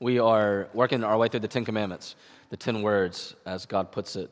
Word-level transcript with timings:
We 0.00 0.20
are 0.20 0.68
working 0.74 1.02
our 1.02 1.18
way 1.18 1.26
through 1.26 1.40
the 1.40 1.48
Ten 1.48 1.64
Commandments, 1.64 2.14
the 2.50 2.56
Ten 2.56 2.82
Words, 2.82 3.34
as 3.44 3.66
God 3.66 3.90
puts 3.90 4.14
it. 4.14 4.30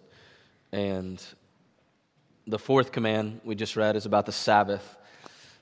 And 0.70 1.20
the 2.46 2.58
fourth 2.58 2.92
command 2.92 3.40
we 3.42 3.56
just 3.56 3.74
read 3.74 3.96
is 3.96 4.06
about 4.06 4.26
the 4.26 4.32
Sabbath. 4.32 4.96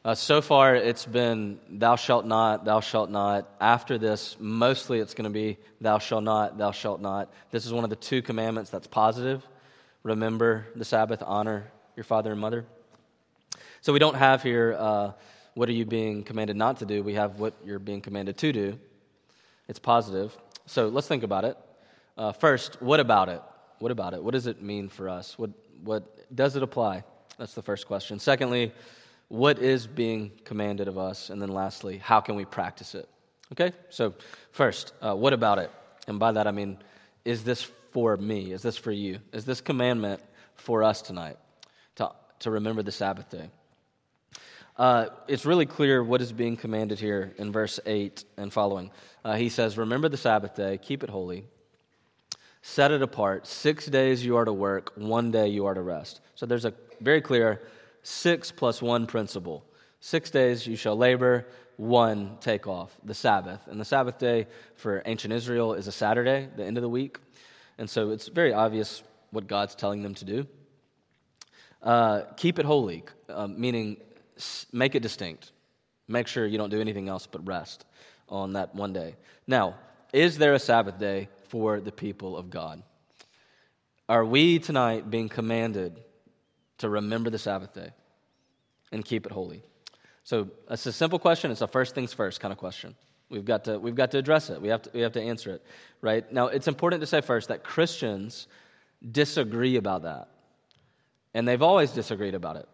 Uh, 0.04 0.14
so 0.14 0.42
far, 0.42 0.76
it's 0.76 1.06
been 1.06 1.58
thou 1.70 1.96
shalt 1.96 2.26
not, 2.26 2.66
thou 2.66 2.80
shalt 2.80 3.08
not. 3.08 3.48
After 3.62 3.96
this, 3.96 4.36
mostly 4.38 5.00
it's 5.00 5.14
going 5.14 5.24
to 5.24 5.30
be 5.30 5.56
thou 5.80 5.98
shalt 5.98 6.22
not, 6.22 6.58
thou 6.58 6.72
shalt 6.72 7.00
not. 7.00 7.32
This 7.50 7.64
is 7.64 7.72
one 7.72 7.84
of 7.84 7.88
the 7.88 7.96
two 7.96 8.20
commandments 8.20 8.68
that's 8.68 8.86
positive. 8.86 9.42
Remember 10.02 10.66
the 10.76 10.84
Sabbath, 10.84 11.22
honor 11.24 11.72
your 11.96 12.04
father 12.04 12.32
and 12.32 12.40
mother. 12.42 12.66
So 13.80 13.94
we 13.94 13.98
don't 13.98 14.16
have 14.16 14.42
here, 14.42 14.76
uh, 14.78 15.12
what 15.54 15.70
are 15.70 15.72
you 15.72 15.86
being 15.86 16.24
commanded 16.24 16.56
not 16.56 16.80
to 16.80 16.84
do? 16.84 17.02
We 17.02 17.14
have 17.14 17.40
what 17.40 17.54
you're 17.64 17.78
being 17.78 18.02
commanded 18.02 18.36
to 18.36 18.52
do. 18.52 18.78
It's 19.68 19.78
positive. 19.78 20.36
So 20.66 20.88
let's 20.88 21.06
think 21.06 21.22
about 21.22 21.44
it. 21.44 21.56
Uh, 22.16 22.32
first, 22.32 22.80
what 22.80 23.00
about 23.00 23.28
it? 23.28 23.42
What 23.78 23.90
about 23.90 24.14
it? 24.14 24.22
What 24.22 24.32
does 24.32 24.46
it 24.46 24.62
mean 24.62 24.88
for 24.88 25.08
us? 25.08 25.38
What, 25.38 25.50
what 25.82 26.34
does 26.34 26.56
it 26.56 26.62
apply? 26.62 27.04
That's 27.38 27.54
the 27.54 27.62
first 27.62 27.86
question. 27.86 28.18
Secondly, 28.18 28.72
what 29.28 29.58
is 29.58 29.86
being 29.86 30.30
commanded 30.44 30.88
of 30.88 30.96
us? 30.96 31.30
And 31.30 31.40
then 31.40 31.48
lastly, 31.48 31.98
how 31.98 32.20
can 32.20 32.36
we 32.36 32.44
practice 32.44 32.94
it? 32.94 33.08
Okay? 33.52 33.72
So, 33.90 34.14
first, 34.52 34.92
uh, 35.02 35.14
what 35.14 35.32
about 35.32 35.58
it? 35.58 35.70
And 36.06 36.18
by 36.18 36.32
that 36.32 36.46
I 36.46 36.50
mean, 36.50 36.78
is 37.24 37.42
this 37.42 37.70
for 37.92 38.16
me? 38.16 38.52
Is 38.52 38.62
this 38.62 38.76
for 38.76 38.92
you? 38.92 39.18
Is 39.32 39.44
this 39.44 39.60
commandment 39.60 40.20
for 40.54 40.82
us 40.82 41.02
tonight 41.02 41.36
to, 41.96 42.10
to 42.40 42.50
remember 42.50 42.82
the 42.82 42.92
Sabbath 42.92 43.30
day? 43.30 43.50
Uh, 44.76 45.06
it's 45.28 45.46
really 45.46 45.66
clear 45.66 46.02
what 46.02 46.20
is 46.20 46.32
being 46.32 46.56
commanded 46.56 46.98
here 46.98 47.32
in 47.38 47.52
verse 47.52 47.78
8 47.86 48.24
and 48.36 48.52
following. 48.52 48.90
Uh, 49.24 49.34
he 49.34 49.48
says, 49.48 49.78
Remember 49.78 50.08
the 50.08 50.16
Sabbath 50.16 50.56
day, 50.56 50.78
keep 50.78 51.04
it 51.04 51.10
holy, 51.10 51.44
set 52.60 52.90
it 52.90 53.00
apart. 53.00 53.46
Six 53.46 53.86
days 53.86 54.24
you 54.24 54.36
are 54.36 54.44
to 54.44 54.52
work, 54.52 54.92
one 54.96 55.30
day 55.30 55.46
you 55.48 55.66
are 55.66 55.74
to 55.74 55.82
rest. 55.82 56.20
So 56.34 56.44
there's 56.44 56.64
a 56.64 56.74
very 57.00 57.20
clear 57.20 57.62
six 58.02 58.50
plus 58.50 58.82
one 58.82 59.06
principle. 59.06 59.64
Six 60.00 60.30
days 60.30 60.66
you 60.66 60.74
shall 60.74 60.96
labor, 60.96 61.46
one 61.76 62.36
take 62.40 62.66
off, 62.66 62.96
the 63.04 63.14
Sabbath. 63.14 63.60
And 63.68 63.80
the 63.80 63.84
Sabbath 63.84 64.18
day 64.18 64.48
for 64.74 65.02
ancient 65.06 65.32
Israel 65.32 65.74
is 65.74 65.86
a 65.86 65.92
Saturday, 65.92 66.48
the 66.56 66.64
end 66.64 66.76
of 66.78 66.82
the 66.82 66.88
week. 66.88 67.18
And 67.78 67.88
so 67.88 68.10
it's 68.10 68.26
very 68.26 68.52
obvious 68.52 69.04
what 69.30 69.46
God's 69.46 69.76
telling 69.76 70.02
them 70.02 70.14
to 70.14 70.24
do. 70.24 70.46
Uh, 71.80 72.22
keep 72.36 72.58
it 72.58 72.64
holy, 72.64 73.04
uh, 73.28 73.46
meaning 73.46 73.98
make 74.72 74.94
it 74.94 75.00
distinct. 75.00 75.52
Make 76.08 76.26
sure 76.26 76.46
you 76.46 76.58
don't 76.58 76.70
do 76.70 76.80
anything 76.80 77.08
else 77.08 77.26
but 77.26 77.46
rest 77.46 77.84
on 78.28 78.54
that 78.54 78.74
one 78.74 78.92
day. 78.92 79.16
Now, 79.46 79.74
is 80.12 80.38
there 80.38 80.54
a 80.54 80.58
Sabbath 80.58 80.98
day 80.98 81.28
for 81.48 81.80
the 81.80 81.92
people 81.92 82.36
of 82.36 82.50
God? 82.50 82.82
Are 84.08 84.24
we 84.24 84.58
tonight 84.58 85.10
being 85.10 85.28
commanded 85.28 86.00
to 86.78 86.88
remember 86.88 87.30
the 87.30 87.38
Sabbath 87.38 87.72
day 87.72 87.90
and 88.92 89.04
keep 89.04 89.26
it 89.26 89.32
holy? 89.32 89.62
So 90.24 90.48
it's 90.70 90.86
a 90.86 90.92
simple 90.92 91.18
question. 91.18 91.50
It's 91.50 91.62
a 91.62 91.66
first 91.66 91.94
things 91.94 92.12
first 92.12 92.40
kind 92.40 92.52
of 92.52 92.58
question. 92.58 92.94
We've 93.30 93.44
got 93.44 93.64
to, 93.64 93.78
we've 93.78 93.94
got 93.94 94.10
to 94.12 94.18
address 94.18 94.50
it. 94.50 94.60
We 94.60 94.68
have 94.68 94.82
to, 94.82 94.90
we 94.92 95.00
have 95.00 95.12
to 95.12 95.22
answer 95.22 95.54
it, 95.54 95.64
right? 96.00 96.30
Now, 96.32 96.48
it's 96.48 96.68
important 96.68 97.00
to 97.00 97.06
say 97.06 97.20
first 97.20 97.48
that 97.48 97.64
Christians 97.64 98.46
disagree 99.10 99.76
about 99.76 100.02
that. 100.02 100.28
And 101.32 101.48
they've 101.48 101.62
always 101.62 101.90
disagreed 101.90 102.34
about 102.34 102.56
it. 102.56 102.68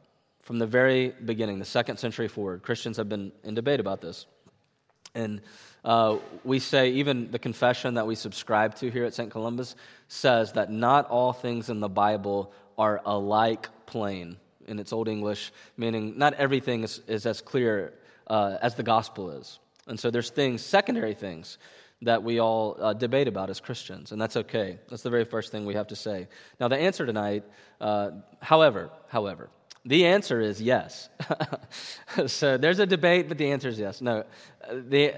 From 0.50 0.58
the 0.58 0.66
very 0.66 1.14
beginning, 1.24 1.60
the 1.60 1.64
second 1.64 1.98
century 1.98 2.26
forward, 2.26 2.64
Christians 2.64 2.96
have 2.96 3.08
been 3.08 3.30
in 3.44 3.54
debate 3.54 3.78
about 3.78 4.00
this. 4.00 4.26
And 5.14 5.42
uh, 5.84 6.16
we 6.42 6.58
say, 6.58 6.90
even 6.90 7.30
the 7.30 7.38
confession 7.38 7.94
that 7.94 8.04
we 8.04 8.16
subscribe 8.16 8.74
to 8.78 8.90
here 8.90 9.04
at 9.04 9.14
St. 9.14 9.30
Columba's 9.30 9.76
says 10.08 10.54
that 10.54 10.68
not 10.68 11.08
all 11.08 11.32
things 11.32 11.70
in 11.70 11.78
the 11.78 11.88
Bible 11.88 12.52
are 12.76 13.00
alike 13.04 13.68
plain 13.86 14.38
in 14.66 14.80
its 14.80 14.92
Old 14.92 15.06
English, 15.06 15.52
meaning 15.76 16.18
not 16.18 16.34
everything 16.34 16.82
is, 16.82 17.00
is 17.06 17.26
as 17.26 17.40
clear 17.40 17.94
uh, 18.26 18.56
as 18.60 18.74
the 18.74 18.82
gospel 18.82 19.30
is. 19.30 19.60
And 19.86 20.00
so 20.00 20.10
there's 20.10 20.30
things, 20.30 20.62
secondary 20.62 21.14
things, 21.14 21.58
that 22.02 22.24
we 22.24 22.40
all 22.40 22.76
uh, 22.80 22.92
debate 22.92 23.28
about 23.28 23.50
as 23.50 23.60
Christians, 23.60 24.10
and 24.10 24.20
that's 24.20 24.36
okay. 24.36 24.80
That's 24.88 25.02
the 25.02 25.10
very 25.10 25.26
first 25.26 25.52
thing 25.52 25.64
we 25.64 25.74
have 25.74 25.86
to 25.86 25.96
say. 25.96 26.26
Now, 26.58 26.66
the 26.66 26.76
answer 26.76 27.06
tonight, 27.06 27.44
uh, 27.80 28.10
however, 28.40 28.90
however, 29.06 29.48
the 29.84 30.06
answer 30.06 30.40
is 30.40 30.60
yes. 30.60 31.08
so 32.26 32.58
there's 32.58 32.78
a 32.78 32.86
debate, 32.86 33.28
but 33.28 33.38
the 33.38 33.50
answer 33.50 33.68
is 33.68 33.78
yes. 33.78 34.00
No, 34.00 34.24
the, 34.70 35.14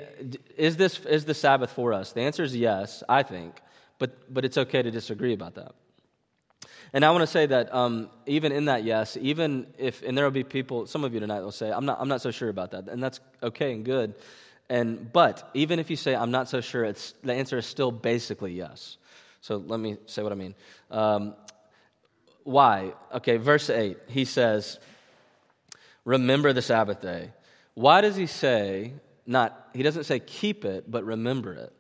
is 0.56 0.76
this 0.76 1.00
is 1.00 1.24
the 1.24 1.34
Sabbath 1.34 1.72
for 1.72 1.92
us? 1.92 2.12
The 2.12 2.20
answer 2.20 2.42
is 2.44 2.54
yes, 2.54 3.02
I 3.08 3.22
think, 3.22 3.60
but 3.98 4.32
but 4.32 4.44
it's 4.44 4.58
okay 4.58 4.82
to 4.82 4.90
disagree 4.90 5.32
about 5.32 5.54
that. 5.56 5.72
And 6.92 7.04
I 7.04 7.10
want 7.10 7.22
to 7.22 7.26
say 7.26 7.46
that 7.46 7.74
um, 7.74 8.10
even 8.26 8.52
in 8.52 8.66
that 8.66 8.84
yes, 8.84 9.16
even 9.20 9.66
if 9.78 10.02
and 10.02 10.16
there 10.16 10.24
will 10.24 10.30
be 10.30 10.44
people, 10.44 10.86
some 10.86 11.04
of 11.04 11.14
you 11.14 11.20
tonight 11.20 11.40
will 11.40 11.50
say, 11.50 11.70
I'm 11.72 11.86
not 11.86 11.98
I'm 12.00 12.08
not 12.08 12.20
so 12.20 12.30
sure 12.30 12.48
about 12.48 12.70
that, 12.72 12.88
and 12.88 13.02
that's 13.02 13.20
okay 13.42 13.72
and 13.72 13.84
good. 13.84 14.14
And 14.68 15.12
but 15.12 15.50
even 15.54 15.78
if 15.78 15.90
you 15.90 15.96
say 15.96 16.14
I'm 16.14 16.30
not 16.30 16.48
so 16.48 16.60
sure, 16.60 16.84
it's 16.84 17.14
the 17.24 17.34
answer 17.34 17.58
is 17.58 17.66
still 17.66 17.90
basically 17.90 18.52
yes. 18.52 18.96
So 19.40 19.56
let 19.56 19.80
me 19.80 19.96
say 20.06 20.22
what 20.22 20.30
I 20.30 20.36
mean. 20.36 20.54
Um, 20.90 21.34
why? 22.44 22.92
Okay, 23.14 23.36
verse 23.36 23.70
8, 23.70 23.98
he 24.08 24.24
says, 24.24 24.78
Remember 26.04 26.52
the 26.52 26.62
Sabbath 26.62 27.00
day. 27.00 27.30
Why 27.74 28.00
does 28.00 28.16
he 28.16 28.26
say, 28.26 28.94
not, 29.26 29.68
he 29.72 29.82
doesn't 29.82 30.04
say 30.04 30.18
keep 30.18 30.64
it, 30.64 30.90
but 30.90 31.04
remember 31.04 31.54
it? 31.54 31.72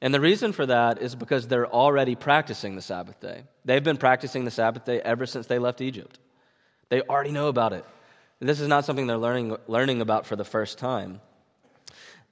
And 0.00 0.12
the 0.12 0.20
reason 0.20 0.52
for 0.52 0.66
that 0.66 1.00
is 1.00 1.14
because 1.14 1.48
they're 1.48 1.66
already 1.66 2.14
practicing 2.14 2.74
the 2.74 2.82
Sabbath 2.82 3.20
day. 3.20 3.44
They've 3.64 3.82
been 3.82 3.96
practicing 3.96 4.44
the 4.44 4.50
Sabbath 4.50 4.84
day 4.84 5.00
ever 5.00 5.26
since 5.26 5.46
they 5.46 5.58
left 5.58 5.80
Egypt. 5.80 6.18
They 6.88 7.00
already 7.02 7.32
know 7.32 7.48
about 7.48 7.72
it. 7.72 7.84
This 8.38 8.60
is 8.60 8.68
not 8.68 8.84
something 8.84 9.06
they're 9.06 9.16
learning, 9.16 9.56
learning 9.66 10.02
about 10.02 10.26
for 10.26 10.36
the 10.36 10.44
first 10.44 10.78
time. 10.78 11.20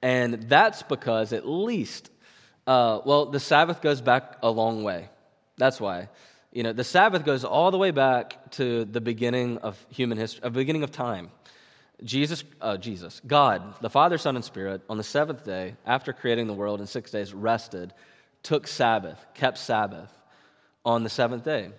And 0.01 0.43
that's 0.43 0.83
because, 0.83 1.33
at 1.33 1.47
least, 1.47 2.11
uh, 2.67 2.99
well, 3.05 3.25
the 3.25 3.39
Sabbath 3.39 3.81
goes 3.81 4.01
back 4.01 4.37
a 4.43 4.49
long 4.49 4.83
way. 4.83 5.09
That's 5.57 5.81
why. 5.81 6.09
You 6.55 6.63
know, 6.63 6.71
the 6.71 6.85
Sabbath 6.85 7.25
goes 7.25 7.43
all 7.43 7.69
the 7.69 7.77
way 7.77 7.91
back 7.91 8.49
to 8.51 8.85
the 8.85 9.01
beginning 9.01 9.57
of 9.57 9.77
human 9.89 10.17
history, 10.17 10.39
a 10.41 10.49
beginning 10.49 10.83
of 10.83 10.91
time. 10.91 11.29
Jesus, 12.01 12.45
uh, 12.61 12.77
Jesus, 12.77 13.21
God, 13.27 13.73
the 13.81 13.89
Father, 13.89 14.17
Son, 14.17 14.37
and 14.37 14.45
Spirit, 14.45 14.81
on 14.89 14.95
the 14.95 15.03
seventh 15.03 15.43
day, 15.43 15.75
after 15.85 16.13
creating 16.13 16.47
the 16.47 16.53
world 16.53 16.79
in 16.79 16.87
six 16.87 17.11
days, 17.11 17.33
rested, 17.33 17.93
took 18.41 18.67
Sabbath, 18.67 19.19
kept 19.33 19.57
Sabbath 19.57 20.09
on 20.85 21.03
the 21.03 21.09
seventh 21.09 21.43
day. 21.43 21.71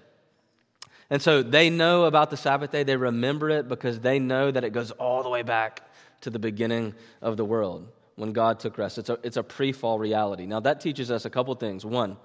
And 1.09 1.23
so 1.23 1.43
they 1.43 1.71
know 1.71 2.05
about 2.05 2.29
the 2.29 2.37
Sabbath 2.37 2.71
day. 2.71 2.83
They 2.83 2.97
remember 2.97 3.49
it 3.49 3.69
because 3.69 4.01
they 4.01 4.19
know 4.19 4.51
that 4.51 4.63
it 4.63 4.75
goes 4.75 4.91
all 4.91 5.23
the 5.23 5.31
way 5.31 5.41
back 5.41 5.89
to 6.21 6.29
the 6.29 6.39
beginning 6.39 6.95
of 7.23 7.39
the 7.39 7.47
world 7.47 7.89
when 8.17 8.35
God 8.35 8.61
took 8.61 8.77
rest. 8.77 8.99
It's 8.99 9.09
a, 9.09 9.19
it's 9.23 9.39
a 9.39 9.43
pre 9.43 9.73
fall 9.73 9.99
reality. 9.99 10.45
Now, 10.45 10.61
that 10.61 10.83
teaches 10.83 11.11
us 11.11 11.25
a 11.25 11.31
couple 11.31 11.55
things. 11.55 11.83
One, 11.83 12.19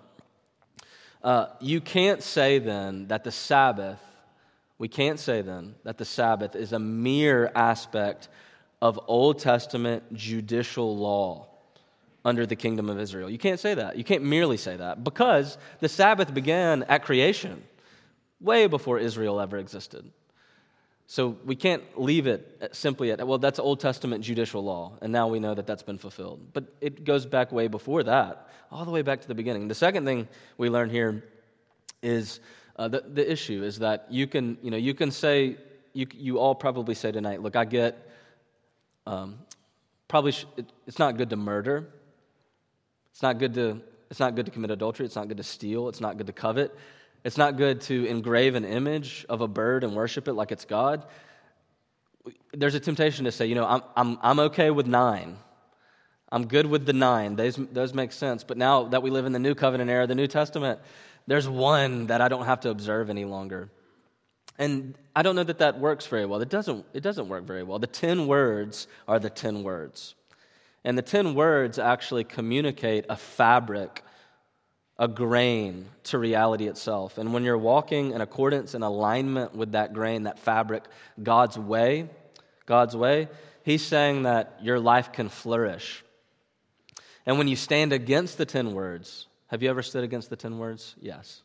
uh, 1.24 1.48
you 1.60 1.82
can't 1.82 2.24
say 2.24 2.60
then 2.60 3.08
that 3.08 3.24
the 3.24 3.32
Sabbath, 3.32 4.00
we 4.78 4.88
can't 4.88 5.20
say 5.20 5.42
then 5.42 5.76
that 5.84 5.98
the 5.98 6.06
Sabbath 6.06 6.56
is 6.56 6.74
a 6.74 6.80
mere 6.80 7.52
aspect 7.54 8.30
of 8.82 9.00
Old 9.08 9.40
Testament 9.40 10.14
judicial 10.14 10.98
law 10.98 11.48
under 12.26 12.46
the 12.46 12.56
kingdom 12.56 12.90
of 12.90 13.00
Israel. 13.00 13.30
You 13.30 13.38
can't 13.38 13.60
say 13.60 13.76
that. 13.76 13.98
You 13.98 14.04
can't 14.04 14.24
merely 14.24 14.58
say 14.58 14.76
that 14.78 15.04
because 15.04 15.58
the 15.80 15.90
Sabbath 15.90 16.34
began 16.34 16.84
at 16.84 17.04
creation, 17.04 17.64
way 18.40 18.68
before 18.68 19.00
Israel 19.00 19.40
ever 19.40 19.58
existed. 19.58 20.10
So 21.12 21.36
we 21.44 21.58
can't 21.58 21.84
leave 22.00 22.26
it 22.26 22.70
simply 22.72 23.12
at, 23.12 23.28
well, 23.28 23.38
that's 23.38 23.60
Old 23.60 23.82
Testament 23.82 24.24
judicial 24.24 24.64
law, 24.64 24.94
and 25.02 25.12
now 25.12 25.28
we 25.28 25.42
know 25.42 25.54
that 25.54 25.68
that's 25.68 25.84
been 25.84 25.98
fulfilled. 25.98 26.40
But 26.54 26.74
it 26.80 27.04
goes 27.04 27.26
back 27.26 27.52
way 27.52 27.68
before 27.68 28.04
that, 28.04 28.48
all 28.72 28.86
the 28.86 28.92
way 28.92 29.02
back 29.02 29.20
to 29.20 29.28
the 29.28 29.36
beginning. 29.36 29.68
The 29.68 29.76
second 29.76 30.06
thing 30.06 30.30
we 30.58 30.70
learn 30.70 30.90
here 30.90 31.26
is 32.02 32.40
uh, 32.78 32.88
the, 32.88 33.02
the 33.02 33.30
issue 33.30 33.62
is 33.62 33.80
that 33.80 34.08
you 34.10 34.26
can, 34.26 34.58
you 34.62 34.72
know, 34.72 34.78
you 34.78 34.94
can 34.94 35.12
say, 35.12 35.58
you, 35.92 36.08
you 36.14 36.40
all 36.40 36.56
probably 36.56 36.96
say 36.96 37.12
tonight, 37.12 37.42
look, 37.42 37.58
I 37.58 37.66
get, 37.66 38.10
um, 39.06 39.38
probably, 40.08 40.32
sh- 40.32 40.46
it, 40.56 40.72
it's 40.88 40.98
not 40.98 41.18
good 41.18 41.32
to 41.32 41.36
murder. 41.36 41.90
It's 43.12 43.22
not 43.22 43.38
good 43.38 43.56
to, 43.56 43.82
it's 44.10 44.22
not 44.22 44.36
good 44.36 44.46
to 44.46 44.52
commit 44.54 44.72
adultery. 44.72 45.08
It's 45.08 45.18
not 45.18 45.28
good 45.28 45.36
to 45.36 45.44
steal. 45.44 45.90
It's 45.90 46.00
not 46.00 46.16
good 46.16 46.28
to 46.28 46.34
covet. 46.34 46.74
It's 47.24 47.38
not 47.38 47.58
good 47.58 47.82
to 47.82 48.06
engrave 48.06 48.56
an 48.56 48.66
image 48.66 49.26
of 49.30 49.42
a 49.42 49.48
bird 49.48 49.84
and 49.84 49.96
worship 49.96 50.28
it 50.28 50.34
like 50.34 50.52
it's 50.52 50.66
God. 50.66 51.06
There's 52.54 52.76
a 52.76 52.80
temptation 52.80 53.26
to 53.26 53.32
say, 53.32 53.46
you 53.46 53.56
know, 53.56 53.66
I'm, 53.66 53.82
I'm, 53.96 54.18
I'm 54.22 54.40
okay 54.40 54.72
with 54.72 54.88
nine. 54.88 55.38
I'm 56.32 56.48
good 56.48 56.66
with 56.66 56.86
the 56.86 56.94
nine. 56.94 57.36
Those, 57.36 57.56
those 57.56 57.94
make 57.94 58.12
sense. 58.12 58.44
But 58.44 58.58
now 58.58 58.86
that 58.86 59.04
we 59.04 59.10
live 59.10 59.26
in 59.26 59.34
the 59.34 59.40
new 59.40 59.54
covenant 59.54 59.90
era, 59.90 60.08
the 60.08 60.16
New 60.16 60.28
Testament, 60.28 60.80
there's 61.28 61.48
one 61.48 62.08
that 62.08 62.22
I 62.22 62.28
don't 62.28 62.46
have 62.46 62.62
to 62.62 62.70
observe 62.70 63.10
any 63.10 63.26
longer. 63.26 63.70
And 64.58 64.96
I 65.16 65.22
don't 65.24 65.36
know 65.36 65.44
that 65.44 65.60
that 65.60 65.80
works 65.80 66.08
very 66.08 66.26
well. 66.26 66.42
It 66.42 66.50
doesn't, 66.50 66.86
it 66.94 67.02
doesn't 67.02 67.28
work 67.28 67.46
very 67.46 67.64
well. 67.64 67.80
The 67.80 67.88
10 67.88 68.28
words 68.28 68.88
are 69.08 69.20
the 69.20 69.30
10 69.30 69.64
words. 69.64 70.16
And 70.84 70.98
the 70.98 71.04
10 71.04 71.36
words 71.36 71.78
actually 71.80 72.24
communicate 72.24 73.06
a 73.10 73.16
fabric, 73.16 74.04
a 75.02 75.08
grain 75.08 75.90
to 76.04 76.20
reality 76.20 76.68
itself. 76.68 77.18
And 77.18 77.34
when 77.34 77.44
you're 77.44 77.58
walking 77.58 78.12
in 78.12 78.22
accordance 78.22 78.76
and 78.76 78.84
alignment 78.84 79.56
with 79.56 79.72
that 79.72 79.94
grain, 79.94 80.24
that 80.24 80.38
fabric, 80.38 80.84
God's 81.22 81.58
way, 81.58 82.08
God's 82.68 82.96
way, 82.96 83.28
He's 83.64 83.84
saying 83.84 84.24
that 84.24 84.60
your 84.62 84.80
life 84.80 85.12
can 85.12 85.28
flourish. 85.28 86.04
And 87.26 87.40
when 87.40 87.48
you 87.48 87.56
stand 87.56 87.94
against 87.94 88.38
the 88.38 88.46
10 88.46 88.74
words, 88.74 89.26
have 89.48 89.64
you 89.64 89.72
ever 89.72 89.82
stood 89.82 90.04
against 90.04 90.30
the 90.30 90.36
10 90.36 90.60
words? 90.60 90.96
Yes. 91.02 91.42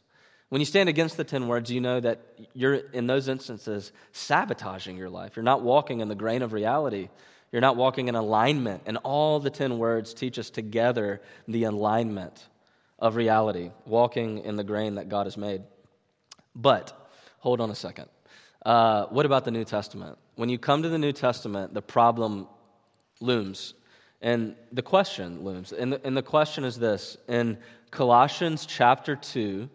When 0.51 0.61
you 0.61 0.67
stand 0.67 0.91
against 0.91 1.17
the 1.17 1.25
10 1.25 1.49
words, 1.49 1.71
you 1.71 1.81
know 1.81 1.99
that 1.99 2.21
you're, 2.53 2.75
in 2.75 3.07
those 3.07 3.27
instances, 3.27 3.91
sabotaging 4.13 4.99
your 4.99 5.09
life. 5.09 5.35
You're 5.35 5.43
not 5.43 5.63
walking 5.63 6.01
in 6.01 6.09
the 6.09 6.15
grain 6.15 6.43
of 6.43 6.53
reality. 6.53 7.09
You're 7.53 7.63
not 7.63 7.77
walking 7.77 8.09
in 8.09 8.17
alignment. 8.17 8.83
And 8.85 8.99
all 8.99 9.41
the 9.41 9.51
10 9.51 9.79
words 9.79 10.13
teach 10.13 10.39
us 10.39 10.51
together 10.51 11.23
the 11.49 11.65
alignment 11.65 12.47
of 12.99 13.17
reality, 13.17 13.71
walking 13.85 14.39
in 14.39 14.57
the 14.57 14.65
grain 14.65 14.95
that 14.95 15.09
God 15.09 15.27
has 15.27 15.37
made. 15.37 15.63
But, 16.55 16.93
hold 17.39 17.61
on 17.61 17.71
a 17.71 17.75
second. 17.75 18.09
Uh, 18.65 19.07
what 19.07 19.27
about 19.27 19.45
the 19.45 19.51
New 19.51 19.65
Testament? 19.65 20.19
When 20.35 20.49
you 20.49 20.59
come 20.59 20.83
to 20.83 20.89
the 20.89 20.99
New 20.99 21.13
Testament, 21.13 21.75
the 21.75 21.83
problem 21.83 22.49
looms. 23.21 23.75
And 24.23 24.57
the 24.73 24.83
question 24.83 25.45
looms. 25.45 25.73
And 25.73 25.93
the, 25.93 26.01
and 26.05 26.17
the 26.17 26.23
question 26.23 26.65
is 26.65 26.79
this 26.79 27.17
In 27.29 27.59
Colossians 27.91 28.67
chapter 28.67 29.15
2, 29.15 29.69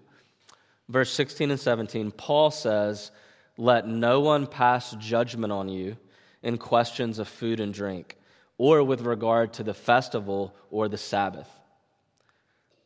verse 0.89 1.11
16 1.13 1.51
and 1.51 1.59
17, 1.59 2.11
Paul 2.11 2.51
says, 2.51 3.11
Let 3.57 3.87
no 3.87 4.19
one 4.21 4.47
pass 4.47 4.91
judgment 4.99 5.53
on 5.53 5.69
you 5.69 5.95
in 6.43 6.57
questions 6.57 7.19
of 7.19 7.27
food 7.27 7.59
and 7.59 7.73
drink, 7.73 8.17
or 8.57 8.83
with 8.83 9.01
regard 9.01 9.53
to 9.53 9.63
the 9.63 9.73
festival 9.73 10.55
or 10.71 10.89
the 10.89 10.97
Sabbath. 10.97 11.49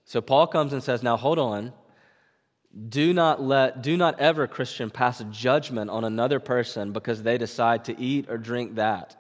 So 0.06 0.22
Paul 0.22 0.48
comes 0.48 0.72
and 0.72 0.82
says, 0.82 1.04
Now 1.04 1.18
hold 1.18 1.40
on. 1.40 1.74
Do 2.90 3.14
not 3.14 3.42
let, 3.42 3.82
do 3.82 3.96
not 3.96 4.20
ever, 4.20 4.48
Christian, 4.48 4.90
pass 4.90 5.24
judgment 5.32 5.90
on 5.90 6.04
another 6.04 6.42
person 6.42 6.92
because 6.92 7.24
they 7.24 7.38
decide 7.38 7.86
to 7.86 8.00
eat 8.00 8.30
or 8.30 8.38
drink 8.38 8.76
that. 8.76 9.16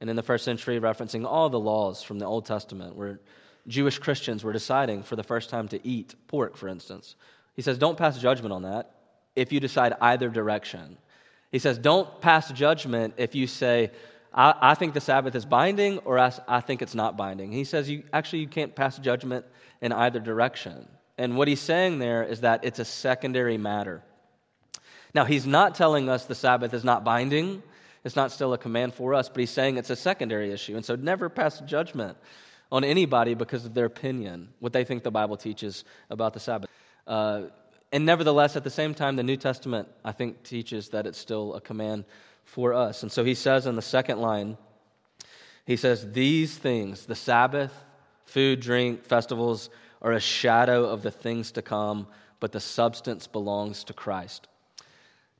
And 0.00 0.10
in 0.10 0.16
the 0.16 0.22
first 0.22 0.44
century, 0.44 0.78
referencing 0.78 1.24
all 1.24 1.48
the 1.48 1.58
laws 1.58 2.02
from 2.02 2.18
the 2.18 2.26
Old 2.26 2.44
Testament, 2.44 2.94
where 2.94 3.20
Jewish 3.66 3.98
Christians 3.98 4.44
were 4.44 4.52
deciding 4.52 5.02
for 5.02 5.16
the 5.16 5.22
first 5.22 5.48
time 5.48 5.68
to 5.68 5.86
eat 5.86 6.14
pork, 6.28 6.54
for 6.54 6.68
instance, 6.68 7.16
he 7.54 7.62
says, 7.62 7.78
don't 7.78 7.96
pass 7.96 8.18
judgment 8.18 8.52
on 8.52 8.62
that 8.62 8.90
if 9.34 9.52
you 9.52 9.58
decide 9.58 9.94
either 10.02 10.28
direction. 10.28 10.98
He 11.50 11.58
says, 11.58 11.78
don't 11.78 12.20
pass 12.20 12.52
judgment 12.52 13.14
if 13.16 13.34
you 13.34 13.46
say, 13.46 13.90
I, 14.34 14.54
I 14.60 14.74
think 14.74 14.92
the 14.92 15.00
Sabbath 15.00 15.34
is 15.34 15.46
binding 15.46 15.98
or 16.00 16.18
I, 16.18 16.30
I 16.46 16.60
think 16.60 16.82
it's 16.82 16.94
not 16.94 17.16
binding. 17.16 17.50
He 17.52 17.64
says, 17.64 17.88
you, 17.88 18.02
actually, 18.12 18.40
you 18.40 18.48
can't 18.48 18.74
pass 18.74 18.98
judgment 18.98 19.46
in 19.80 19.92
either 19.92 20.20
direction. 20.20 20.88
And 21.18 21.36
what 21.36 21.48
he's 21.48 21.60
saying 21.60 21.98
there 21.98 22.22
is 22.22 22.40
that 22.42 22.64
it's 22.64 22.78
a 22.78 22.84
secondary 22.84 23.58
matter. 23.58 24.02
Now, 25.14 25.24
he's 25.24 25.46
not 25.46 25.74
telling 25.74 26.08
us 26.08 26.26
the 26.26 26.34
Sabbath 26.34 26.74
is 26.74 26.84
not 26.84 27.04
binding. 27.04 27.62
It's 28.04 28.16
not 28.16 28.30
still 28.30 28.52
a 28.52 28.58
command 28.58 28.94
for 28.94 29.14
us, 29.14 29.28
but 29.28 29.40
he's 29.40 29.50
saying 29.50 29.78
it's 29.78 29.90
a 29.90 29.96
secondary 29.96 30.52
issue. 30.52 30.76
And 30.76 30.84
so 30.84 30.94
never 30.94 31.28
pass 31.28 31.60
judgment 31.60 32.16
on 32.70 32.84
anybody 32.84 33.34
because 33.34 33.64
of 33.64 33.74
their 33.74 33.86
opinion, 33.86 34.48
what 34.60 34.72
they 34.72 34.84
think 34.84 35.02
the 35.02 35.10
Bible 35.10 35.36
teaches 35.36 35.84
about 36.10 36.34
the 36.34 36.40
Sabbath. 36.40 36.70
Uh, 37.06 37.44
and 37.92 38.04
nevertheless, 38.04 38.56
at 38.56 38.64
the 38.64 38.70
same 38.70 38.94
time, 38.94 39.16
the 39.16 39.22
New 39.22 39.36
Testament, 39.36 39.88
I 40.04 40.12
think, 40.12 40.42
teaches 40.42 40.90
that 40.90 41.06
it's 41.06 41.18
still 41.18 41.54
a 41.54 41.60
command 41.60 42.04
for 42.44 42.74
us. 42.74 43.02
And 43.02 43.10
so 43.10 43.24
he 43.24 43.34
says 43.34 43.66
in 43.66 43.76
the 43.76 43.82
second 43.82 44.20
line, 44.20 44.58
he 45.64 45.76
says, 45.76 46.12
These 46.12 46.58
things, 46.58 47.06
the 47.06 47.14
Sabbath, 47.14 47.72
food, 48.26 48.60
drink, 48.60 49.04
festivals, 49.04 49.70
are 50.02 50.12
a 50.12 50.20
shadow 50.20 50.84
of 50.84 51.02
the 51.02 51.10
things 51.10 51.50
to 51.52 51.62
come, 51.62 52.06
but 52.38 52.52
the 52.52 52.60
substance 52.60 53.26
belongs 53.26 53.82
to 53.84 53.92
Christ. 53.92 54.46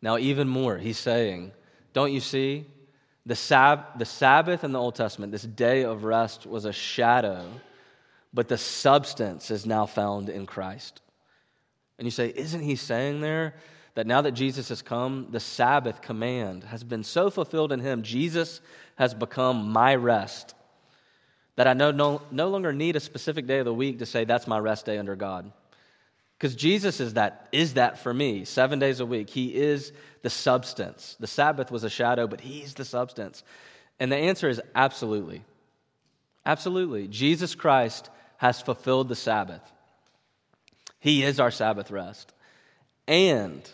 Now, 0.00 0.19
even 0.19 0.49
more, 0.49 0.79
he's 0.79 0.99
saying, 0.99 1.53
Don't 1.93 2.12
you 2.12 2.21
see? 2.21 2.67
The, 3.27 3.37
Sab- 3.37 3.99
the 3.99 4.05
Sabbath 4.05 4.62
in 4.62 4.71
the 4.71 4.81
Old 4.81 4.94
Testament, 4.94 5.33
this 5.33 5.43
day 5.43 5.85
of 5.85 6.05
rest, 6.05 6.47
was 6.47 6.65
a 6.65 6.73
shadow, 6.73 7.44
but 8.33 8.47
the 8.47 8.56
substance 8.56 9.50
is 9.50 9.67
now 9.67 9.85
found 9.85 10.29
in 10.29 10.47
Christ. 10.47 11.00
And 11.99 12.06
you 12.06 12.11
say, 12.12 12.33
isn't 12.35 12.62
he 12.62 12.77
saying 12.77 13.21
there 13.21 13.55
that 13.94 14.06
now 14.06 14.21
that 14.21 14.33
Jesus 14.33 14.69
has 14.69 14.83
come, 14.83 15.29
the 15.31 15.41
Sabbath 15.41 16.03
command 16.03 16.65
has 16.65 16.85
been 16.85 17.03
so 17.03 17.31
fulfilled 17.31 17.73
in 17.73 17.81
him? 17.81 18.03
Jesus 18.03 18.61
has 18.97 19.15
become 19.15 19.73
my 19.73 19.94
rest. 19.94 20.55
That 21.56 21.67
I 21.67 21.73
no, 21.73 21.91
no, 21.91 22.23
no 22.31 22.49
longer 22.49 22.73
need 22.73 22.97
a 22.97 23.00
specific 23.00 23.47
day 23.47 23.58
of 23.58 23.64
the 23.64 23.75
week 23.75 23.99
to 23.99 24.06
say 24.06 24.25
that's 24.25 24.47
my 24.47 24.58
rest 24.58 24.87
day 24.87 24.99
under 24.99 25.17
God. 25.17 25.50
Because 26.38 26.55
Jesus 26.55 27.00
is 27.00 27.14
that, 27.14 27.49
is 27.50 27.75
that 27.75 27.99
for 27.99 28.12
me, 28.12 28.44
seven 28.44 28.79
days 28.79 29.00
a 29.00 29.06
week. 29.06 29.31
He 29.31 29.55
is 29.55 29.93
the 30.23 30.29
substance. 30.29 31.17
The 31.19 31.26
Sabbath 31.26 31.70
was 31.70 31.82
a 31.82 31.91
shadow, 31.91 32.26
but 32.26 32.43
He's 32.43 32.75
the 32.75 32.85
substance. 32.85 33.43
And 33.99 34.12
the 34.12 34.17
answer 34.17 34.49
is 34.49 34.61
absolutely. 34.75 35.44
Absolutely. 36.44 37.08
Jesus 37.08 37.55
Christ 37.55 38.11
has 38.37 38.61
fulfilled 38.61 39.09
the 39.09 39.17
Sabbath. 39.17 39.62
He 41.00 41.23
is 41.23 41.41
our 41.41 41.50
Sabbath 41.50 41.91
rest. 41.91 42.32
And 43.09 43.69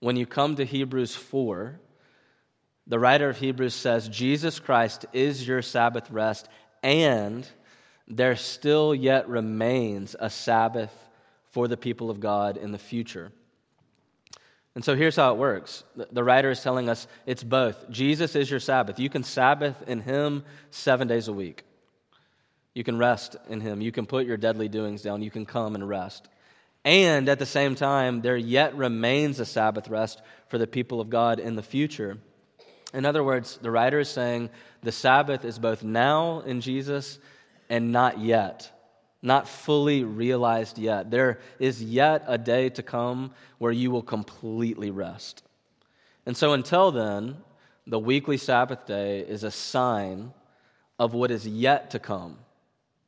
when 0.00 0.16
you 0.16 0.26
come 0.26 0.56
to 0.56 0.64
Hebrews 0.64 1.14
4, 1.14 1.78
the 2.86 2.98
writer 2.98 3.28
of 3.28 3.38
Hebrews 3.38 3.74
says, 3.74 4.08
Jesus 4.08 4.58
Christ 4.58 5.06
is 5.12 5.46
your 5.46 5.62
Sabbath 5.62 6.10
rest, 6.10 6.48
and 6.82 7.46
there 8.08 8.36
still 8.36 8.94
yet 8.94 9.28
remains 9.28 10.16
a 10.18 10.30
Sabbath 10.30 10.92
for 11.50 11.68
the 11.68 11.76
people 11.76 12.10
of 12.10 12.20
God 12.20 12.56
in 12.56 12.72
the 12.72 12.78
future. 12.78 13.32
And 14.74 14.84
so 14.84 14.94
here's 14.94 15.16
how 15.16 15.32
it 15.32 15.38
works. 15.38 15.84
The 16.12 16.22
writer 16.22 16.50
is 16.50 16.62
telling 16.62 16.88
us 16.88 17.06
it's 17.26 17.42
both. 17.42 17.90
Jesus 17.90 18.36
is 18.36 18.50
your 18.50 18.60
Sabbath. 18.60 18.98
You 18.98 19.08
can 19.08 19.24
Sabbath 19.24 19.76
in 19.88 20.00
Him 20.00 20.44
seven 20.70 21.08
days 21.08 21.28
a 21.28 21.32
week. 21.32 21.64
You 22.74 22.84
can 22.84 22.96
rest 22.96 23.36
in 23.48 23.60
Him. 23.60 23.80
You 23.80 23.90
can 23.90 24.06
put 24.06 24.26
your 24.26 24.36
deadly 24.36 24.68
doings 24.68 25.02
down. 25.02 25.22
You 25.22 25.30
can 25.30 25.44
come 25.44 25.74
and 25.74 25.88
rest. 25.88 26.28
And 26.84 27.28
at 27.28 27.38
the 27.38 27.46
same 27.46 27.74
time, 27.74 28.22
there 28.22 28.36
yet 28.36 28.74
remains 28.76 29.40
a 29.40 29.44
Sabbath 29.44 29.88
rest 29.88 30.22
for 30.48 30.56
the 30.56 30.66
people 30.66 31.00
of 31.00 31.10
God 31.10 31.40
in 31.40 31.56
the 31.56 31.62
future. 31.62 32.18
In 32.92 33.06
other 33.06 33.22
words, 33.22 33.58
the 33.60 33.70
writer 33.70 34.00
is 34.00 34.08
saying 34.08 34.50
the 34.82 34.92
Sabbath 34.92 35.44
is 35.44 35.58
both 35.58 35.82
now 35.82 36.40
in 36.40 36.60
Jesus 36.60 37.18
and 37.68 37.92
not 37.92 38.18
yet, 38.18 38.70
not 39.22 39.48
fully 39.48 40.02
realized 40.02 40.78
yet. 40.78 41.10
There 41.10 41.38
is 41.58 41.82
yet 41.82 42.24
a 42.26 42.38
day 42.38 42.68
to 42.70 42.82
come 42.82 43.32
where 43.58 43.72
you 43.72 43.90
will 43.90 44.02
completely 44.02 44.90
rest. 44.90 45.42
And 46.26 46.36
so 46.36 46.52
until 46.52 46.90
then, 46.90 47.36
the 47.86 47.98
weekly 47.98 48.36
Sabbath 48.36 48.86
day 48.86 49.20
is 49.20 49.44
a 49.44 49.50
sign 49.50 50.32
of 50.98 51.14
what 51.14 51.30
is 51.30 51.46
yet 51.46 51.90
to 51.90 51.98
come 51.98 52.38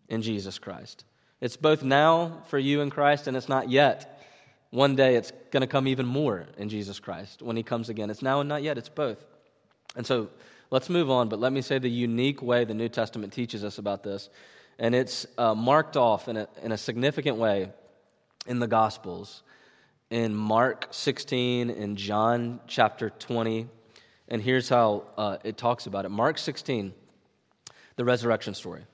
in 0.09 0.23
Jesus 0.23 0.59
Christ. 0.59 1.05
It's 1.41 1.57
both 1.57 1.83
now 1.83 2.43
for 2.47 2.59
you 2.59 2.81
in 2.81 2.91
Christ, 2.91 3.27
and 3.27 3.37
it's 3.37 3.49
not 3.49 3.69
yet. 3.69 4.21
One 4.71 4.97
day 4.97 5.17
it's 5.17 5.33
going 5.51 5.61
to 5.61 5.67
come 5.67 5.89
even 5.89 6.07
more 6.07 6.47
in 6.57 6.69
Jesus 6.69 7.01
Christ 7.01 7.43
when 7.43 7.57
he 7.57 7.63
comes 7.63 7.89
again. 7.89 8.11
It's 8.11 8.23
now 8.23 8.41
and 8.41 8.49
not 8.49 8.63
yet, 8.63 8.79
it's 8.79 8.89
both. 8.89 9.19
And 9.97 10.07
so 10.07 10.29
let's 10.71 10.89
move 10.89 11.11
on, 11.11 11.29
but 11.29 11.39
let 11.39 11.53
me 11.53 11.61
say 11.61 11.79
the 11.79 11.91
unique 11.91 12.43
way 12.43 12.65
the 12.65 12.75
New 12.75 12.89
Testament 12.89 13.33
teaches 13.33 13.65
us 13.65 13.79
about 13.79 14.03
this. 14.03 14.31
And 14.79 14.95
it's 14.95 15.27
uh, 15.37 15.55
marked 15.55 15.97
off 15.97 16.29
in 16.29 16.37
a, 16.37 16.49
in 16.63 16.73
a 16.73 16.79
significant 16.79 17.37
way 17.37 17.71
in 18.47 18.59
the 18.59 18.67
Gospels, 18.67 19.43
in 20.11 20.35
Mark 20.35 20.89
16, 20.91 21.71
in 21.71 21.97
John 21.97 22.61
chapter 22.67 23.11
20. 23.11 23.69
And 24.29 24.43
here's 24.43 24.69
how 24.69 25.05
uh, 25.17 25.37
it 25.45 25.57
talks 25.57 25.87
about 25.87 26.05
it 26.05 26.09
Mark 26.09 26.39
16, 26.39 26.93
the 27.97 28.05
resurrection 28.05 28.55
story. 28.55 28.85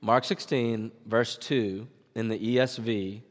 Mark 0.00 0.24
16, 0.24 0.90
verse 1.06 1.36
2 1.36 1.86
in 2.14 2.28
the 2.28 2.56
ESV 2.56 3.22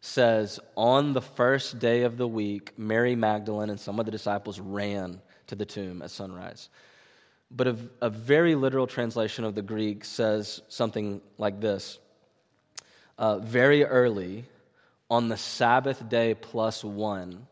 says, 0.00 0.58
On 0.76 1.12
the 1.12 1.20
first 1.20 1.78
day 1.78 2.02
of 2.02 2.16
the 2.16 2.26
week, 2.26 2.72
Mary 2.76 3.14
Magdalene 3.14 3.70
and 3.70 3.78
some 3.78 4.00
of 4.00 4.06
the 4.06 4.10
disciples 4.10 4.58
ran 4.58 5.20
to 5.52 5.56
the 5.56 5.66
tomb 5.66 6.00
at 6.00 6.10
sunrise. 6.10 6.70
But 7.50 7.66
a, 7.66 7.76
a 8.00 8.08
very 8.08 8.54
literal 8.54 8.86
translation 8.86 9.44
of 9.44 9.54
the 9.54 9.60
Greek 9.60 10.02
says 10.02 10.62
something 10.68 11.20
like 11.36 11.60
this 11.60 11.98
uh, 13.18 13.38
Very 13.38 13.84
early, 13.84 14.46
on 15.10 15.28
the 15.28 15.36
Sabbath 15.36 16.08
day 16.08 16.34
plus 16.34 16.82
one, 16.82 17.46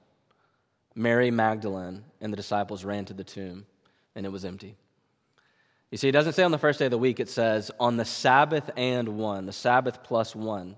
Mary 0.95 1.31
Magdalene 1.31 2.03
and 2.23 2.33
the 2.33 2.39
disciples 2.39 2.87
ran 2.87 3.05
to 3.05 3.13
the 3.13 3.23
tomb, 3.23 3.67
and 4.17 4.25
it 4.25 4.31
was 4.31 4.47
empty. 4.47 4.77
You 5.91 5.99
see, 5.99 6.09
it 6.09 6.13
doesn't 6.13 6.33
say 6.33 6.43
on 6.43 6.53
the 6.53 6.59
first 6.59 6.79
day 6.79 6.87
of 6.87 6.91
the 6.91 6.97
week, 6.97 7.21
it 7.21 7.29
says 7.29 7.71
on 7.79 7.99
the 7.99 8.07
Sabbath 8.07 8.71
and 8.79 9.19
one, 9.19 9.45
the 9.45 9.53
Sabbath 9.53 10.03
plus 10.03 10.35
one. 10.35 10.77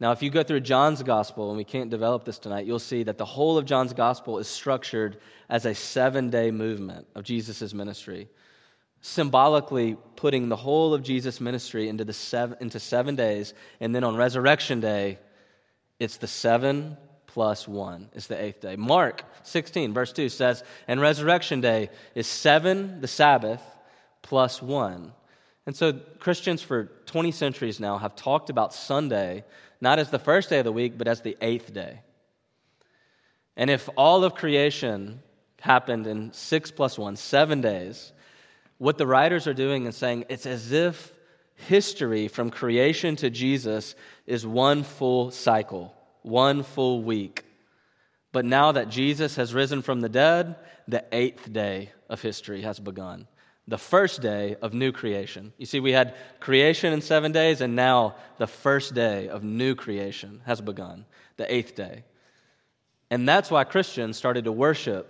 Now, 0.00 0.12
if 0.12 0.22
you 0.22 0.30
go 0.30 0.42
through 0.42 0.60
John's 0.60 1.02
gospel, 1.02 1.50
and 1.50 1.58
we 1.58 1.64
can't 1.64 1.90
develop 1.90 2.24
this 2.24 2.38
tonight, 2.38 2.64
you'll 2.64 2.78
see 2.78 3.02
that 3.02 3.18
the 3.18 3.24
whole 3.26 3.58
of 3.58 3.66
John's 3.66 3.92
gospel 3.92 4.38
is 4.38 4.48
structured 4.48 5.18
as 5.50 5.66
a 5.66 5.74
seven 5.74 6.30
day 6.30 6.50
movement 6.50 7.06
of 7.14 7.22
Jesus' 7.24 7.74
ministry. 7.74 8.28
symbolically 9.02 9.96
putting 10.16 10.50
the 10.50 10.56
whole 10.56 10.92
of 10.92 11.02
Jesus' 11.02 11.40
ministry 11.40 11.88
into, 11.88 12.04
the 12.04 12.12
seven, 12.12 12.58
into 12.60 12.78
seven 12.78 13.16
days. 13.16 13.54
And 13.80 13.94
then 13.94 14.04
on 14.04 14.14
Resurrection 14.14 14.80
Day, 14.80 15.18
it's 15.98 16.18
the 16.18 16.26
seven 16.26 16.98
plus 17.26 17.66
one. 17.66 18.10
It's 18.12 18.26
the 18.26 18.38
eighth 18.42 18.60
day. 18.60 18.76
Mark 18.76 19.24
16, 19.44 19.94
verse 19.94 20.12
2 20.12 20.28
says, 20.28 20.62
And 20.86 21.00
Resurrection 21.00 21.62
Day 21.62 21.88
is 22.14 22.26
seven, 22.26 23.00
the 23.00 23.08
Sabbath, 23.08 23.62
plus 24.20 24.60
one. 24.60 25.12
And 25.64 25.74
so 25.74 25.92
Christians 26.18 26.60
for 26.60 26.90
20 27.06 27.32
centuries 27.32 27.80
now 27.80 27.96
have 27.96 28.16
talked 28.16 28.50
about 28.50 28.74
Sunday 28.74 29.44
not 29.80 29.98
as 29.98 30.10
the 30.10 30.18
first 30.18 30.50
day 30.50 30.58
of 30.58 30.64
the 30.64 30.72
week, 30.72 30.98
but 30.98 31.08
as 31.08 31.20
the 31.20 31.36
eighth 31.40 31.72
day. 31.72 32.00
And 33.56 33.70
if 33.70 33.88
all 33.96 34.24
of 34.24 34.34
creation 34.34 35.22
happened 35.60 36.06
in 36.06 36.32
six 36.32 36.70
plus 36.70 36.98
one, 36.98 37.16
seven 37.16 37.60
days, 37.60 38.12
what 38.78 38.98
the 38.98 39.06
writers 39.06 39.46
are 39.46 39.54
doing 39.54 39.86
is 39.86 39.96
saying 39.96 40.24
it's 40.28 40.46
as 40.46 40.72
if 40.72 41.12
history 41.54 42.28
from 42.28 42.50
creation 42.50 43.16
to 43.16 43.30
Jesus 43.30 43.94
is 44.26 44.46
one 44.46 44.82
full 44.82 45.30
cycle, 45.30 45.94
one 46.22 46.62
full 46.62 47.02
week. 47.02 47.44
But 48.32 48.44
now 48.44 48.72
that 48.72 48.88
Jesus 48.88 49.36
has 49.36 49.52
risen 49.52 49.82
from 49.82 50.00
the 50.00 50.08
dead, 50.08 50.56
the 50.88 51.04
eighth 51.12 51.52
day 51.52 51.92
of 52.08 52.22
history 52.22 52.62
has 52.62 52.78
begun. 52.78 53.26
The 53.70 53.78
first 53.78 54.20
day 54.20 54.56
of 54.60 54.74
new 54.74 54.90
creation. 54.90 55.52
You 55.56 55.64
see, 55.64 55.78
we 55.78 55.92
had 55.92 56.16
creation 56.40 56.92
in 56.92 57.02
seven 57.02 57.30
days, 57.30 57.60
and 57.60 57.76
now 57.76 58.16
the 58.38 58.48
first 58.48 58.94
day 58.94 59.28
of 59.28 59.44
new 59.44 59.76
creation 59.76 60.40
has 60.44 60.60
begun, 60.60 61.06
the 61.36 61.46
eighth 61.54 61.76
day. 61.76 62.02
And 63.10 63.28
that's 63.28 63.48
why 63.48 63.62
Christians 63.62 64.16
started 64.16 64.44
to 64.46 64.52
worship 64.52 65.06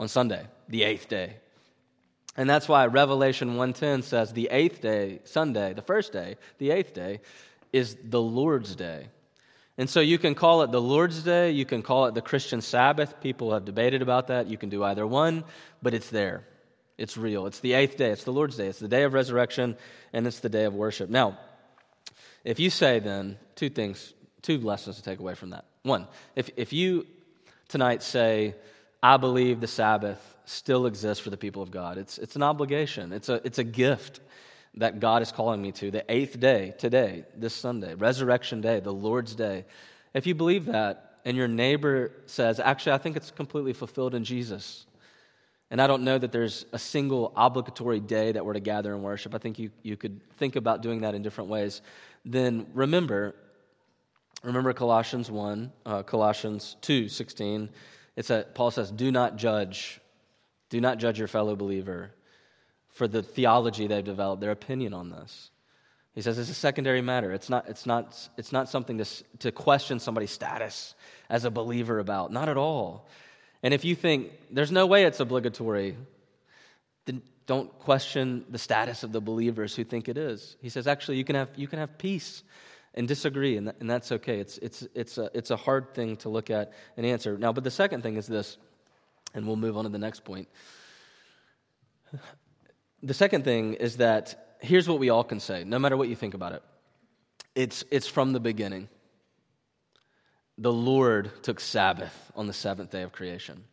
on 0.00 0.08
Sunday, 0.08 0.44
the 0.68 0.82
eighth 0.82 1.08
day. 1.08 1.36
And 2.36 2.50
that's 2.50 2.68
why 2.68 2.86
Revelation 2.86 3.56
1:10 3.56 4.02
says 4.02 4.32
the 4.32 4.48
eighth 4.50 4.80
day, 4.80 5.20
Sunday, 5.22 5.72
the 5.72 5.80
first 5.80 6.12
day, 6.12 6.38
the 6.58 6.72
eighth 6.72 6.92
day, 6.92 7.20
is 7.72 7.96
the 8.02 8.20
Lord's 8.20 8.74
day. 8.74 9.10
And 9.78 9.88
so 9.88 10.00
you 10.00 10.18
can 10.18 10.34
call 10.34 10.62
it 10.62 10.72
the 10.72 10.80
Lord's 10.80 11.22
Day, 11.22 11.52
you 11.52 11.64
can 11.64 11.82
call 11.82 12.06
it 12.06 12.14
the 12.14 12.22
Christian 12.22 12.60
Sabbath. 12.60 13.20
People 13.20 13.52
have 13.52 13.64
debated 13.64 14.02
about 14.02 14.26
that. 14.26 14.48
You 14.48 14.58
can 14.58 14.70
do 14.70 14.82
either 14.82 15.06
one, 15.06 15.44
but 15.82 15.94
it's 15.94 16.10
there. 16.10 16.44
It's 16.98 17.16
real. 17.16 17.46
It's 17.46 17.60
the 17.60 17.74
eighth 17.74 17.96
day. 17.96 18.10
It's 18.10 18.24
the 18.24 18.32
Lord's 18.32 18.56
Day. 18.56 18.68
It's 18.68 18.78
the 18.78 18.88
day 18.88 19.02
of 19.02 19.12
resurrection, 19.12 19.76
and 20.12 20.26
it's 20.26 20.40
the 20.40 20.48
day 20.48 20.64
of 20.64 20.74
worship. 20.74 21.10
Now, 21.10 21.38
if 22.44 22.58
you 22.58 22.70
say 22.70 23.00
then, 23.00 23.38
two 23.54 23.68
things, 23.68 24.14
two 24.42 24.58
lessons 24.58 24.96
to 24.96 25.02
take 25.02 25.18
away 25.18 25.34
from 25.34 25.50
that. 25.50 25.64
One, 25.82 26.06
if, 26.34 26.50
if 26.56 26.72
you 26.72 27.06
tonight 27.68 28.02
say, 28.02 28.54
I 29.02 29.16
believe 29.18 29.60
the 29.60 29.66
Sabbath 29.66 30.36
still 30.46 30.86
exists 30.86 31.22
for 31.22 31.30
the 31.30 31.36
people 31.36 31.62
of 31.62 31.70
God. 31.70 31.98
It's, 31.98 32.18
it's 32.18 32.36
an 32.36 32.42
obligation, 32.42 33.12
it's 33.12 33.28
a, 33.28 33.40
it's 33.44 33.58
a 33.58 33.64
gift 33.64 34.20
that 34.76 35.00
God 35.00 35.22
is 35.22 35.32
calling 35.32 35.60
me 35.60 35.72
to. 35.72 35.90
The 35.90 36.04
eighth 36.08 36.38
day, 36.38 36.74
today, 36.78 37.24
this 37.36 37.54
Sunday, 37.54 37.94
Resurrection 37.94 38.60
Day, 38.60 38.80
the 38.80 38.92
Lord's 38.92 39.34
Day. 39.34 39.64
If 40.14 40.26
you 40.26 40.34
believe 40.34 40.66
that, 40.66 41.18
and 41.24 41.36
your 41.36 41.48
neighbor 41.48 42.12
says, 42.26 42.60
Actually, 42.60 42.92
I 42.92 42.98
think 42.98 43.16
it's 43.16 43.30
completely 43.30 43.72
fulfilled 43.72 44.14
in 44.14 44.22
Jesus. 44.22 44.86
And 45.70 45.82
I 45.82 45.86
don't 45.86 46.02
know 46.02 46.16
that 46.16 46.30
there's 46.30 46.64
a 46.72 46.78
single 46.78 47.32
obligatory 47.36 48.00
day 48.00 48.32
that 48.32 48.44
we're 48.44 48.52
to 48.52 48.60
gather 48.60 48.94
and 48.94 49.02
worship. 49.02 49.34
I 49.34 49.38
think 49.38 49.58
you, 49.58 49.70
you 49.82 49.96
could 49.96 50.20
think 50.34 50.56
about 50.56 50.82
doing 50.82 51.00
that 51.00 51.14
in 51.14 51.22
different 51.22 51.50
ways. 51.50 51.82
Then 52.24 52.66
remember, 52.72 53.34
remember 54.44 54.72
Colossians 54.72 55.30
1, 55.30 55.72
uh, 55.84 56.02
Colossians 56.04 56.76
2, 56.82 57.08
16. 57.08 57.68
It's 58.14 58.30
a, 58.30 58.46
Paul 58.54 58.70
says, 58.70 58.92
Do 58.92 59.10
not 59.10 59.36
judge. 59.36 60.00
Do 60.70 60.80
not 60.80 60.98
judge 60.98 61.18
your 61.18 61.28
fellow 61.28 61.56
believer 61.56 62.12
for 62.88 63.06
the 63.06 63.22
theology 63.22 63.86
they've 63.86 64.02
developed, 64.02 64.40
their 64.40 64.52
opinion 64.52 64.94
on 64.94 65.10
this. 65.10 65.50
He 66.14 66.22
says 66.22 66.38
it's 66.38 66.48
a 66.48 66.54
secondary 66.54 67.02
matter. 67.02 67.30
It's 67.32 67.50
not, 67.50 67.68
it's 67.68 67.84
not, 67.84 68.28
it's 68.38 68.50
not 68.50 68.70
something 68.70 68.96
to, 68.96 69.04
to 69.40 69.52
question 69.52 69.98
somebody's 69.98 70.30
status 70.30 70.94
as 71.28 71.44
a 71.44 71.50
believer 71.50 71.98
about. 71.98 72.32
Not 72.32 72.48
at 72.48 72.56
all. 72.56 73.06
And 73.66 73.74
if 73.74 73.84
you 73.84 73.96
think 73.96 74.30
there's 74.48 74.70
no 74.70 74.86
way 74.86 75.06
it's 75.06 75.18
obligatory, 75.18 75.96
then 77.04 77.20
don't 77.48 77.76
question 77.80 78.44
the 78.48 78.58
status 78.58 79.02
of 79.02 79.10
the 79.10 79.20
believers 79.20 79.74
who 79.74 79.82
think 79.82 80.08
it 80.08 80.16
is. 80.16 80.56
He 80.62 80.68
says, 80.68 80.86
actually, 80.86 81.16
you 81.16 81.24
can 81.24 81.34
have, 81.34 81.48
you 81.56 81.66
can 81.66 81.80
have 81.80 81.98
peace 81.98 82.44
and 82.94 83.08
disagree, 83.08 83.56
and, 83.56 83.72
and 83.80 83.90
that's 83.90 84.12
okay. 84.12 84.38
It's, 84.38 84.58
it's, 84.58 84.86
it's, 84.94 85.18
a, 85.18 85.30
it's 85.34 85.50
a 85.50 85.56
hard 85.56 85.94
thing 85.94 86.16
to 86.18 86.28
look 86.28 86.48
at 86.48 86.74
and 86.96 87.04
answer. 87.04 87.36
Now, 87.36 87.52
but 87.52 87.64
the 87.64 87.72
second 87.72 88.02
thing 88.02 88.14
is 88.14 88.28
this, 88.28 88.56
and 89.34 89.48
we'll 89.48 89.56
move 89.56 89.76
on 89.76 89.82
to 89.82 89.90
the 89.90 89.98
next 89.98 90.24
point. 90.24 90.46
The 93.02 93.14
second 93.14 93.42
thing 93.42 93.74
is 93.74 93.96
that 93.96 94.58
here's 94.60 94.88
what 94.88 95.00
we 95.00 95.10
all 95.10 95.24
can 95.24 95.40
say, 95.40 95.64
no 95.64 95.80
matter 95.80 95.96
what 95.96 96.08
you 96.08 96.14
think 96.14 96.34
about 96.34 96.52
it 96.52 96.62
it's, 97.56 97.82
it's 97.90 98.06
from 98.06 98.32
the 98.32 98.38
beginning. 98.38 98.88
The 100.58 100.72
Lord 100.72 101.42
took 101.42 101.60
Sabbath 101.60 102.32
on 102.34 102.46
the 102.46 102.52
seventh 102.52 102.90
day 102.90 103.02
of 103.02 103.12
creation. 103.12 103.64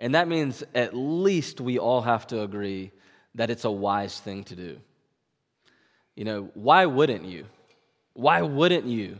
And 0.00 0.14
that 0.14 0.28
means 0.28 0.64
at 0.74 0.94
least 0.94 1.60
we 1.60 1.78
all 1.78 2.02
have 2.02 2.26
to 2.28 2.42
agree 2.42 2.92
that 3.34 3.50
it's 3.50 3.64
a 3.64 3.70
wise 3.70 4.18
thing 4.18 4.44
to 4.44 4.56
do. 4.56 4.78
You 6.14 6.24
know, 6.24 6.50
why 6.54 6.86
wouldn't 6.86 7.24
you? 7.24 7.46
Why 8.14 8.42
wouldn't 8.42 8.86
you 8.86 9.18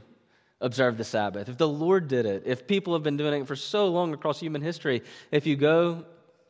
observe 0.60 0.98
the 0.98 1.04
Sabbath? 1.04 1.48
If 1.48 1.56
the 1.56 1.68
Lord 1.68 2.08
did 2.08 2.26
it, 2.26 2.42
if 2.46 2.66
people 2.66 2.94
have 2.94 3.04
been 3.04 3.16
doing 3.16 3.42
it 3.42 3.46
for 3.46 3.54
so 3.54 3.86
long 3.88 4.12
across 4.12 4.40
human 4.40 4.62
history, 4.62 5.02
if 5.30 5.46
you 5.46 5.54
go 5.54 6.04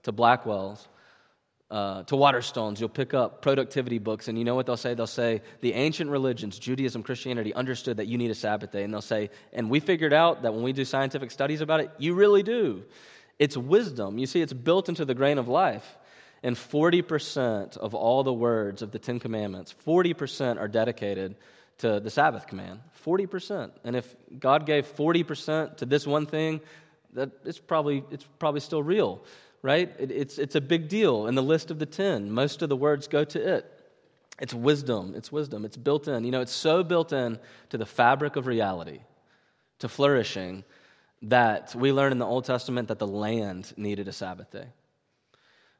to 0.04 0.12
Blackwell's, 0.12 0.88
uh, 1.70 2.02
to 2.04 2.14
Waterstones, 2.14 2.80
you'll 2.80 2.88
pick 2.88 3.12
up 3.12 3.42
productivity 3.42 3.98
books, 3.98 4.28
and 4.28 4.38
you 4.38 4.44
know 4.44 4.54
what 4.54 4.64
they'll 4.64 4.76
say? 4.76 4.94
They'll 4.94 5.06
say, 5.06 5.42
The 5.60 5.74
ancient 5.74 6.10
religions, 6.10 6.58
Judaism, 6.58 7.02
Christianity, 7.02 7.52
understood 7.52 7.98
that 7.98 8.06
you 8.06 8.16
need 8.16 8.30
a 8.30 8.34
Sabbath 8.34 8.72
day. 8.72 8.84
And 8.84 8.92
they'll 8.92 9.02
say, 9.02 9.30
And 9.52 9.68
we 9.68 9.80
figured 9.80 10.14
out 10.14 10.42
that 10.42 10.54
when 10.54 10.62
we 10.62 10.72
do 10.72 10.84
scientific 10.84 11.30
studies 11.30 11.60
about 11.60 11.80
it, 11.80 11.90
you 11.98 12.14
really 12.14 12.42
do. 12.42 12.84
It's 13.38 13.56
wisdom. 13.56 14.18
You 14.18 14.26
see, 14.26 14.40
it's 14.40 14.52
built 14.52 14.88
into 14.88 15.04
the 15.04 15.14
grain 15.14 15.36
of 15.36 15.46
life. 15.46 15.98
And 16.42 16.56
40% 16.56 17.76
of 17.76 17.94
all 17.94 18.22
the 18.22 18.32
words 18.32 18.80
of 18.80 18.90
the 18.90 18.98
Ten 18.98 19.18
Commandments, 19.18 19.74
40% 19.86 20.58
are 20.58 20.68
dedicated 20.68 21.36
to 21.78 22.00
the 22.00 22.10
Sabbath 22.10 22.46
command. 22.46 22.80
40%. 23.04 23.72
And 23.84 23.94
if 23.94 24.14
God 24.38 24.64
gave 24.64 24.86
40% 24.86 25.76
to 25.78 25.86
this 25.86 26.06
one 26.06 26.26
thing, 26.26 26.60
that 27.12 27.30
it's 27.44 27.58
probably, 27.58 28.04
it's 28.10 28.26
probably 28.38 28.60
still 28.60 28.82
real 28.82 29.22
right? 29.62 29.94
It, 29.98 30.10
it's, 30.10 30.38
it's 30.38 30.54
a 30.54 30.60
big 30.60 30.88
deal 30.88 31.26
in 31.26 31.34
the 31.34 31.42
list 31.42 31.70
of 31.70 31.78
the 31.78 31.86
10. 31.86 32.30
Most 32.30 32.62
of 32.62 32.68
the 32.68 32.76
words 32.76 33.08
go 33.08 33.24
to 33.24 33.56
it. 33.56 33.74
It's 34.40 34.54
wisdom. 34.54 35.14
It's 35.16 35.32
wisdom. 35.32 35.64
It's 35.64 35.76
built 35.76 36.06
in. 36.06 36.24
You 36.24 36.30
know, 36.30 36.40
it's 36.40 36.52
so 36.52 36.84
built 36.84 37.12
in 37.12 37.38
to 37.70 37.78
the 37.78 37.86
fabric 37.86 38.36
of 38.36 38.46
reality, 38.46 39.00
to 39.80 39.88
flourishing, 39.88 40.64
that 41.22 41.74
we 41.74 41.92
learn 41.92 42.12
in 42.12 42.18
the 42.18 42.26
Old 42.26 42.44
Testament 42.44 42.88
that 42.88 43.00
the 43.00 43.06
land 43.06 43.72
needed 43.76 44.06
a 44.06 44.12
Sabbath 44.12 44.50
day. 44.52 44.66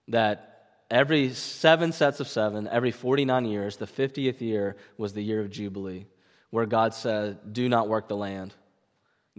That 0.09 0.67
every 0.91 1.33
seven 1.35 1.93
sets 1.93 2.19
of 2.19 2.27
seven, 2.27 2.67
every 2.67 2.91
49 2.91 3.45
years, 3.45 3.77
the 3.77 3.87
50th 3.87 4.41
year 4.41 4.77
was 4.97 5.13
the 5.13 5.23
year 5.23 5.41
of 5.41 5.51
Jubilee, 5.51 6.07
where 6.51 6.67
God 6.67 6.95
said, 6.95 7.53
Do 7.53 7.69
not 7.69 7.89
work 7.89 8.09
the 8.09 8.17
land. 8.17 8.55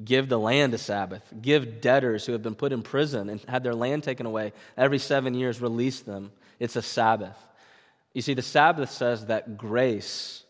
Give 0.04 0.30
the 0.30 0.40
land 0.40 0.74
a 0.74 0.78
Sabbath. 0.78 1.22
Give 1.42 1.82
debtors 1.82 2.26
who 2.26 2.32
have 2.32 2.44
been 2.44 2.56
put 2.56 2.72
in 2.72 2.82
prison 2.82 3.30
and 3.30 3.42
had 3.48 3.64
their 3.64 3.76
land 3.76 4.04
taken 4.04 4.26
away 4.26 4.54
every 4.78 5.00
seven 5.00 5.34
years, 5.34 5.62
release 5.62 6.02
them. 6.02 6.32
It's 6.60 6.76
a 6.76 6.82
Sabbath. 6.82 7.38
You 8.14 8.22
see, 8.22 8.34
the 8.34 8.42
Sabbath 8.42 8.92
says 8.92 9.26
that 9.28 9.58
grace, 9.58 10.44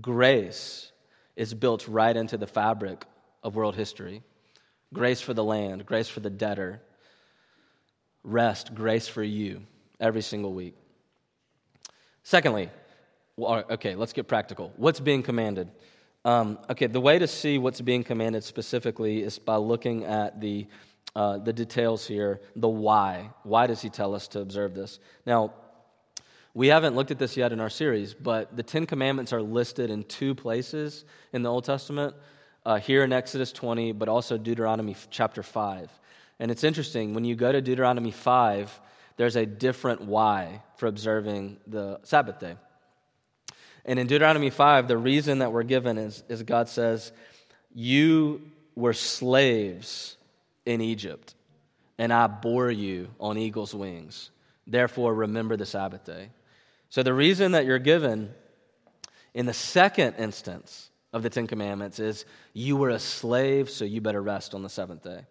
grace 0.00 0.90
is 1.36 1.54
built 1.54 1.86
right 1.88 2.16
into 2.16 2.36
the 2.36 2.46
fabric 2.46 3.04
of 3.42 3.54
world 3.54 3.76
history. 3.76 4.22
Grace 4.92 5.20
for 5.20 5.32
the 5.32 5.44
land, 5.44 5.86
grace 5.86 6.08
for 6.08 6.20
the 6.20 6.30
debtor, 6.30 6.82
rest, 8.24 8.74
grace 8.74 9.06
for 9.06 9.22
you 9.22 9.62
every 10.00 10.22
single 10.22 10.52
week. 10.52 10.74
Secondly, 12.24 12.68
okay, 13.38 13.94
let's 13.94 14.12
get 14.12 14.26
practical. 14.26 14.72
What's 14.76 15.00
being 15.00 15.22
commanded? 15.22 15.70
Um, 16.24 16.58
okay, 16.68 16.86
the 16.86 17.00
way 17.00 17.18
to 17.18 17.26
see 17.26 17.56
what's 17.56 17.80
being 17.80 18.04
commanded 18.04 18.44
specifically 18.44 19.22
is 19.22 19.38
by 19.38 19.56
looking 19.56 20.04
at 20.04 20.40
the, 20.40 20.66
uh, 21.16 21.38
the 21.38 21.52
details 21.52 22.06
here, 22.06 22.40
the 22.56 22.68
why. 22.68 23.30
Why 23.42 23.66
does 23.66 23.80
he 23.80 23.88
tell 23.88 24.14
us 24.14 24.28
to 24.28 24.40
observe 24.40 24.74
this? 24.74 24.98
Now, 25.24 25.54
we 26.52 26.66
haven't 26.66 26.94
looked 26.94 27.10
at 27.10 27.18
this 27.18 27.36
yet 27.36 27.52
in 27.52 27.60
our 27.60 27.70
series, 27.70 28.12
but 28.12 28.54
the 28.54 28.62
Ten 28.62 28.84
Commandments 28.84 29.32
are 29.32 29.40
listed 29.40 29.88
in 29.88 30.04
two 30.04 30.34
places 30.34 31.04
in 31.32 31.42
the 31.42 31.50
Old 31.50 31.64
Testament, 31.64 32.14
uh, 32.66 32.78
here 32.78 33.02
in 33.02 33.12
Exodus 33.12 33.52
20, 33.52 33.92
but 33.92 34.08
also 34.08 34.36
Deuteronomy 34.36 34.96
chapter 35.10 35.42
5. 35.42 35.90
And 36.38 36.50
it's 36.50 36.64
interesting, 36.64 37.14
when 37.14 37.24
you 37.24 37.34
go 37.34 37.50
to 37.50 37.62
Deuteronomy 37.62 38.10
5, 38.10 38.80
there's 39.16 39.36
a 39.36 39.46
different 39.46 40.02
why 40.02 40.62
for 40.76 40.86
observing 40.86 41.58
the 41.66 42.00
Sabbath 42.02 42.40
day. 42.40 42.56
And 43.84 43.98
in 43.98 44.06
Deuteronomy 44.06 44.50
5, 44.50 44.88
the 44.88 44.98
reason 44.98 45.38
that 45.38 45.52
we're 45.52 45.62
given 45.62 45.98
is, 45.98 46.22
is 46.28 46.42
God 46.42 46.68
says, 46.68 47.12
You 47.74 48.42
were 48.74 48.92
slaves 48.92 50.16
in 50.66 50.80
Egypt, 50.80 51.34
and 51.98 52.12
I 52.12 52.26
bore 52.26 52.70
you 52.70 53.08
on 53.18 53.38
eagle's 53.38 53.74
wings. 53.74 54.30
Therefore, 54.66 55.14
remember 55.14 55.56
the 55.56 55.66
Sabbath 55.66 56.04
day. 56.04 56.30
So, 56.90 57.02
the 57.02 57.14
reason 57.14 57.52
that 57.52 57.66
you're 57.66 57.78
given 57.78 58.32
in 59.34 59.46
the 59.46 59.52
second 59.52 60.14
instance 60.16 60.90
of 61.12 61.22
the 61.22 61.30
Ten 61.30 61.46
Commandments 61.46 61.98
is 61.98 62.24
you 62.52 62.76
were 62.76 62.90
a 62.90 62.98
slave, 62.98 63.70
so 63.70 63.84
you 63.84 64.00
better 64.00 64.22
rest 64.22 64.54
on 64.54 64.62
the 64.62 64.68
seventh 64.68 65.02
day. 65.02 65.24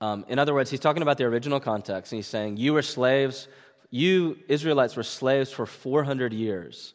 Um, 0.00 0.24
in 0.28 0.38
other 0.38 0.52
words, 0.52 0.70
he's 0.70 0.80
talking 0.80 1.02
about 1.02 1.16
the 1.16 1.24
original 1.24 1.60
context, 1.60 2.12
and 2.12 2.18
he's 2.18 2.26
saying, 2.26 2.56
You 2.56 2.74
were 2.74 2.82
slaves, 2.82 3.48
you 3.90 4.38
Israelites 4.48 4.96
were 4.96 5.02
slaves 5.02 5.52
for 5.52 5.64
400 5.64 6.32
years, 6.32 6.94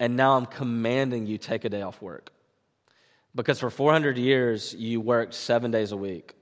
and 0.00 0.16
now 0.16 0.36
I'm 0.36 0.46
commanding 0.46 1.26
you 1.26 1.38
take 1.38 1.64
a 1.64 1.68
day 1.68 1.82
off 1.82 2.00
work. 2.02 2.30
Because 3.34 3.58
for 3.58 3.70
400 3.70 4.16
years, 4.16 4.74
you 4.74 5.00
worked 5.00 5.34
seven 5.34 5.70
days 5.70 5.92
a 5.92 5.96
week, 5.96 6.34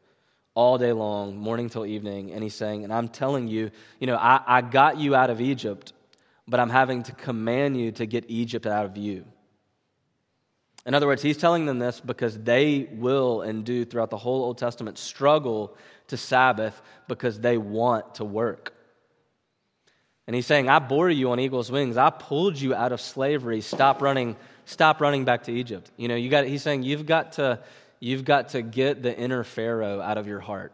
all 0.54 0.76
day 0.78 0.92
long, 0.92 1.38
morning 1.38 1.70
till 1.70 1.86
evening. 1.86 2.32
And 2.32 2.42
he's 2.42 2.54
saying, 2.54 2.84
And 2.84 2.92
I'm 2.92 3.08
telling 3.08 3.48
you, 3.48 3.70
you 3.98 4.06
know, 4.06 4.16
I, 4.16 4.40
I 4.46 4.60
got 4.60 4.98
you 4.98 5.14
out 5.14 5.30
of 5.30 5.40
Egypt, 5.40 5.92
but 6.46 6.60
I'm 6.60 6.70
having 6.70 7.02
to 7.04 7.12
command 7.12 7.80
you 7.80 7.92
to 7.92 8.06
get 8.06 8.26
Egypt 8.28 8.66
out 8.66 8.84
of 8.84 8.96
you. 8.96 9.24
In 10.84 10.94
other 10.94 11.06
words, 11.06 11.22
he's 11.22 11.36
telling 11.36 11.64
them 11.64 11.78
this 11.78 12.00
because 12.00 12.36
they 12.36 12.88
will 12.90 13.42
and 13.42 13.64
do 13.64 13.84
throughout 13.84 14.10
the 14.10 14.16
whole 14.16 14.42
Old 14.44 14.58
Testament 14.58 14.98
struggle 14.98 15.76
to 16.08 16.16
Sabbath 16.16 16.80
because 17.08 17.38
they 17.38 17.56
want 17.56 18.16
to 18.16 18.24
work. 18.24 18.74
And 20.26 20.36
he's 20.36 20.46
saying, 20.46 20.68
I 20.68 20.78
bore 20.78 21.10
you 21.10 21.32
on 21.32 21.40
eagle's 21.40 21.70
wings. 21.70 21.96
I 21.96 22.10
pulled 22.10 22.60
you 22.60 22.74
out 22.74 22.92
of 22.92 23.00
slavery. 23.00 23.60
Stop 23.60 24.00
running 24.00 24.36
stop 24.64 25.00
running 25.00 25.24
back 25.24 25.44
to 25.44 25.52
Egypt. 25.52 25.90
You 25.96 26.08
know, 26.08 26.14
you 26.14 26.28
got, 26.28 26.46
he's 26.46 26.62
saying 26.62 26.82
you've 26.82 27.06
got, 27.06 27.32
to, 27.32 27.60
you've 28.00 28.24
got 28.24 28.50
to 28.50 28.62
get 28.62 29.02
the 29.02 29.16
inner 29.16 29.44
Pharaoh 29.44 30.00
out 30.00 30.18
of 30.18 30.26
your 30.26 30.40
heart. 30.40 30.72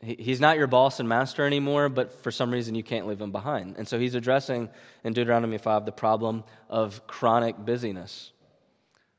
He, 0.00 0.16
he's 0.18 0.40
not 0.40 0.58
your 0.58 0.66
boss 0.66 1.00
and 1.00 1.08
master 1.08 1.46
anymore, 1.46 1.88
but 1.88 2.22
for 2.22 2.30
some 2.30 2.50
reason 2.50 2.74
you 2.74 2.82
can't 2.82 3.06
leave 3.06 3.20
him 3.20 3.32
behind. 3.32 3.76
And 3.76 3.88
so 3.88 3.98
he's 3.98 4.14
addressing 4.14 4.68
in 5.04 5.12
Deuteronomy 5.12 5.58
5 5.58 5.86
the 5.86 5.92
problem 5.92 6.44
of 6.68 7.06
chronic 7.06 7.56
busyness, 7.56 8.32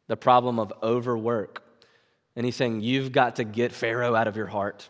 the 0.08 0.18
problem 0.18 0.60
of 0.60 0.74
overwork. 0.82 1.64
And 2.36 2.46
he's 2.46 2.56
saying 2.56 2.82
you've 2.82 3.12
got 3.12 3.38
to 3.38 3.44
get 3.44 3.72
Pharaoh 3.72 4.16
out 4.16 4.28
of 4.28 4.36
your 4.36 4.46
heart. 4.46 4.88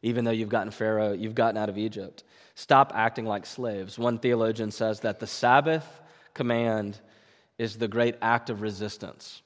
Even 0.00 0.24
though 0.24 0.30
you've 0.30 0.48
gotten 0.48 0.70
Pharaoh, 0.70 1.12
you've 1.12 1.34
gotten 1.34 1.58
out 1.58 1.68
of 1.68 1.76
Egypt. 1.76 2.22
Stop 2.58 2.90
acting 2.92 3.24
like 3.24 3.46
slaves. 3.46 4.00
One 4.00 4.18
theologian 4.18 4.72
says 4.72 4.98
that 5.00 5.20
the 5.20 5.28
Sabbath 5.28 5.86
command 6.34 6.98
is 7.56 7.78
the 7.78 7.86
great 7.86 8.16
act 8.20 8.50
of 8.50 8.62
resistance. 8.62 9.42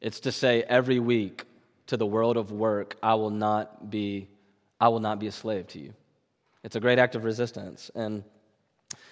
It's 0.00 0.20
to 0.20 0.30
say 0.30 0.62
every 0.62 1.00
week 1.00 1.42
to 1.88 1.96
the 1.96 2.06
world 2.06 2.36
of 2.36 2.52
work, 2.52 2.96
I 3.02 3.16
will 3.16 3.30
not 3.30 3.90
be, 3.90 4.28
I 4.80 4.90
will 4.90 5.00
not 5.00 5.18
be 5.18 5.26
a 5.26 5.32
slave 5.32 5.66
to 5.68 5.80
you. 5.80 5.92
It's 6.62 6.76
a 6.76 6.80
great 6.80 7.00
act 7.00 7.16
of 7.16 7.24
resistance. 7.24 7.90
And, 7.96 8.22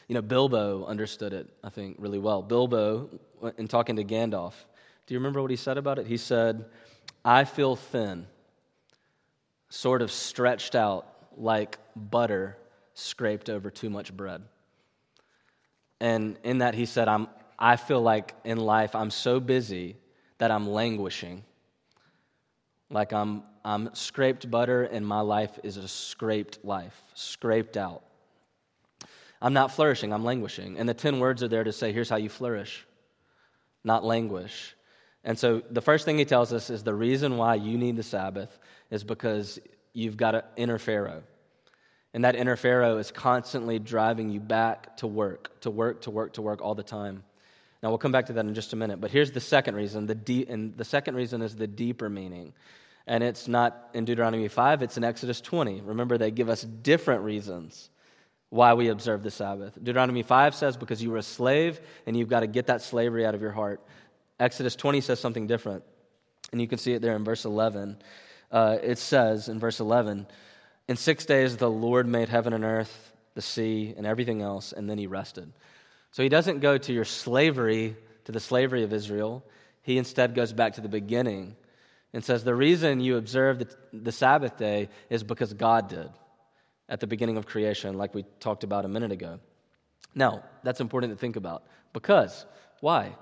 you 0.06 0.14
know, 0.14 0.22
Bilbo 0.22 0.84
understood 0.84 1.32
it, 1.32 1.48
I 1.64 1.70
think, 1.70 1.96
really 1.98 2.20
well. 2.20 2.40
Bilbo, 2.40 3.10
in 3.58 3.66
talking 3.66 3.96
to 3.96 4.04
Gandalf, 4.04 4.52
do 5.08 5.14
you 5.14 5.18
remember 5.18 5.42
what 5.42 5.50
he 5.50 5.56
said 5.56 5.76
about 5.76 5.98
it? 5.98 6.06
He 6.06 6.18
said, 6.18 6.66
I 7.24 7.46
feel 7.46 7.74
thin, 7.74 8.28
sort 9.70 10.02
of 10.02 10.12
stretched 10.12 10.76
out 10.76 11.08
like 11.36 11.76
butter 11.96 12.56
scraped 13.00 13.50
over 13.50 13.70
too 13.70 13.90
much 13.90 14.14
bread. 14.14 14.42
And 16.00 16.38
in 16.44 16.58
that, 16.58 16.74
he 16.74 16.86
said, 16.86 17.08
I'm, 17.08 17.28
I 17.58 17.76
feel 17.76 18.00
like 18.00 18.34
in 18.44 18.58
life 18.58 18.94
I'm 18.94 19.10
so 19.10 19.40
busy 19.40 19.96
that 20.38 20.50
I'm 20.50 20.68
languishing. 20.68 21.44
Like 22.90 23.12
I'm, 23.12 23.42
I'm 23.64 23.94
scraped 23.94 24.50
butter 24.50 24.84
and 24.84 25.06
my 25.06 25.20
life 25.20 25.58
is 25.62 25.76
a 25.76 25.86
scraped 25.86 26.64
life, 26.64 26.98
scraped 27.14 27.76
out. 27.76 28.02
I'm 29.42 29.52
not 29.52 29.72
flourishing, 29.72 30.12
I'm 30.12 30.24
languishing. 30.24 30.78
And 30.78 30.88
the 30.88 30.94
10 30.94 31.18
words 31.18 31.42
are 31.42 31.48
there 31.48 31.64
to 31.64 31.72
say, 31.72 31.92
here's 31.92 32.10
how 32.10 32.16
you 32.16 32.28
flourish, 32.28 32.86
not 33.84 34.04
languish. 34.04 34.74
And 35.24 35.38
so 35.38 35.62
the 35.70 35.82
first 35.82 36.04
thing 36.04 36.18
he 36.18 36.24
tells 36.24 36.52
us 36.52 36.70
is 36.70 36.82
the 36.82 36.94
reason 36.94 37.36
why 37.36 37.54
you 37.54 37.76
need 37.78 37.96
the 37.96 38.02
Sabbath 38.02 38.58
is 38.90 39.04
because 39.04 39.58
you've 39.92 40.16
got 40.16 40.34
an 40.34 40.42
inner 40.56 40.78
Pharaoh. 40.78 41.22
And 42.12 42.24
that 42.24 42.34
inner 42.34 42.56
Pharaoh 42.56 42.98
is 42.98 43.10
constantly 43.10 43.78
driving 43.78 44.30
you 44.30 44.40
back 44.40 44.96
to 44.98 45.06
work, 45.06 45.60
to 45.60 45.70
work, 45.70 46.02
to 46.02 46.10
work, 46.10 46.32
to 46.34 46.42
work 46.42 46.60
all 46.60 46.74
the 46.74 46.82
time. 46.82 47.22
Now, 47.82 47.88
we'll 47.88 47.98
come 47.98 48.12
back 48.12 48.26
to 48.26 48.32
that 48.34 48.44
in 48.44 48.54
just 48.54 48.72
a 48.72 48.76
minute. 48.76 49.00
But 49.00 49.10
here's 49.10 49.30
the 49.30 49.40
second 49.40 49.74
reason. 49.74 50.06
The 50.06 50.14
de- 50.14 50.46
and 50.46 50.76
the 50.76 50.84
second 50.84 51.14
reason 51.14 51.40
is 51.40 51.56
the 51.56 51.66
deeper 51.66 52.08
meaning. 52.08 52.52
And 53.06 53.24
it's 53.24 53.48
not 53.48 53.90
in 53.94 54.04
Deuteronomy 54.04 54.48
5, 54.48 54.82
it's 54.82 54.96
in 54.96 55.04
Exodus 55.04 55.40
20. 55.40 55.80
Remember, 55.80 56.18
they 56.18 56.30
give 56.30 56.48
us 56.48 56.62
different 56.62 57.22
reasons 57.22 57.88
why 58.50 58.74
we 58.74 58.88
observe 58.88 59.22
the 59.22 59.30
Sabbath. 59.30 59.74
Deuteronomy 59.82 60.22
5 60.22 60.54
says, 60.54 60.76
because 60.76 61.02
you 61.02 61.10
were 61.10 61.16
a 61.16 61.22
slave 61.22 61.80
and 62.06 62.16
you've 62.16 62.28
got 62.28 62.40
to 62.40 62.46
get 62.46 62.66
that 62.66 62.82
slavery 62.82 63.24
out 63.24 63.34
of 63.34 63.40
your 63.40 63.52
heart. 63.52 63.80
Exodus 64.38 64.76
20 64.76 65.00
says 65.00 65.20
something 65.20 65.46
different. 65.46 65.84
And 66.52 66.60
you 66.60 66.66
can 66.66 66.78
see 66.78 66.92
it 66.92 67.00
there 67.00 67.14
in 67.14 67.24
verse 67.24 67.44
11. 67.44 67.96
Uh, 68.50 68.78
it 68.82 68.98
says 68.98 69.48
in 69.48 69.60
verse 69.60 69.78
11, 69.78 70.26
In 70.90 70.96
six 70.96 71.24
days 71.24 71.56
the 71.56 71.70
Lord 71.70 72.08
made 72.08 72.28
heaven 72.28 72.52
and 72.52 72.64
earth, 72.64 73.12
the 73.34 73.40
sea, 73.40 73.94
and 73.96 74.04
everything 74.04 74.42
else, 74.42 74.72
and 74.72 74.90
then 74.90 74.98
he 74.98 75.06
rested. 75.06 75.52
So 76.10 76.24
he 76.24 76.28
doesn't 76.28 76.58
go 76.58 76.78
to 76.78 76.92
your 76.92 77.04
slavery, 77.04 77.96
to 78.24 78.32
the 78.32 78.40
slavery 78.40 78.82
of 78.82 78.92
Israel. 78.92 79.44
He 79.82 79.98
instead 79.98 80.34
goes 80.34 80.52
back 80.52 80.74
to 80.74 80.80
the 80.80 80.88
beginning 80.88 81.54
and 82.12 82.24
says, 82.24 82.42
The 82.42 82.56
reason 82.56 82.98
you 82.98 83.18
observe 83.18 83.60
the, 83.60 83.68
the 83.92 84.10
Sabbath 84.10 84.56
day 84.56 84.88
is 85.08 85.22
because 85.22 85.52
God 85.52 85.88
did 85.88 86.10
at 86.88 86.98
the 86.98 87.06
beginning 87.06 87.36
of 87.36 87.46
creation, 87.46 87.96
like 87.96 88.12
we 88.12 88.24
talked 88.40 88.64
about 88.64 88.84
a 88.84 88.88
minute 88.88 89.12
ago. 89.12 89.38
Now, 90.16 90.42
that's 90.64 90.80
important 90.80 91.12
to 91.12 91.16
think 91.16 91.36
about. 91.36 91.62
Because, 91.92 92.44
why? 92.80 93.14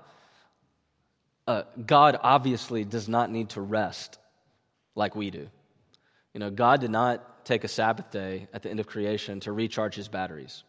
Uh, 1.47 1.65
God 1.85 2.19
obviously 2.19 2.83
does 2.83 3.07
not 3.07 3.29
need 3.29 3.49
to 3.49 3.61
rest 3.61 4.17
like 4.95 5.15
we 5.15 5.29
do. 5.29 5.51
You 6.33 6.39
know, 6.39 6.51
God 6.51 6.81
did 6.81 6.91
not 6.91 7.45
take 7.45 7.63
a 7.63 7.67
Sabbath 7.67 8.11
day 8.11 8.47
at 8.53 8.63
the 8.63 8.69
end 8.69 8.79
of 8.79 8.87
creation 8.87 9.39
to 9.41 9.51
recharge 9.51 9.95
his 9.95 10.07
batteries. 10.07 10.63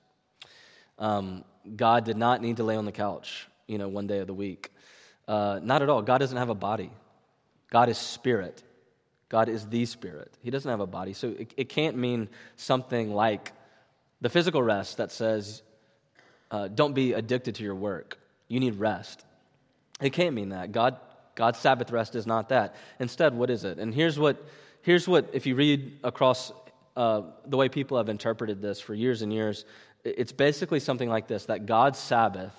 Um, 0.99 1.44
God 1.77 2.05
did 2.05 2.16
not 2.16 2.40
need 2.40 2.57
to 2.57 2.64
lay 2.64 2.77
on 2.77 2.85
the 2.85 2.92
couch, 2.92 3.46
you 3.66 3.79
know, 3.79 3.88
one 3.88 4.07
day 4.07 4.18
of 4.18 4.27
the 4.27 4.35
week. 4.35 4.73
Uh, 5.29 5.61
not 5.62 5.83
at 5.83 5.88
all. 5.88 6.03
God 6.03 6.18
doesn't 6.18 6.37
have 6.37 6.49
a 6.49 6.55
body. 6.55 6.90
God 7.70 7.88
is 7.88 7.99
spirit. 7.99 8.62
God 9.29 9.49
is 9.49 9.66
the 9.66 9.85
spirit. 9.85 10.37
He 10.42 10.51
doesn't 10.51 10.70
have 10.70 10.81
a 10.81 10.87
body. 10.87 11.12
So 11.12 11.29
it, 11.29 11.55
it 11.57 11.68
can't 11.68 11.96
mean 11.96 12.29
something 12.57 13.14
like 13.14 13.53
the 14.20 14.29
physical 14.29 14.62
rest 14.62 14.96
that 14.96 15.12
says, 15.12 15.62
uh, 16.51 16.68
don't 16.68 16.94
be 16.94 17.12
addicted 17.12 17.55
to 17.57 17.62
your 17.62 17.77
work. 17.77 18.18
You 18.49 18.59
need 18.59 18.75
rest. 18.75 19.25
It 20.01 20.12
can't 20.12 20.35
mean 20.35 20.49
that. 20.49 20.73
God, 20.73 20.96
God's 21.37 21.59
Sabbath 21.59 21.92
rest 21.92 22.16
is 22.16 22.27
not 22.27 22.49
that. 22.49 22.75
Instead, 22.99 23.35
what 23.35 23.51
is 23.51 23.64
it? 23.64 23.79
And 23.79 23.94
here's 23.94 24.18
what, 24.18 24.44
here's 24.83 25.07
what 25.07 25.31
if 25.33 25.47
you 25.47 25.55
read 25.55 25.99
across 26.05 26.53
uh, 26.97 27.23
the 27.47 27.57
way 27.57 27.69
people 27.69 27.97
have 27.97 28.09
interpreted 28.09 28.61
this 28.61 28.81
for 28.81 28.95
years 28.95 29.23
and 29.23 29.33
years, 29.33 29.64
it's 30.05 30.33
basically 30.33 30.81
something 30.81 31.09
like 31.09 31.29
this 31.29 31.47
that 31.47 31.66
God's 31.66 31.99
Sabbath 31.99 32.55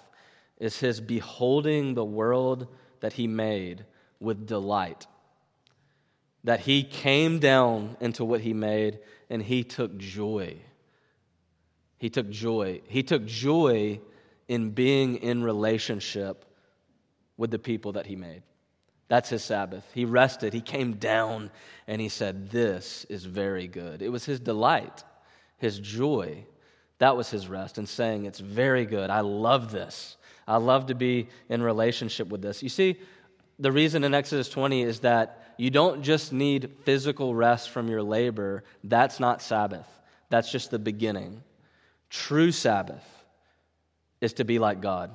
is 0.58 0.80
his 0.80 1.02
beholding 1.02 1.94
the 1.94 2.06
world 2.06 2.68
that 3.00 3.14
he 3.14 3.28
made 3.28 3.86
with 4.20 4.46
delight. 4.46 5.08
That 6.44 6.60
he 6.60 6.84
came 6.84 7.40
down 7.40 7.98
into 8.00 8.24
what 8.24 8.42
he 8.42 8.54
made 8.54 9.00
and 9.30 9.42
he 9.42 9.64
took 9.64 9.98
joy. 9.98 10.58
He 11.98 12.10
took 12.10 12.30
joy. 12.30 12.82
He 12.88 13.04
took 13.04 13.26
joy 13.26 14.00
in 14.48 14.72
being 14.72 15.18
in 15.18 15.44
relationship 15.44 16.46
with 17.38 17.52
the 17.52 17.60
people 17.60 17.94
that 17.94 18.06
he 18.06 18.16
made. 18.16 18.44
That's 19.12 19.28
his 19.28 19.44
Sabbath. 19.44 19.84
He 19.94 20.06
rested, 20.06 20.54
he 20.54 20.62
came 20.62 20.94
down, 20.94 21.52
and 21.86 22.00
he 22.00 22.08
said, 22.08 22.50
This 22.50 23.06
is 23.10 23.26
very 23.26 23.68
good. 23.68 24.02
It 24.02 24.10
was 24.10 24.24
his 24.24 24.40
delight, 24.40 25.04
his 25.58 25.78
joy 25.80 26.46
that 27.02 27.18
was 27.18 27.32
his 27.32 27.48
rest 27.48 27.80
and 27.80 27.90
saying, 27.90 28.26
It's 28.26 28.40
very 28.40 28.86
good. 28.86 29.10
I 29.10 29.22
love 29.22 29.72
this. 29.72 30.18
I 30.48 30.58
love 30.58 30.86
to 30.86 30.94
be 30.94 31.30
in 31.50 31.64
relationship 31.64 32.28
with 32.28 32.44
this. 32.44 32.62
You 32.62 32.70
see, 32.70 33.00
the 33.58 33.72
reason 33.72 34.04
in 34.04 34.14
Exodus 34.14 34.50
20 34.50 34.84
is 34.84 35.00
that 35.00 35.56
you 35.58 35.72
don't 35.72 36.04
just 36.04 36.32
need 36.32 36.70
physical 36.84 37.34
rest 37.34 37.72
from 37.72 37.88
your 37.88 38.04
labor. 38.04 38.64
That's 38.84 39.20
not 39.20 39.42
Sabbath, 39.42 39.88
that's 40.30 40.52
just 40.52 40.70
the 40.70 40.78
beginning. 40.78 41.42
True 42.12 42.52
Sabbath 42.52 43.04
is 44.22 44.34
to 44.34 44.46
be 44.46 44.60
like 44.60 44.80
God. 44.80 45.10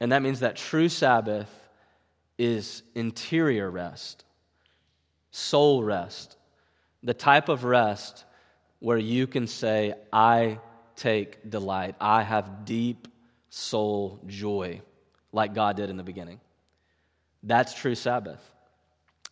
And 0.00 0.12
that 0.12 0.22
means 0.22 0.40
that 0.40 0.56
true 0.56 0.88
Sabbath 0.88 1.50
is 2.42 2.82
interior 2.96 3.70
rest, 3.70 4.24
soul 5.30 5.84
rest, 5.84 6.36
the 7.02 7.14
type 7.14 7.48
of 7.48 7.62
rest 7.62 8.24
where 8.80 8.98
you 8.98 9.28
can 9.28 9.46
say, 9.46 9.94
I 10.12 10.58
take 10.96 11.48
delight. 11.48 11.94
I 12.00 12.22
have 12.22 12.64
deep 12.64 13.06
soul 13.48 14.20
joy, 14.26 14.80
like 15.32 15.54
God 15.54 15.76
did 15.76 15.88
in 15.88 15.96
the 15.96 16.02
beginning. 16.02 16.40
That's 17.44 17.74
true 17.74 17.94
Sabbath. 17.94 18.40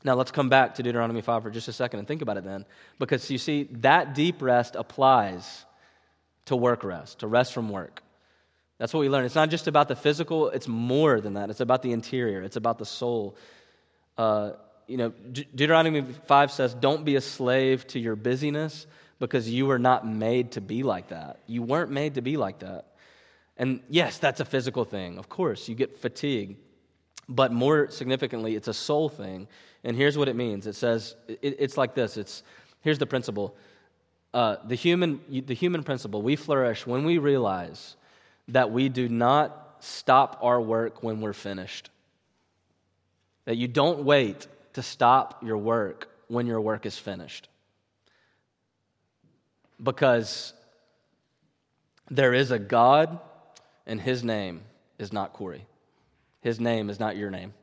Now, 0.05 0.15
let's 0.15 0.31
come 0.31 0.49
back 0.49 0.77
to 0.77 0.83
Deuteronomy 0.83 1.21
5 1.21 1.43
for 1.43 1.51
just 1.51 1.67
a 1.67 1.73
second 1.73 1.99
and 1.99 2.09
think 2.09 2.23
about 2.23 2.37
it 2.37 2.45
then. 2.45 2.65
Because 3.01 3.29
you 3.29 3.39
see, 3.39 3.65
that 3.81 4.15
deep 4.15 4.41
rest 4.41 4.77
applies 4.77 5.67
to 6.47 6.55
work 6.55 6.85
rest, 6.85 7.19
to 7.19 7.27
rest 7.27 7.53
from 7.53 7.71
work. 7.71 8.03
That's 8.81 8.95
what 8.95 9.01
we 9.01 9.11
learn. 9.11 9.27
It's 9.27 9.35
not 9.35 9.51
just 9.51 9.67
about 9.67 9.89
the 9.89 9.95
physical, 9.95 10.49
it's 10.49 10.67
more 10.67 11.21
than 11.21 11.35
that. 11.35 11.51
It's 11.51 11.61
about 11.61 11.83
the 11.83 11.93
interior, 11.93 12.41
it's 12.41 12.57
about 12.57 12.79
the 12.79 12.87
soul. 12.87 13.37
Uh, 14.17 14.53
you 14.87 14.97
know, 14.97 15.11
De- 15.11 15.45
Deuteronomy 15.45 16.01
5 16.01 16.51
says, 16.51 16.73
Don't 16.73 17.05
be 17.05 17.17
a 17.17 17.21
slave 17.21 17.87
to 17.89 18.01
your 18.01 18.17
busyness 18.17 18.87
because 19.19 19.51
you 19.51 19.67
were 19.67 19.79
not 19.79 20.09
made 20.09 20.53
to 20.53 20.63
be 20.63 20.83
like 20.83 21.09
that. 21.09 21.41
You 21.47 21.63
weren't 21.63 21.91
made 21.91 22.15
to 22.15 22.23
be 22.23 22.39
like 22.39 22.61
that. 22.61 22.87
And 23.59 23.81
yes, 23.91 24.17
that's 24.17 24.41
a 24.41 24.47
physical 24.47 24.87
thing. 24.87 25.19
Of 25.19 25.29
course, 25.29 25.69
you 25.69 25.75
get 25.75 25.99
fatigue. 25.99 26.57
But 27.29 27.53
more 27.53 27.91
significantly, 27.91 28.57
it's 28.57 28.67
a 28.67 28.75
soul 28.75 29.11
thing. 29.11 29.47
And 29.85 29.95
here's 29.95 30.17
what 30.17 30.29
it 30.31 30.37
means 30.37 30.67
it 30.67 30.75
says, 30.75 31.17
it, 31.29 31.57
it's 31.59 31.77
like 31.77 31.95
this 31.95 32.17
it's, 32.17 32.43
here's 32.81 32.99
the 32.99 33.07
principle. 33.07 33.55
Uh, 34.33 34.57
the, 34.65 34.75
human, 34.75 35.21
the 35.29 35.55
human 35.55 35.83
principle, 35.83 36.23
we 36.23 36.35
flourish 36.35 36.87
when 36.87 37.05
we 37.05 37.19
realize 37.19 37.97
that 38.53 38.71
we 38.71 38.89
do 38.89 39.09
not 39.09 39.77
stop 39.81 40.39
our 40.43 40.61
work 40.61 41.03
when 41.03 41.21
we're 41.21 41.33
finished. 41.33 41.91
That 43.45 43.57
you 43.57 43.69
don't 43.69 44.05
wait 44.05 44.47
to 44.75 44.83
stop 44.83 45.43
your 45.43 45.59
work 45.59 46.09
when 46.29 46.47
your 46.47 46.61
work 46.61 46.87
is 46.87 46.97
finished. 46.99 47.49
Because 49.83 50.53
there 52.11 52.35
is 52.35 52.51
a 52.51 52.59
God, 52.59 53.19
and 53.87 54.01
his 54.01 54.23
name 54.23 54.61
is 54.99 55.13
not 55.13 55.33
Cory. 55.33 55.67
His 56.43 56.61
name 56.61 56.91
is 56.91 57.01
not 57.01 57.17
your 57.17 57.31
name. 57.31 57.55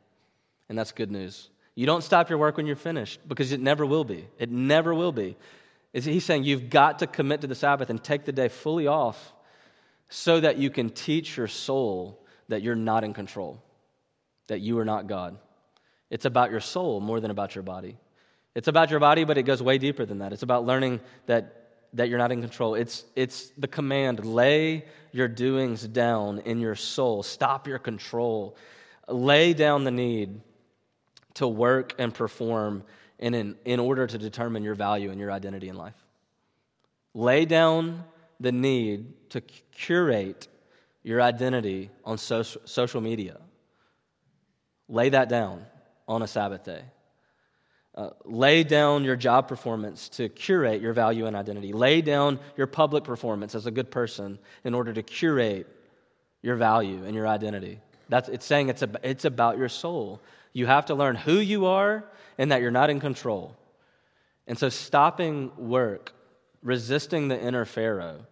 And 0.70 0.78
that's 0.78 0.92
good 0.92 1.12
news. 1.12 1.50
You 1.76 1.86
don't 1.86 2.04
stop 2.04 2.30
your 2.30 2.40
work 2.40 2.58
when 2.58 2.66
you're 2.66 2.76
finished 2.76 3.20
because 3.28 3.52
it 3.52 3.60
never 3.60 3.86
will 3.86 4.04
be. 4.04 4.28
It 4.40 4.50
never 4.50 4.94
will 4.94 5.12
be. 5.12 5.36
He's 5.94 6.26
saying 6.26 6.44
you've 6.44 6.70
got 6.70 7.00
to 7.00 7.08
commit 7.08 7.42
to 7.42 7.48
the 7.48 7.56
Sabbath 7.56 7.90
and 7.90 8.04
take 8.04 8.26
the 8.26 8.32
day 8.32 8.50
fully 8.50 8.88
off 8.88 9.34
so 10.10 10.40
that 10.40 10.58
you 10.58 10.70
can 10.70 10.90
teach 10.90 11.38
your 11.38 11.48
soul 11.48 12.24
that 12.50 12.62
you're 12.62 12.76
not 12.76 13.04
in 13.04 13.14
control, 13.14 13.62
that 14.48 14.62
you 14.62 14.80
are 14.80 14.86
not 14.86 15.08
God. 15.08 15.38
It's 16.10 16.26
about 16.26 16.52
your 16.52 16.62
soul 16.62 17.02
more 17.02 17.20
than 17.20 17.32
about 17.32 17.56
your 17.56 17.64
body. 17.64 17.98
It's 18.56 18.68
about 18.68 18.90
your 18.90 19.00
body, 19.00 19.24
but 19.24 19.38
it 19.38 19.44
goes 19.44 19.62
way 19.62 19.78
deeper 19.78 20.06
than 20.06 20.20
that. 20.20 20.34
It's 20.34 20.44
about 20.44 20.66
learning 20.66 21.02
that, 21.26 21.72
that 21.94 22.10
you're 22.10 22.18
not 22.18 22.32
in 22.32 22.42
control. 22.42 22.76
It's, 22.76 23.04
it's 23.16 23.50
the 23.58 23.68
command 23.68 24.26
lay 24.26 24.86
your 25.12 25.28
doings 25.28 25.86
down 25.86 26.40
in 26.40 26.60
your 26.60 26.76
soul, 26.76 27.24
stop 27.24 27.68
your 27.68 27.80
control, 27.80 28.56
lay 29.08 29.54
down 29.54 29.84
the 29.84 29.92
need 29.92 30.42
to 31.36 31.48
work 31.48 31.94
and 32.00 32.14
perform 32.14 32.84
in, 33.20 33.34
in, 33.34 33.56
in 33.66 33.80
order 33.80 34.08
to 34.08 34.18
determine 34.18 34.64
your 34.64 34.76
value 34.76 35.12
and 35.12 35.20
your 35.20 35.32
identity 35.32 35.70
in 35.70 35.76
life. 35.76 35.96
Lay 37.14 37.46
down 37.46 38.04
the 38.40 38.52
need 38.52 39.30
to 39.32 39.42
curate 39.42 40.48
your 41.04 41.22
identity 41.22 41.90
on 42.04 42.18
social, 42.18 42.62
social 42.66 43.02
media. 43.02 43.38
Lay 44.90 45.10
that 45.10 45.30
down 45.30 45.66
on 46.08 46.22
a 46.22 46.28
Sabbath 46.28 46.64
day. 46.64 46.82
Uh, 47.96 48.12
lay 48.26 48.64
down 48.64 49.04
your 49.04 49.16
job 49.16 49.48
performance 49.48 50.08
to 50.08 50.30
curate 50.30 50.82
your 50.82 50.94
value 50.94 51.26
and 51.26 51.36
identity. 51.36 51.74
Lay 51.74 52.02
down 52.02 52.40
your 52.56 52.68
public 52.68 53.04
performance 53.04 53.56
as 53.56 53.66
a 53.66 53.72
good 53.72 53.90
person 53.90 54.38
in 54.64 54.76
order 54.76 54.94
to 54.94 55.02
curate 55.02 55.68
your 56.44 56.56
value 56.56 57.04
and 57.06 57.16
your 57.16 57.28
identity. 57.28 57.80
That's, 58.08 58.30
it's 58.30 58.46
saying 58.46 58.70
it's, 58.70 58.84
a, 58.84 58.90
it's 59.04 59.26
about 59.26 59.58
your 59.58 59.70
soul. 59.70 60.22
You 60.54 60.68
have 60.68 60.86
to 60.86 60.96
learn 60.96 61.16
who 61.16 61.40
you 61.40 61.66
are 61.66 62.06
and 62.38 62.52
that 62.52 62.62
you're 62.62 62.72
not 62.72 62.90
in 62.90 63.00
control. 63.00 63.56
And 64.46 64.58
so, 64.58 64.70
stopping 64.70 65.52
work, 65.58 66.14
resisting 66.62 67.28
the 67.28 67.40
inner 67.40 67.66
Pharaoh, 67.66 68.26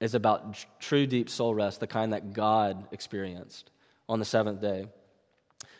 is 0.00 0.14
about 0.14 0.64
true 0.78 1.06
deep 1.06 1.30
soul 1.30 1.54
rest, 1.54 1.80
the 1.80 1.86
kind 1.86 2.12
that 2.12 2.32
God 2.32 2.86
experienced 2.92 3.70
on 4.08 4.18
the 4.18 4.24
seventh 4.24 4.60
day. 4.60 4.86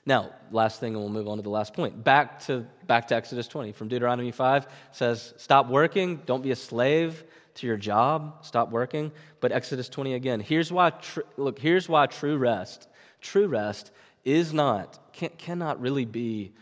Now, 0.06 0.30
last 0.52 0.78
thing, 0.78 0.94
and 0.94 1.02
we'll 1.02 1.12
move 1.12 1.28
on 1.28 1.36
to 1.36 1.42
the 1.42 1.50
last 1.50 1.74
point. 1.74 2.02
Back 2.02 2.40
to, 2.46 2.64
back 2.86 3.08
to 3.08 3.16
Exodus 3.16 3.48
20 3.48 3.72
from 3.72 3.88
Deuteronomy 3.88 4.30
5 4.30 4.68
says, 4.92 5.34
Stop 5.36 5.68
working, 5.68 6.22
don't 6.26 6.42
be 6.42 6.52
a 6.52 6.56
slave 6.56 7.24
to 7.56 7.66
your 7.66 7.76
job, 7.76 8.44
stop 8.44 8.70
working. 8.70 9.10
But 9.40 9.50
Exodus 9.52 9.88
20 9.88 10.14
again, 10.14 10.40
here's 10.40 10.72
why, 10.72 10.90
tr- 10.90 11.20
look, 11.36 11.58
here's 11.58 11.88
why 11.88 12.06
true 12.06 12.36
rest, 12.36 12.88
true 13.20 13.48
rest 13.48 13.90
is 14.24 14.52
not, 14.52 15.12
can, 15.12 15.30
cannot 15.38 15.80
really 15.80 16.04
be 16.04 16.52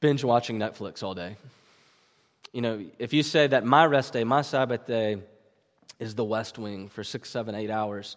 binge 0.00 0.24
watching 0.24 0.58
Netflix 0.58 1.02
all 1.02 1.14
day. 1.14 1.36
You 2.52 2.62
know, 2.62 2.84
if 2.98 3.12
you 3.12 3.22
say 3.22 3.46
that 3.46 3.64
my 3.64 3.86
rest 3.86 4.12
day, 4.12 4.24
my 4.24 4.42
Sabbath 4.42 4.86
day, 4.86 5.18
is 6.00 6.14
the 6.14 6.24
West 6.24 6.58
Wing 6.58 6.88
for 6.88 7.04
six, 7.04 7.30
seven, 7.30 7.54
eight 7.54 7.70
hours. 7.70 8.16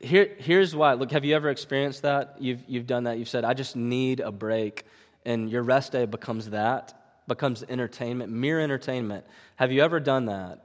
Here, 0.00 0.34
here's 0.38 0.74
why. 0.74 0.94
Look, 0.94 1.10
have 1.10 1.24
you 1.24 1.34
ever 1.34 1.50
experienced 1.50 2.02
that? 2.02 2.36
You've, 2.38 2.62
you've 2.68 2.86
done 2.86 3.04
that. 3.04 3.18
You've 3.18 3.28
said, 3.28 3.44
I 3.44 3.52
just 3.52 3.74
need 3.76 4.20
a 4.20 4.30
break. 4.30 4.84
And 5.24 5.50
your 5.50 5.62
rest 5.62 5.92
day 5.92 6.06
becomes 6.06 6.50
that, 6.50 7.24
becomes 7.26 7.64
entertainment, 7.68 8.32
mere 8.32 8.60
entertainment. 8.60 9.26
Have 9.56 9.72
you 9.72 9.82
ever 9.82 10.00
done 10.00 10.26
that? 10.26 10.64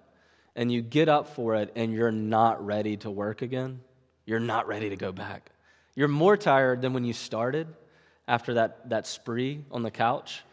And 0.56 0.72
you 0.72 0.82
get 0.82 1.10
up 1.10 1.36
for 1.36 1.56
it 1.56 1.74
and 1.76 1.92
you're 1.92 2.12
not 2.12 2.66
ready 2.66 2.96
to 2.98 3.12
work 3.12 3.42
again? 3.42 3.82
You're 4.26 4.40
not 4.40 4.68
ready 4.68 4.90
to 4.90 4.96
go 4.96 5.12
back. 5.12 5.52
You're 5.96 6.08
more 6.08 6.38
tired 6.38 6.82
than 6.82 6.94
when 6.94 7.04
you 7.04 7.14
started 7.14 7.68
after 8.28 8.56
that, 8.56 8.90
that 8.90 9.08
spree 9.08 9.64
on 9.72 9.84
the 9.84 9.92
couch. 9.92 10.44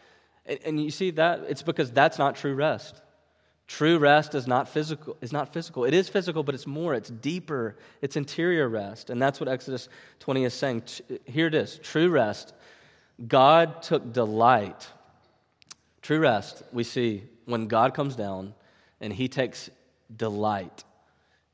And, 0.45 0.59
and 0.65 0.83
you 0.83 0.91
see 0.91 1.11
that? 1.11 1.41
It's 1.47 1.63
because 1.63 1.91
that's 1.91 2.17
not 2.17 2.35
true 2.35 2.55
rest. 2.55 3.01
True 3.67 3.97
rest 3.97 4.35
is 4.35 4.45
not 4.45 4.67
physical. 4.67 5.17
Is 5.21 5.31
not 5.31 5.53
physical. 5.53 5.85
It 5.85 5.93
is 5.93 6.09
physical, 6.09 6.43
but 6.43 6.53
it's 6.53 6.67
more. 6.67 6.93
It's 6.93 7.09
deeper. 7.09 7.77
It's 8.01 8.15
interior 8.15 8.67
rest, 8.67 9.09
and 9.09 9.21
that's 9.21 9.39
what 9.39 9.47
Exodus 9.47 9.87
20 10.19 10.43
is 10.43 10.53
saying. 10.53 10.83
Here 11.25 11.47
it 11.47 11.55
is. 11.55 11.79
True 11.79 12.09
rest. 12.09 12.53
God 13.25 13.81
took 13.81 14.11
delight. 14.11 14.87
True 16.01 16.19
rest. 16.19 16.61
We 16.73 16.83
see 16.83 17.23
when 17.45 17.67
God 17.67 17.93
comes 17.93 18.15
down, 18.15 18.53
and 18.99 19.13
He 19.13 19.29
takes 19.29 19.69
delight 20.15 20.83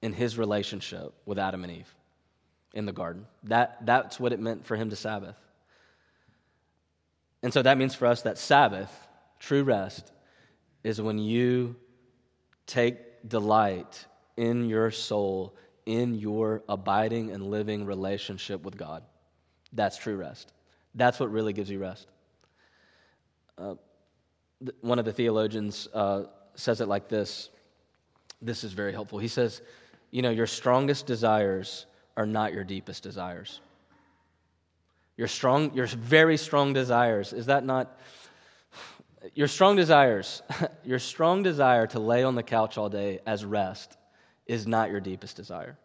in 0.01 0.11
His 0.11 0.37
relationship 0.37 1.13
with 1.25 1.37
Adam 1.37 1.63
and 1.63 1.71
Eve 1.71 1.95
in 2.73 2.85
the 2.85 2.91
garden. 2.91 3.27
That 3.43 3.85
that's 3.85 4.19
what 4.19 4.33
it 4.33 4.39
meant 4.39 4.65
for 4.65 4.75
Him 4.75 4.89
to 4.89 4.95
Sabbath. 4.95 5.37
And 7.41 7.53
so 7.53 7.61
that 7.61 7.77
means 7.77 7.95
for 7.95 8.05
us 8.05 8.23
that 8.23 8.37
Sabbath, 8.37 8.91
true 9.39 9.63
rest, 9.63 10.11
is 10.83 11.01
when 11.01 11.17
you 11.17 11.75
Take 12.69 13.27
delight 13.27 14.05
in 14.37 14.69
your 14.69 14.91
soul, 14.91 15.55
in 15.87 16.13
your 16.13 16.61
abiding 16.69 17.31
and 17.31 17.49
living 17.49 17.83
relationship 17.83 18.61
with 18.61 18.77
God. 18.77 19.01
That's 19.73 19.97
true 19.97 20.15
rest. 20.15 20.53
That's 20.93 21.19
what 21.19 21.31
really 21.31 21.51
gives 21.51 21.71
you 21.71 21.79
rest. 21.79 22.05
Uh, 23.57 23.73
th- 24.59 24.75
one 24.81 24.99
of 24.99 25.05
the 25.05 25.11
theologians 25.11 25.87
uh, 25.95 26.25
says 26.53 26.79
it 26.79 26.87
like 26.87 27.09
this. 27.09 27.49
This 28.39 28.63
is 28.63 28.73
very 28.73 28.91
helpful. 28.91 29.17
He 29.17 29.27
says, 29.27 29.63
You 30.11 30.21
know, 30.21 30.29
your 30.29 30.45
strongest 30.45 31.07
desires 31.07 31.87
are 32.17 32.27
not 32.27 32.53
your 32.53 32.63
deepest 32.63 33.01
desires. 33.01 33.61
Your 35.19 35.27
strong, 35.27 35.73
your 35.73 35.85
very 35.85 36.37
strong 36.37 36.71
desires, 36.71 37.33
is 37.33 37.47
that 37.47 37.65
not 37.65 37.99
your 39.33 39.49
strong 39.49 39.75
desires, 39.75 40.41
your 40.85 40.97
strong 40.97 41.43
desire 41.43 41.87
to 41.87 41.99
lay 41.99 42.23
on 42.23 42.35
the 42.35 42.41
couch 42.41 42.77
all 42.77 42.87
day 42.87 43.19
as 43.25 43.43
rest 43.43 43.97
is 44.45 44.65
not 44.65 44.89
your 44.89 45.01
deepest 45.01 45.35
desire. 45.35 45.77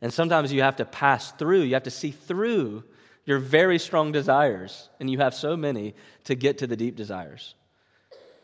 And 0.00 0.14
sometimes 0.14 0.52
you 0.52 0.62
have 0.62 0.76
to 0.76 0.84
pass 0.84 1.32
through, 1.32 1.62
you 1.62 1.74
have 1.74 1.82
to 1.82 1.90
see 1.90 2.12
through 2.12 2.84
your 3.24 3.40
very 3.40 3.76
strong 3.80 4.12
desires, 4.12 4.88
and 5.00 5.10
you 5.10 5.18
have 5.18 5.34
so 5.34 5.56
many 5.56 5.96
to 6.22 6.36
get 6.36 6.58
to 6.58 6.68
the 6.68 6.76
deep 6.76 6.94
desires. 6.94 7.56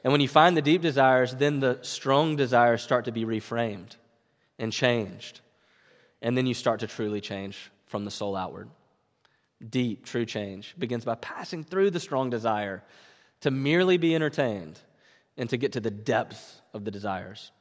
And 0.03 0.11
when 0.11 0.21
you 0.21 0.27
find 0.27 0.57
the 0.57 0.63
deep 0.63 0.83
desires, 0.83 1.37
then 1.37 1.61
the 1.61 1.79
strong 1.83 2.35
desires 2.35 2.83
start 2.83 3.05
to 3.05 3.13
be 3.13 3.25
reframed 3.25 3.95
and 4.59 4.73
changed. 4.73 5.39
And 6.21 6.37
then 6.37 6.47
you 6.47 6.55
start 6.55 6.81
to 6.81 6.89
truly 6.89 7.21
change 7.21 7.71
from 7.87 8.05
the 8.05 8.11
soul 8.11 8.35
outward. 8.35 8.69
Deep, 9.69 10.07
true 10.07 10.25
change 10.25 10.75
begins 10.79 11.05
by 11.05 11.15
passing 11.17 11.65
through 11.65 11.91
the 11.91 12.01
strong 12.01 12.31
desire 12.31 12.83
to 13.43 13.51
merely 13.51 13.99
be 13.99 14.15
entertained 14.15 14.79
and 15.37 15.51
to 15.51 15.57
get 15.57 15.73
to 15.73 15.81
the 15.81 15.91
depth 15.91 16.61
of 16.73 16.85
the 16.85 16.91
desires. 16.91 17.53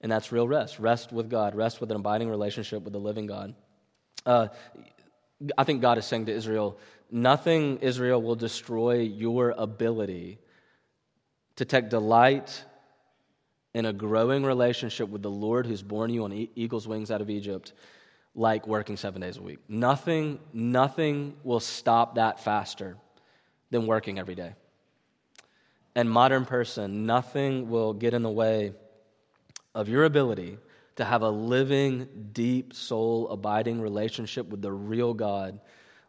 And 0.00 0.10
that's 0.10 0.32
real 0.32 0.46
rest 0.46 0.78
rest 0.78 1.12
with 1.12 1.30
God, 1.30 1.54
rest 1.54 1.80
with 1.80 1.90
an 1.90 1.96
abiding 1.96 2.28
relationship 2.28 2.82
with 2.82 2.92
the 2.92 2.98
living 2.98 3.26
God. 3.26 3.54
Uh, 4.24 4.48
I 5.56 5.64
think 5.64 5.82
God 5.82 5.98
is 5.98 6.06
saying 6.06 6.26
to 6.26 6.32
Israel, 6.32 6.78
nothing, 7.10 7.78
Israel, 7.78 8.22
will 8.22 8.34
destroy 8.34 9.00
your 9.00 9.50
ability 9.50 10.38
to 11.56 11.64
take 11.64 11.88
delight 11.88 12.64
in 13.74 13.84
a 13.84 13.92
growing 13.92 14.44
relationship 14.44 15.08
with 15.08 15.22
the 15.22 15.30
Lord 15.30 15.66
who's 15.66 15.82
born 15.82 16.10
you 16.10 16.24
on 16.24 16.32
eagle's 16.54 16.88
wings 16.88 17.10
out 17.10 17.20
of 17.20 17.28
Egypt, 17.28 17.72
like 18.36 18.68
working 18.68 18.96
seven 18.96 19.22
days 19.22 19.38
a 19.38 19.42
week. 19.42 19.58
Nothing, 19.68 20.38
nothing 20.52 21.34
will 21.42 21.58
stop 21.58 22.16
that 22.16 22.38
faster 22.38 22.96
than 23.70 23.86
working 23.86 24.18
every 24.18 24.34
day. 24.34 24.54
And 25.96 26.08
modern 26.08 26.44
person, 26.44 27.06
nothing 27.06 27.70
will 27.70 27.94
get 27.94 28.12
in 28.12 28.22
the 28.22 28.30
way 28.30 28.74
of 29.74 29.88
your 29.88 30.04
ability 30.04 30.58
to 30.96 31.04
have 31.04 31.22
a 31.22 31.30
living, 31.30 32.30
deep, 32.32 32.74
soul 32.74 33.28
abiding 33.30 33.80
relationship 33.80 34.46
with 34.48 34.60
the 34.60 34.72
real 34.72 35.14
God 35.14 35.58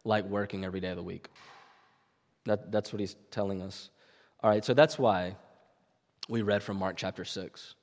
like 0.04 0.24
working 0.24 0.64
every 0.64 0.80
day 0.80 0.90
of 0.90 0.96
the 0.96 1.02
week. 1.02 1.28
That, 2.44 2.70
that's 2.70 2.92
what 2.92 3.00
he's 3.00 3.16
telling 3.30 3.62
us. 3.62 3.88
All 4.42 4.50
right, 4.50 4.64
so 4.64 4.74
that's 4.74 4.98
why 4.98 5.36
we 6.28 6.42
read 6.42 6.62
from 6.62 6.78
Mark 6.78 6.96
chapter 6.96 7.24
6. 7.24 7.74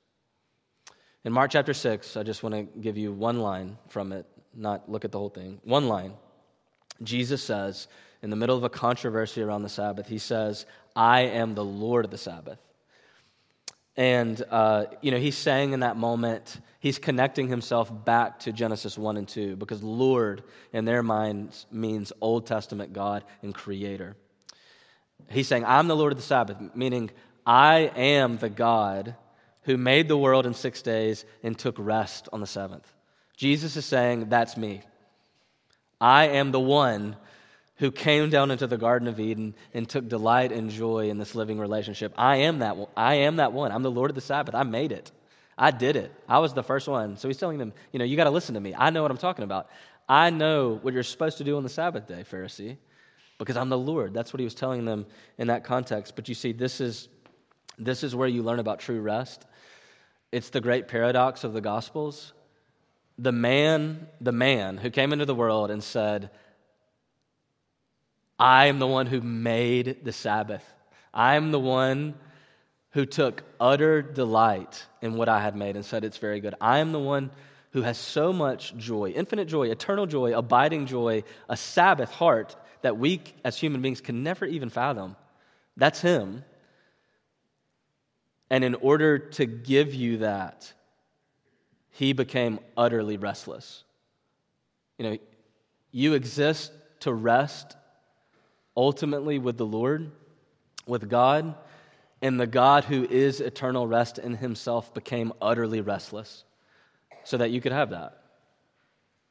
In 1.24 1.32
Mark 1.32 1.50
chapter 1.50 1.74
6, 1.74 2.16
I 2.16 2.22
just 2.22 2.44
want 2.44 2.54
to 2.54 2.80
give 2.80 2.96
you 2.96 3.12
one 3.12 3.40
line 3.40 3.78
from 3.88 4.12
it, 4.12 4.26
not 4.56 4.90
look 4.90 5.04
at 5.04 5.12
the 5.12 5.18
whole 5.18 5.28
thing. 5.28 5.60
One 5.64 5.88
line. 5.88 6.14
Jesus 7.02 7.42
says, 7.42 7.88
in 8.22 8.30
the 8.30 8.36
middle 8.36 8.56
of 8.56 8.64
a 8.64 8.70
controversy 8.70 9.42
around 9.42 9.62
the 9.62 9.68
Sabbath, 9.68 10.08
he 10.08 10.18
says, 10.18 10.66
I 10.94 11.22
am 11.22 11.54
the 11.54 11.64
Lord 11.64 12.04
of 12.04 12.10
the 12.10 12.18
Sabbath. 12.18 12.58
And, 13.96 14.42
uh, 14.50 14.86
you 15.00 15.10
know, 15.10 15.18
he's 15.18 15.38
saying 15.38 15.72
in 15.72 15.80
that 15.80 15.96
moment, 15.96 16.60
he's 16.80 16.98
connecting 16.98 17.48
himself 17.48 17.90
back 18.04 18.40
to 18.40 18.52
Genesis 18.52 18.98
1 18.98 19.16
and 19.16 19.26
2 19.26 19.56
because 19.56 19.82
Lord, 19.82 20.42
in 20.72 20.84
their 20.84 21.02
minds, 21.02 21.66
means 21.70 22.12
Old 22.20 22.46
Testament 22.46 22.92
God 22.92 23.24
and 23.42 23.54
Creator. 23.54 24.16
He's 25.30 25.48
saying, 25.48 25.64
I'm 25.64 25.88
the 25.88 25.96
Lord 25.96 26.12
of 26.12 26.18
the 26.18 26.24
Sabbath, 26.24 26.58
meaning 26.74 27.10
I 27.46 27.90
am 27.96 28.36
the 28.36 28.50
God 28.50 29.14
who 29.62 29.76
made 29.76 30.08
the 30.08 30.18
world 30.18 30.46
in 30.46 30.54
six 30.54 30.82
days 30.82 31.24
and 31.42 31.58
took 31.58 31.76
rest 31.78 32.28
on 32.32 32.40
the 32.40 32.46
seventh. 32.46 32.90
Jesus 33.36 33.76
is 33.76 33.84
saying, 33.84 34.28
That's 34.28 34.56
me. 34.56 34.82
I 36.00 36.28
am 36.28 36.52
the 36.52 36.60
one 36.60 37.16
who 37.76 37.90
came 37.90 38.30
down 38.30 38.50
into 38.50 38.66
the 38.66 38.78
Garden 38.78 39.06
of 39.08 39.20
Eden 39.20 39.54
and 39.74 39.88
took 39.88 40.08
delight 40.08 40.50
and 40.50 40.70
joy 40.70 41.10
in 41.10 41.18
this 41.18 41.34
living 41.34 41.58
relationship. 41.58 42.14
I 42.16 42.36
am 42.36 42.60
that 42.60 42.76
one. 42.76 42.88
I 42.96 43.14
am 43.14 43.36
that 43.36 43.52
one. 43.52 43.70
I'm 43.70 43.82
the 43.82 43.90
Lord 43.90 44.10
of 44.10 44.14
the 44.14 44.20
Sabbath. 44.20 44.54
I 44.54 44.62
made 44.62 44.92
it. 44.92 45.12
I 45.58 45.70
did 45.70 45.96
it. 45.96 46.12
I 46.28 46.38
was 46.38 46.54
the 46.54 46.62
first 46.62 46.88
one. 46.88 47.16
So 47.16 47.28
he's 47.28 47.36
telling 47.38 47.58
them, 47.58 47.72
you 47.92 47.98
know, 47.98 48.04
you 48.04 48.16
got 48.16 48.24
to 48.24 48.30
listen 48.30 48.54
to 48.54 48.60
me. 48.60 48.74
I 48.76 48.90
know 48.90 49.02
what 49.02 49.10
I'm 49.10 49.18
talking 49.18 49.44
about. 49.44 49.68
I 50.08 50.30
know 50.30 50.78
what 50.80 50.94
you're 50.94 51.02
supposed 51.02 51.38
to 51.38 51.44
do 51.44 51.56
on 51.56 51.62
the 51.62 51.68
Sabbath 51.68 52.06
day, 52.06 52.24
Pharisee, 52.30 52.76
because 53.38 53.56
I'm 53.56 53.68
the 53.68 53.78
Lord. 53.78 54.14
That's 54.14 54.32
what 54.32 54.40
he 54.40 54.44
was 54.44 54.54
telling 54.54 54.84
them 54.84 55.06
in 55.38 55.48
that 55.48 55.64
context. 55.64 56.14
But 56.16 56.28
you 56.28 56.34
see, 56.34 56.52
this 56.52 56.80
is 56.80 57.08
this 57.78 58.02
is 58.02 58.14
where 58.14 58.28
you 58.28 58.42
learn 58.42 58.58
about 58.58 58.80
true 58.80 59.00
rest. 59.00 59.44
It's 60.32 60.48
the 60.50 60.60
great 60.60 60.88
paradox 60.88 61.44
of 61.44 61.52
the 61.52 61.60
Gospels. 61.60 62.32
The 63.18 63.32
man, 63.32 64.06
the 64.20 64.32
man 64.32 64.76
who 64.76 64.90
came 64.90 65.12
into 65.12 65.24
the 65.24 65.34
world 65.34 65.70
and 65.70 65.82
said, 65.82 66.30
I 68.38 68.66
am 68.66 68.78
the 68.78 68.86
one 68.86 69.06
who 69.06 69.20
made 69.20 70.04
the 70.04 70.12
Sabbath. 70.12 70.64
I 71.14 71.36
am 71.36 71.50
the 71.50 71.60
one 71.60 72.14
who 72.90 73.06
took 73.06 73.42
utter 73.58 74.02
delight 74.02 74.84
in 75.00 75.14
what 75.14 75.28
I 75.28 75.40
had 75.40 75.56
made 75.56 75.76
and 75.76 75.84
said 75.84 76.04
it's 76.04 76.18
very 76.18 76.40
good. 76.40 76.54
I 76.60 76.78
am 76.78 76.92
the 76.92 76.98
one 76.98 77.30
who 77.72 77.82
has 77.82 77.98
so 77.98 78.32
much 78.32 78.76
joy, 78.76 79.10
infinite 79.10 79.48
joy, 79.48 79.70
eternal 79.70 80.06
joy, 80.06 80.36
abiding 80.36 80.86
joy, 80.86 81.24
a 81.48 81.56
Sabbath 81.56 82.10
heart 82.10 82.56
that 82.82 82.96
we 82.96 83.20
as 83.44 83.58
human 83.58 83.82
beings 83.82 84.00
can 84.00 84.22
never 84.22 84.46
even 84.46 84.70
fathom. 84.70 85.16
That's 85.76 86.00
Him. 86.00 86.44
And 88.48 88.64
in 88.64 88.74
order 88.76 89.18
to 89.18 89.44
give 89.44 89.92
you 89.92 90.18
that, 90.18 90.72
He 91.96 92.12
became 92.12 92.60
utterly 92.76 93.16
restless. 93.16 93.82
You 94.98 95.04
know, 95.10 95.18
you 95.92 96.12
exist 96.12 96.70
to 97.00 97.12
rest 97.12 97.74
ultimately 98.76 99.38
with 99.38 99.56
the 99.56 99.64
Lord, 99.64 100.10
with 100.86 101.08
God, 101.08 101.54
and 102.20 102.38
the 102.38 102.46
God 102.46 102.84
who 102.84 103.04
is 103.04 103.40
eternal 103.40 103.86
rest 103.86 104.18
in 104.18 104.34
himself 104.34 104.92
became 104.92 105.32
utterly 105.40 105.80
restless 105.80 106.44
so 107.24 107.38
that 107.38 107.50
you 107.50 107.62
could 107.62 107.72
have 107.72 107.88
that. 107.90 108.20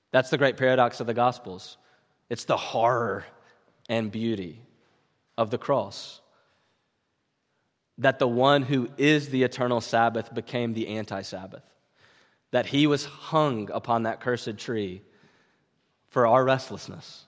That's 0.10 0.32
the 0.32 0.40
great 0.40 0.58
paradox 0.58 1.00
of 1.00 1.06
the 1.06 1.14
Gospels. 1.14 1.78
It's 2.32 2.46
the 2.46 2.58
horror 2.58 3.26
and 3.88 4.12
beauty 4.12 4.60
of 5.38 5.52
the 5.52 5.60
cross. 5.60 6.20
That 8.00 8.18
the 8.18 8.28
one 8.28 8.64
who 8.64 8.90
is 8.98 9.30
the 9.30 9.44
eternal 9.44 9.82
Sabbath 9.82 10.34
became 10.34 10.74
the 10.74 10.88
anti 10.88 11.22
Sabbath. 11.22 11.62
That 12.52 12.68
he 12.68 12.88
was 12.88 13.06
hung 13.06 13.70
upon 13.72 14.04
that 14.04 14.22
cursed 14.22 14.58
tree 14.58 15.02
for 16.10 16.26
our 16.28 16.44
restlessness 16.44 17.26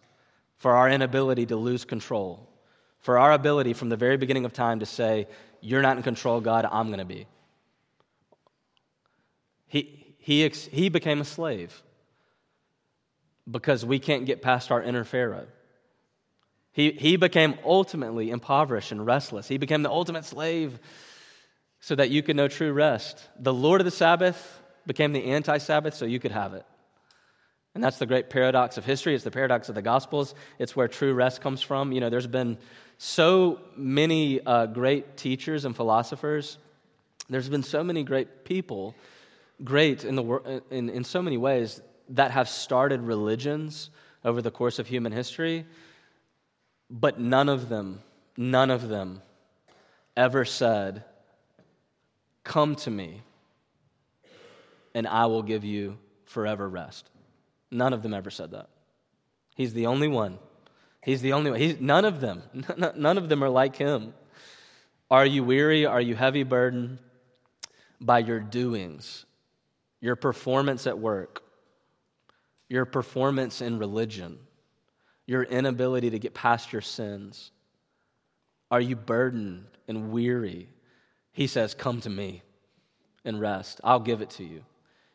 for 0.57 0.75
our 0.75 0.89
inability 0.89 1.45
to 1.45 1.55
lose 1.55 1.85
control, 1.85 2.49
for 2.99 3.17
our 3.17 3.31
ability 3.31 3.73
from 3.73 3.89
the 3.89 3.95
very 3.95 4.17
beginning 4.17 4.45
of 4.45 4.53
time 4.53 4.79
to 4.79 4.85
say, 4.85 5.27
You're 5.61 5.81
not 5.81 5.97
in 5.97 6.03
control, 6.03 6.41
God, 6.41 6.67
I'm 6.69 6.87
going 6.87 6.99
to 6.99 7.05
be. 7.05 7.27
He, 9.67 10.15
he, 10.17 10.47
he 10.49 10.89
became 10.89 11.21
a 11.21 11.25
slave 11.25 11.81
because 13.49 13.85
we 13.85 13.99
can't 13.99 14.25
get 14.25 14.41
past 14.41 14.71
our 14.71 14.81
inner 14.81 15.03
Pharaoh. 15.03 15.47
He, 16.71 16.91
he 16.91 17.17
became 17.17 17.55
ultimately 17.65 18.29
impoverished 18.29 18.91
and 18.91 19.05
restless. 19.05 19.47
He 19.47 19.57
became 19.57 19.83
the 19.83 19.89
ultimate 19.89 20.25
slave 20.25 20.79
so 21.79 21.95
that 21.95 22.09
you 22.09 22.21
could 22.21 22.35
know 22.35 22.47
true 22.47 22.71
rest. 22.71 23.23
The 23.39 23.53
Lord 23.53 23.81
of 23.81 23.85
the 23.85 23.91
Sabbath 23.91 24.61
became 24.87 25.13
the 25.13 25.25
anti 25.25 25.59
Sabbath 25.59 25.93
so 25.93 26.05
you 26.05 26.19
could 26.19 26.31
have 26.31 26.55
it. 26.55 26.65
And 27.75 27.83
that's 27.83 27.99
the 27.99 28.07
great 28.07 28.31
paradox 28.31 28.77
of 28.79 28.85
history. 28.85 29.13
It's 29.13 29.23
the 29.23 29.29
paradox 29.29 29.69
of 29.69 29.75
the 29.75 29.83
Gospels. 29.83 30.33
It's 30.57 30.75
where 30.75 30.87
true 30.87 31.13
rest 31.13 31.41
comes 31.41 31.61
from. 31.61 31.91
You 31.91 32.01
know, 32.01 32.09
there's 32.09 32.25
been 32.25 32.57
so 32.97 33.59
many 33.75 34.43
uh, 34.43 34.65
great 34.65 35.15
teachers 35.15 35.63
and 35.63 35.75
philosophers. 35.75 36.57
There's 37.29 37.49
been 37.49 37.61
so 37.61 37.83
many 37.83 38.03
great 38.03 38.45
people, 38.45 38.95
great 39.63 40.03
in, 40.05 40.15
the, 40.15 40.63
in, 40.71 40.89
in 40.89 41.03
so 41.03 41.21
many 41.21 41.37
ways, 41.37 41.79
that 42.09 42.31
have 42.31 42.49
started 42.49 43.01
religions 43.01 43.91
over 44.25 44.41
the 44.41 44.49
course 44.49 44.79
of 44.79 44.87
human 44.87 45.11
history. 45.11 45.65
But 46.89 47.19
none 47.19 47.49
of 47.49 47.69
them, 47.69 48.01
none 48.37 48.71
of 48.71 48.89
them 48.89 49.21
ever 50.15 50.45
said, 50.45 51.03
Come 52.43 52.75
to 52.77 52.89
me, 52.89 53.21
and 54.97 55.07
I 55.07 55.27
will 55.27 55.43
give 55.43 55.63
you 55.63 55.99
forever 56.25 56.67
rest. 56.67 57.11
None 57.69 57.93
of 57.93 58.01
them 58.01 58.15
ever 58.15 58.31
said 58.31 58.49
that. 58.51 58.67
He's 59.55 59.71
the 59.71 59.85
only 59.85 60.07
one. 60.07 60.39
He's 61.03 61.21
the 61.21 61.33
only 61.33 61.51
one. 61.51 61.59
He's, 61.59 61.79
none 61.79 62.03
of 62.03 62.19
them. 62.19 62.41
None 62.95 63.19
of 63.19 63.29
them 63.29 63.43
are 63.43 63.49
like 63.49 63.75
him. 63.75 64.15
Are 65.11 65.25
you 65.25 65.43
weary? 65.43 65.85
Are 65.85 66.01
you 66.01 66.15
heavy 66.15 66.41
burdened 66.41 66.97
by 68.01 68.19
your 68.19 68.39
doings, 68.39 69.27
your 70.01 70.15
performance 70.15 70.87
at 70.87 70.97
work, 70.97 71.43
your 72.67 72.85
performance 72.85 73.61
in 73.61 73.77
religion, 73.77 74.39
your 75.27 75.43
inability 75.43 76.09
to 76.09 76.17
get 76.17 76.33
past 76.33 76.73
your 76.73 76.81
sins? 76.81 77.51
Are 78.71 78.81
you 78.81 78.95
burdened 78.95 79.65
and 79.87 80.11
weary? 80.11 80.69
He 81.33 81.45
says, 81.45 81.75
Come 81.75 82.01
to 82.01 82.09
me 82.09 82.41
and 83.23 83.39
rest. 83.39 83.79
I'll 83.83 83.99
give 83.99 84.21
it 84.23 84.31
to 84.31 84.43
you. 84.43 84.63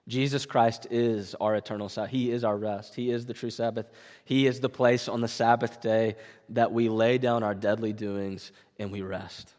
Jesus 0.09 0.47
Christ 0.47 0.89
is 0.91 1.35
our 1.37 1.55
eternal 1.55 1.89
Sabbath. 1.89 2.11
He 2.11 2.33
is 2.33 2.43
our 2.43 2.57
rest. 2.57 2.95
He 2.95 3.11
is 3.11 3.25
the 3.25 3.35
true 3.35 3.51
Sabbath. 3.51 3.87
He 4.25 4.47
is 4.47 4.61
the 4.61 4.69
place 4.69 5.09
on 5.09 5.21
the 5.21 5.29
Sabbath 5.29 5.81
day 5.81 6.17
that 6.51 6.73
we 6.73 6.89
lay 6.89 7.19
down 7.19 7.43
our 7.43 7.55
deadly 7.55 7.93
doings 7.93 8.51
and 8.79 8.91
we 8.91 9.03
rest. 9.03 9.53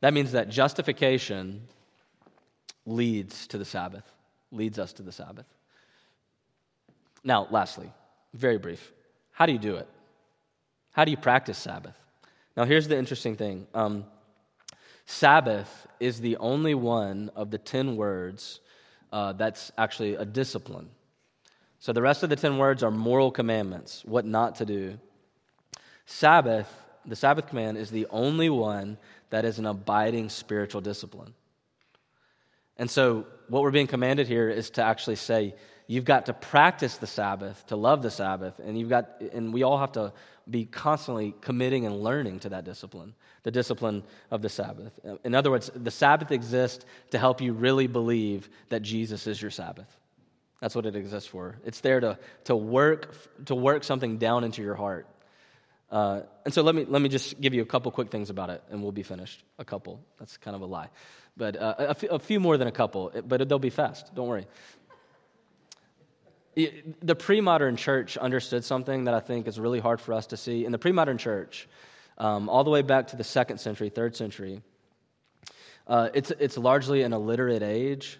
That 0.00 0.14
means 0.14 0.32
that 0.32 0.48
justification 0.48 1.62
leads 2.84 3.48
to 3.48 3.58
the 3.58 3.64
Sabbath, 3.64 4.04
leads 4.52 4.78
us 4.78 4.92
to 4.94 5.02
the 5.02 5.12
Sabbath. 5.12 5.46
Now, 7.24 7.48
lastly, 7.50 7.90
very 8.32 8.58
brief 8.58 8.92
how 9.32 9.44
do 9.44 9.52
you 9.52 9.58
do 9.58 9.76
it? 9.76 9.86
How 10.92 11.04
do 11.04 11.10
you 11.10 11.18
practice 11.18 11.58
Sabbath? 11.58 11.94
Now, 12.56 12.64
here's 12.64 12.88
the 12.88 12.96
interesting 12.96 13.36
thing. 13.36 13.66
Um, 13.74 14.06
Sabbath 15.06 15.86
is 16.00 16.20
the 16.20 16.36
only 16.36 16.74
one 16.74 17.30
of 17.34 17.50
the 17.50 17.58
10 17.58 17.96
words 17.96 18.60
uh, 19.12 19.32
that's 19.32 19.72
actually 19.78 20.16
a 20.16 20.24
discipline. 20.24 20.88
So 21.78 21.92
the 21.92 22.02
rest 22.02 22.22
of 22.22 22.30
the 22.30 22.36
10 22.36 22.58
words 22.58 22.82
are 22.82 22.90
moral 22.90 23.30
commandments, 23.30 24.02
what 24.04 24.24
not 24.24 24.56
to 24.56 24.66
do. 24.66 24.98
Sabbath, 26.06 26.68
the 27.04 27.16
Sabbath 27.16 27.46
command, 27.46 27.78
is 27.78 27.90
the 27.90 28.06
only 28.10 28.50
one 28.50 28.98
that 29.30 29.44
is 29.44 29.58
an 29.58 29.66
abiding 29.66 30.28
spiritual 30.28 30.80
discipline. 30.80 31.34
And 32.76 32.90
so, 32.90 33.26
what 33.48 33.62
we're 33.62 33.70
being 33.70 33.86
commanded 33.86 34.26
here 34.26 34.50
is 34.50 34.70
to 34.70 34.82
actually 34.82 35.16
say, 35.16 35.54
you've 35.86 36.04
got 36.04 36.26
to 36.26 36.32
practice 36.32 36.98
the 36.98 37.06
Sabbath, 37.06 37.64
to 37.68 37.76
love 37.76 38.02
the 38.02 38.10
Sabbath, 38.10 38.58
and 38.58 38.78
you've 38.78 38.88
got, 38.88 39.20
and 39.32 39.52
we 39.52 39.62
all 39.62 39.78
have 39.78 39.92
to 39.92 40.12
be 40.48 40.64
constantly 40.64 41.34
committing 41.40 41.86
and 41.86 42.02
learning 42.02 42.40
to 42.40 42.48
that 42.50 42.64
discipline, 42.64 43.14
the 43.46 43.52
discipline 43.52 44.02
of 44.32 44.42
the 44.42 44.48
Sabbath. 44.48 44.98
In 45.22 45.32
other 45.32 45.52
words, 45.52 45.70
the 45.72 45.92
Sabbath 45.92 46.32
exists 46.32 46.84
to 47.12 47.18
help 47.18 47.40
you 47.40 47.52
really 47.52 47.86
believe 47.86 48.50
that 48.70 48.82
Jesus 48.82 49.28
is 49.28 49.40
your 49.40 49.52
Sabbath. 49.52 49.86
That's 50.60 50.74
what 50.74 50.84
it 50.84 50.96
exists 50.96 51.28
for. 51.28 51.54
It's 51.64 51.80
there 51.80 52.00
to, 52.00 52.18
to, 52.46 52.56
work, 52.56 53.14
to 53.44 53.54
work 53.54 53.84
something 53.84 54.18
down 54.18 54.42
into 54.42 54.62
your 54.62 54.74
heart. 54.74 55.06
Uh, 55.92 56.22
and 56.44 56.52
so 56.52 56.62
let 56.62 56.74
me, 56.74 56.86
let 56.88 57.00
me 57.00 57.08
just 57.08 57.40
give 57.40 57.54
you 57.54 57.62
a 57.62 57.66
couple 57.66 57.92
quick 57.92 58.10
things 58.10 58.30
about 58.30 58.50
it, 58.50 58.64
and 58.68 58.82
we'll 58.82 58.90
be 58.90 59.04
finished. 59.04 59.44
A 59.60 59.64
couple. 59.64 60.00
That's 60.18 60.36
kind 60.38 60.56
of 60.56 60.62
a 60.62 60.66
lie. 60.66 60.88
But 61.36 61.54
uh, 61.54 61.74
a, 61.78 61.90
f- 61.90 62.02
a 62.02 62.18
few 62.18 62.40
more 62.40 62.56
than 62.56 62.66
a 62.66 62.72
couple, 62.72 63.12
but 63.28 63.48
they'll 63.48 63.60
be 63.60 63.70
fast. 63.70 64.12
Don't 64.12 64.26
worry. 64.26 64.48
The 67.00 67.14
pre 67.14 67.40
modern 67.40 67.76
church 67.76 68.16
understood 68.16 68.64
something 68.64 69.04
that 69.04 69.14
I 69.14 69.20
think 69.20 69.46
is 69.46 69.60
really 69.60 69.78
hard 69.78 70.00
for 70.00 70.14
us 70.14 70.26
to 70.28 70.36
see. 70.36 70.64
In 70.64 70.72
the 70.72 70.78
pre 70.78 70.90
modern 70.90 71.16
church, 71.16 71.68
um, 72.18 72.48
all 72.48 72.64
the 72.64 72.70
way 72.70 72.82
back 72.82 73.08
to 73.08 73.16
the 73.16 73.24
second 73.24 73.58
century, 73.58 73.88
third 73.88 74.16
century, 74.16 74.62
uh, 75.86 76.08
it's, 76.14 76.32
it's 76.38 76.58
largely 76.58 77.02
an 77.02 77.12
illiterate 77.12 77.62
age. 77.62 78.18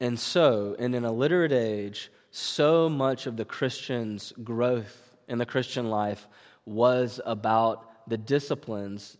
And 0.00 0.18
so, 0.18 0.74
in 0.78 0.94
an 0.94 1.04
illiterate 1.04 1.52
age, 1.52 2.10
so 2.30 2.88
much 2.88 3.26
of 3.26 3.36
the 3.36 3.44
Christian's 3.44 4.32
growth 4.42 5.16
in 5.28 5.38
the 5.38 5.46
Christian 5.46 5.90
life 5.90 6.26
was 6.64 7.20
about 7.24 8.08
the 8.08 8.18
disciplines 8.18 9.16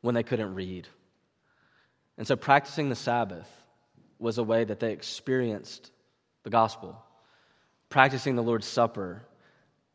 when 0.00 0.14
they 0.14 0.22
couldn't 0.22 0.54
read. 0.54 0.88
And 2.16 2.26
so, 2.26 2.36
practicing 2.36 2.88
the 2.88 2.96
Sabbath 2.96 3.48
was 4.18 4.38
a 4.38 4.42
way 4.42 4.64
that 4.64 4.80
they 4.80 4.92
experienced 4.92 5.90
the 6.44 6.50
gospel. 6.50 7.00
Practicing 7.88 8.36
the 8.36 8.42
Lord's 8.42 8.66
Supper 8.66 9.22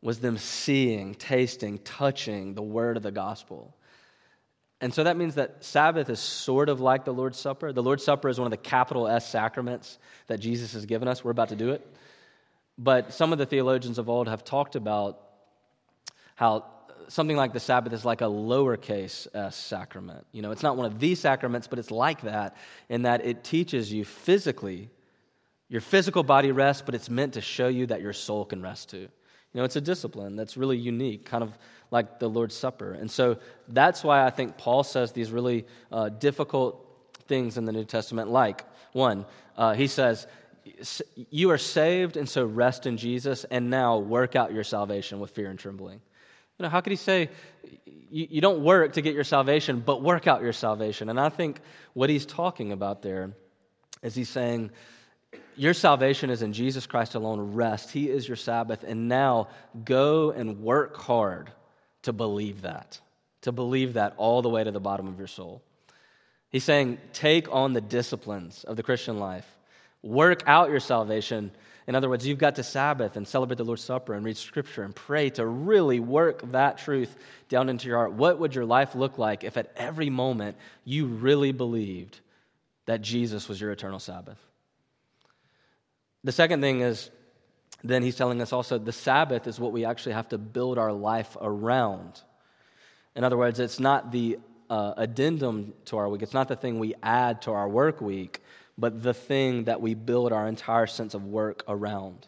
was 0.02 0.20
them 0.20 0.38
seeing, 0.38 1.14
tasting, 1.14 1.78
touching 1.78 2.54
the 2.54 2.62
word 2.62 2.96
of 2.96 3.02
the 3.02 3.10
gospel. 3.10 3.76
And 4.80 4.94
so 4.94 5.04
that 5.04 5.16
means 5.16 5.34
that 5.34 5.62
Sabbath 5.62 6.08
is 6.08 6.18
sort 6.20 6.70
of 6.70 6.80
like 6.80 7.04
the 7.04 7.12
Lord's 7.12 7.38
Supper. 7.38 7.72
The 7.72 7.82
Lord's 7.82 8.02
Supper 8.02 8.28
is 8.30 8.38
one 8.38 8.46
of 8.46 8.50
the 8.50 8.56
capital 8.56 9.06
S 9.06 9.28
sacraments 9.28 9.98
that 10.26 10.40
Jesus 10.40 10.72
has 10.72 10.86
given 10.86 11.06
us. 11.06 11.22
We're 11.22 11.32
about 11.32 11.50
to 11.50 11.56
do 11.56 11.70
it. 11.70 11.86
But 12.78 13.12
some 13.12 13.32
of 13.32 13.38
the 13.38 13.44
theologians 13.44 13.98
of 13.98 14.08
old 14.08 14.26
have 14.28 14.42
talked 14.42 14.74
about 14.74 15.20
how 16.34 16.64
something 17.08 17.36
like 17.36 17.52
the 17.52 17.60
Sabbath 17.60 17.92
is 17.92 18.06
like 18.06 18.22
a 18.22 18.24
lowercase 18.24 19.26
s 19.34 19.56
sacrament. 19.56 20.26
You 20.32 20.40
know, 20.40 20.50
it's 20.50 20.62
not 20.62 20.78
one 20.78 20.86
of 20.86 20.98
these 20.98 21.20
sacraments, 21.20 21.66
but 21.66 21.78
it's 21.78 21.90
like 21.90 22.22
that 22.22 22.56
in 22.88 23.02
that 23.02 23.26
it 23.26 23.44
teaches 23.44 23.92
you 23.92 24.06
physically, 24.06 24.88
your 25.68 25.82
physical 25.82 26.22
body 26.22 26.52
rests, 26.52 26.82
but 26.86 26.94
it's 26.94 27.10
meant 27.10 27.34
to 27.34 27.42
show 27.42 27.68
you 27.68 27.86
that 27.86 28.00
your 28.00 28.14
soul 28.14 28.46
can 28.46 28.62
rest 28.62 28.88
too. 28.88 29.08
You 29.52 29.58
know, 29.58 29.64
it's 29.64 29.76
a 29.76 29.80
discipline 29.80 30.36
that's 30.36 30.56
really 30.56 30.78
unique, 30.78 31.24
kind 31.24 31.42
of 31.42 31.58
like 31.90 32.20
the 32.20 32.28
Lord's 32.28 32.54
Supper. 32.54 32.92
And 32.92 33.10
so 33.10 33.36
that's 33.68 34.04
why 34.04 34.24
I 34.24 34.30
think 34.30 34.56
Paul 34.56 34.84
says 34.84 35.12
these 35.12 35.32
really 35.32 35.66
uh, 35.90 36.08
difficult 36.08 36.86
things 37.26 37.58
in 37.58 37.64
the 37.64 37.72
New 37.72 37.84
Testament, 37.84 38.30
like 38.30 38.64
one, 38.92 39.26
uh, 39.56 39.74
he 39.74 39.86
says, 39.86 40.26
You 41.30 41.50
are 41.50 41.58
saved, 41.58 42.16
and 42.16 42.28
so 42.28 42.44
rest 42.44 42.86
in 42.86 42.96
Jesus, 42.96 43.44
and 43.44 43.70
now 43.70 43.98
work 43.98 44.36
out 44.36 44.52
your 44.52 44.64
salvation 44.64 45.18
with 45.20 45.30
fear 45.30 45.50
and 45.50 45.58
trembling. 45.58 46.00
You 46.58 46.64
know, 46.64 46.68
how 46.68 46.80
could 46.80 46.90
he 46.90 46.96
say, 46.96 47.30
you, 48.10 48.28
you 48.30 48.40
don't 48.40 48.62
work 48.62 48.92
to 48.92 49.00
get 49.00 49.14
your 49.14 49.24
salvation, 49.24 49.80
but 49.80 50.02
work 50.02 50.26
out 50.26 50.42
your 50.42 50.52
salvation? 50.52 51.08
And 51.08 51.18
I 51.18 51.28
think 51.28 51.60
what 51.94 52.10
he's 52.10 52.26
talking 52.26 52.72
about 52.72 53.02
there 53.02 53.32
is 54.02 54.14
he's 54.14 54.28
saying, 54.28 54.70
your 55.60 55.74
salvation 55.74 56.30
is 56.30 56.40
in 56.40 56.54
Jesus 56.54 56.86
Christ 56.86 57.14
alone. 57.14 57.52
Rest. 57.52 57.90
He 57.90 58.08
is 58.08 58.26
your 58.26 58.38
Sabbath. 58.38 58.82
And 58.82 59.08
now 59.08 59.48
go 59.84 60.30
and 60.30 60.62
work 60.62 60.96
hard 60.96 61.52
to 62.04 62.14
believe 62.14 62.62
that, 62.62 62.98
to 63.42 63.52
believe 63.52 63.92
that 63.92 64.14
all 64.16 64.40
the 64.40 64.48
way 64.48 64.64
to 64.64 64.70
the 64.70 64.80
bottom 64.80 65.06
of 65.06 65.18
your 65.18 65.26
soul. 65.26 65.60
He's 66.48 66.64
saying, 66.64 66.96
take 67.12 67.52
on 67.52 67.74
the 67.74 67.82
disciplines 67.82 68.64
of 68.64 68.78
the 68.78 68.82
Christian 68.82 69.18
life, 69.18 69.44
work 70.02 70.42
out 70.46 70.70
your 70.70 70.80
salvation. 70.80 71.50
In 71.86 71.94
other 71.94 72.08
words, 72.08 72.26
you've 72.26 72.38
got 72.38 72.54
to 72.54 72.62
Sabbath 72.62 73.16
and 73.16 73.28
celebrate 73.28 73.58
the 73.58 73.64
Lord's 73.64 73.84
Supper 73.84 74.14
and 74.14 74.24
read 74.24 74.38
Scripture 74.38 74.82
and 74.82 74.96
pray 74.96 75.28
to 75.28 75.44
really 75.44 76.00
work 76.00 76.40
that 76.52 76.78
truth 76.78 77.14
down 77.50 77.68
into 77.68 77.86
your 77.86 77.98
heart. 77.98 78.12
What 78.12 78.38
would 78.38 78.54
your 78.54 78.64
life 78.64 78.94
look 78.94 79.18
like 79.18 79.44
if 79.44 79.58
at 79.58 79.70
every 79.76 80.08
moment 80.08 80.56
you 80.86 81.04
really 81.04 81.52
believed 81.52 82.18
that 82.86 83.02
Jesus 83.02 83.46
was 83.46 83.60
your 83.60 83.72
eternal 83.72 83.98
Sabbath? 83.98 84.38
The 86.24 86.32
second 86.32 86.60
thing 86.60 86.80
is, 86.80 87.10
then 87.82 88.02
he's 88.02 88.16
telling 88.16 88.42
us 88.42 88.52
also 88.52 88.78
the 88.78 88.92
Sabbath 88.92 89.46
is 89.46 89.58
what 89.58 89.72
we 89.72 89.84
actually 89.84 90.12
have 90.12 90.28
to 90.30 90.38
build 90.38 90.78
our 90.78 90.92
life 90.92 91.36
around. 91.40 92.20
In 93.16 93.24
other 93.24 93.36
words, 93.36 93.58
it's 93.58 93.80
not 93.80 94.12
the 94.12 94.38
uh, 94.68 94.94
addendum 94.96 95.72
to 95.86 95.96
our 95.96 96.08
week, 96.08 96.22
it's 96.22 96.34
not 96.34 96.48
the 96.48 96.56
thing 96.56 96.78
we 96.78 96.94
add 97.02 97.42
to 97.42 97.52
our 97.52 97.68
work 97.68 98.00
week, 98.00 98.42
but 98.78 99.02
the 99.02 99.14
thing 99.14 99.64
that 99.64 99.80
we 99.80 99.94
build 99.94 100.32
our 100.32 100.46
entire 100.46 100.86
sense 100.86 101.14
of 101.14 101.24
work 101.24 101.64
around. 101.66 102.26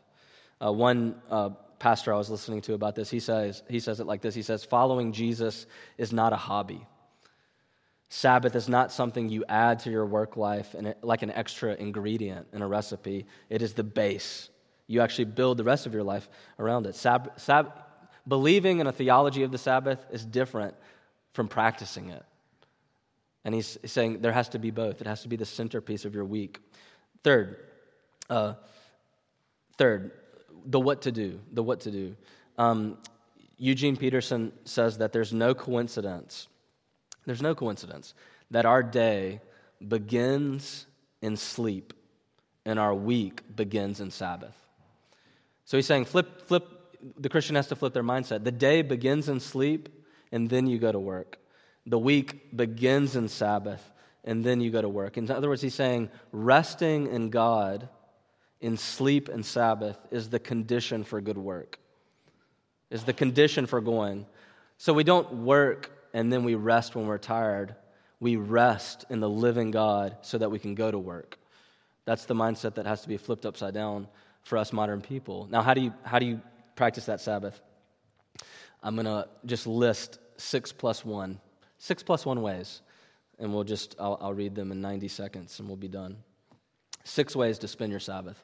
Uh, 0.60 0.72
one 0.72 1.20
uh, 1.30 1.50
pastor 1.78 2.12
I 2.12 2.16
was 2.16 2.30
listening 2.30 2.62
to 2.62 2.74
about 2.74 2.94
this, 2.94 3.10
he 3.10 3.20
says, 3.20 3.62
he 3.68 3.80
says 3.80 4.00
it 4.00 4.06
like 4.06 4.22
this 4.22 4.34
He 4.34 4.42
says, 4.42 4.64
Following 4.64 5.12
Jesus 5.12 5.66
is 5.98 6.12
not 6.12 6.32
a 6.32 6.36
hobby. 6.36 6.86
Sabbath 8.14 8.54
is 8.54 8.68
not 8.68 8.92
something 8.92 9.30
you 9.30 9.42
add 9.48 9.78
to 9.78 9.90
your 9.90 10.04
work 10.04 10.36
life 10.36 10.74
and 10.74 10.94
like 11.00 11.22
an 11.22 11.30
extra 11.30 11.72
ingredient 11.76 12.46
in 12.52 12.60
a 12.60 12.68
recipe. 12.68 13.24
It 13.48 13.62
is 13.62 13.72
the 13.72 13.84
base. 13.84 14.50
You 14.86 15.00
actually 15.00 15.24
build 15.24 15.56
the 15.56 15.64
rest 15.64 15.86
of 15.86 15.94
your 15.94 16.02
life 16.02 16.28
around 16.58 16.84
it. 16.84 16.94
Sab- 16.94 17.32
sab- 17.36 17.72
believing 18.28 18.80
in 18.80 18.86
a 18.86 18.92
theology 18.92 19.44
of 19.44 19.50
the 19.50 19.56
Sabbath 19.56 20.04
is 20.10 20.26
different 20.26 20.74
from 21.32 21.48
practicing 21.48 22.10
it. 22.10 22.22
And 23.46 23.54
he's 23.54 23.78
saying 23.86 24.20
there 24.20 24.30
has 24.30 24.50
to 24.50 24.58
be 24.58 24.70
both. 24.70 25.00
It 25.00 25.06
has 25.06 25.22
to 25.22 25.28
be 25.28 25.36
the 25.36 25.46
centerpiece 25.46 26.04
of 26.04 26.14
your 26.14 26.26
week. 26.26 26.60
Third, 27.24 27.64
uh, 28.28 28.54
third, 29.78 30.10
the 30.66 30.78
what 30.78 31.00
to 31.02 31.12
do. 31.12 31.40
The 31.52 31.62
what 31.62 31.80
to 31.80 31.90
do. 31.90 32.14
Um, 32.58 32.98
Eugene 33.56 33.96
Peterson 33.96 34.52
says 34.66 34.98
that 34.98 35.14
there's 35.14 35.32
no 35.32 35.54
coincidence 35.54 36.48
there's 37.26 37.42
no 37.42 37.54
coincidence 37.54 38.14
that 38.50 38.66
our 38.66 38.82
day 38.82 39.40
begins 39.86 40.86
in 41.20 41.36
sleep 41.36 41.92
and 42.64 42.78
our 42.78 42.94
week 42.94 43.42
begins 43.54 44.00
in 44.00 44.10
Sabbath. 44.10 44.56
So 45.64 45.76
he's 45.76 45.86
saying, 45.86 46.04
flip, 46.06 46.46
flip, 46.46 46.68
the 47.18 47.28
Christian 47.28 47.56
has 47.56 47.68
to 47.68 47.76
flip 47.76 47.92
their 47.92 48.02
mindset. 48.02 48.44
The 48.44 48.52
day 48.52 48.82
begins 48.82 49.28
in 49.28 49.40
sleep 49.40 49.88
and 50.30 50.48
then 50.48 50.66
you 50.66 50.78
go 50.78 50.92
to 50.92 50.98
work. 50.98 51.38
The 51.86 51.98
week 51.98 52.56
begins 52.56 53.16
in 53.16 53.28
Sabbath 53.28 53.90
and 54.24 54.44
then 54.44 54.60
you 54.60 54.70
go 54.70 54.82
to 54.82 54.88
work. 54.88 55.16
In 55.16 55.30
other 55.30 55.48
words, 55.48 55.62
he's 55.62 55.74
saying, 55.74 56.10
resting 56.30 57.08
in 57.08 57.30
God 57.30 57.88
in 58.60 58.76
sleep 58.76 59.28
and 59.28 59.44
Sabbath 59.44 59.98
is 60.10 60.30
the 60.30 60.38
condition 60.38 61.02
for 61.02 61.20
good 61.20 61.38
work, 61.38 61.78
is 62.90 63.04
the 63.04 63.12
condition 63.12 63.66
for 63.66 63.80
going. 63.80 64.26
So 64.78 64.92
we 64.92 65.04
don't 65.04 65.32
work 65.44 65.90
and 66.12 66.32
then 66.32 66.44
we 66.44 66.54
rest 66.54 66.94
when 66.94 67.06
we're 67.06 67.18
tired. 67.18 67.74
We 68.20 68.36
rest 68.36 69.04
in 69.10 69.20
the 69.20 69.28
living 69.28 69.70
God 69.70 70.16
so 70.22 70.38
that 70.38 70.50
we 70.50 70.58
can 70.58 70.74
go 70.74 70.90
to 70.90 70.98
work. 70.98 71.38
That's 72.04 72.24
the 72.24 72.34
mindset 72.34 72.74
that 72.74 72.86
has 72.86 73.02
to 73.02 73.08
be 73.08 73.16
flipped 73.16 73.46
upside 73.46 73.74
down 73.74 74.08
for 74.42 74.58
us 74.58 74.72
modern 74.72 75.00
people. 75.00 75.46
Now, 75.50 75.62
how 75.62 75.74
do 75.74 75.80
you, 75.80 75.94
how 76.02 76.18
do 76.18 76.26
you 76.26 76.40
practice 76.74 77.06
that 77.06 77.20
Sabbath? 77.20 77.60
I'm 78.82 78.94
going 78.96 79.06
to 79.06 79.28
just 79.46 79.66
list 79.66 80.18
six 80.36 80.72
plus 80.72 81.04
one, 81.04 81.40
six 81.78 82.02
plus 82.02 82.26
one 82.26 82.42
ways, 82.42 82.82
and 83.38 83.54
we'll 83.54 83.64
just, 83.64 83.94
I'll, 83.98 84.18
I'll 84.20 84.34
read 84.34 84.54
them 84.54 84.72
in 84.72 84.80
90 84.80 85.08
seconds 85.08 85.58
and 85.58 85.68
we'll 85.68 85.76
be 85.76 85.88
done. 85.88 86.16
Six 87.04 87.34
ways 87.34 87.58
to 87.58 87.68
spend 87.68 87.90
your 87.90 88.00
Sabbath. 88.00 88.42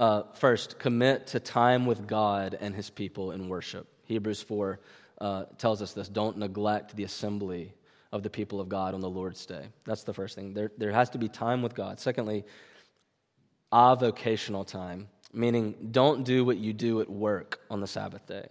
Uh, 0.00 0.24
first, 0.34 0.78
commit 0.78 1.28
to 1.28 1.40
time 1.40 1.86
with 1.86 2.06
God 2.06 2.56
and 2.60 2.74
his 2.74 2.90
people 2.90 3.32
in 3.32 3.48
worship. 3.48 3.86
Hebrews 4.04 4.42
4 4.42 4.80
uh, 5.22 5.44
tells 5.56 5.80
us 5.80 5.92
this 5.92 6.08
don't 6.08 6.36
neglect 6.36 6.96
the 6.96 7.04
assembly 7.04 7.72
of 8.10 8.22
the 8.22 8.28
people 8.28 8.60
of 8.60 8.68
God 8.68 8.92
on 8.92 9.00
the 9.00 9.08
Lord's 9.08 9.46
day. 9.46 9.68
That's 9.84 10.02
the 10.02 10.12
first 10.12 10.34
thing. 10.34 10.52
There, 10.52 10.72
there 10.76 10.90
has 10.90 11.08
to 11.10 11.18
be 11.18 11.28
time 11.28 11.62
with 11.62 11.74
God. 11.74 11.98
Secondly, 12.00 12.44
avocational 13.72 14.66
time, 14.66 15.08
meaning 15.32 15.90
don't 15.92 16.24
do 16.24 16.44
what 16.44 16.58
you 16.58 16.72
do 16.72 17.00
at 17.00 17.08
work 17.08 17.60
on 17.70 17.80
the 17.80 17.86
Sabbath 17.86 18.26
day. 18.26 18.48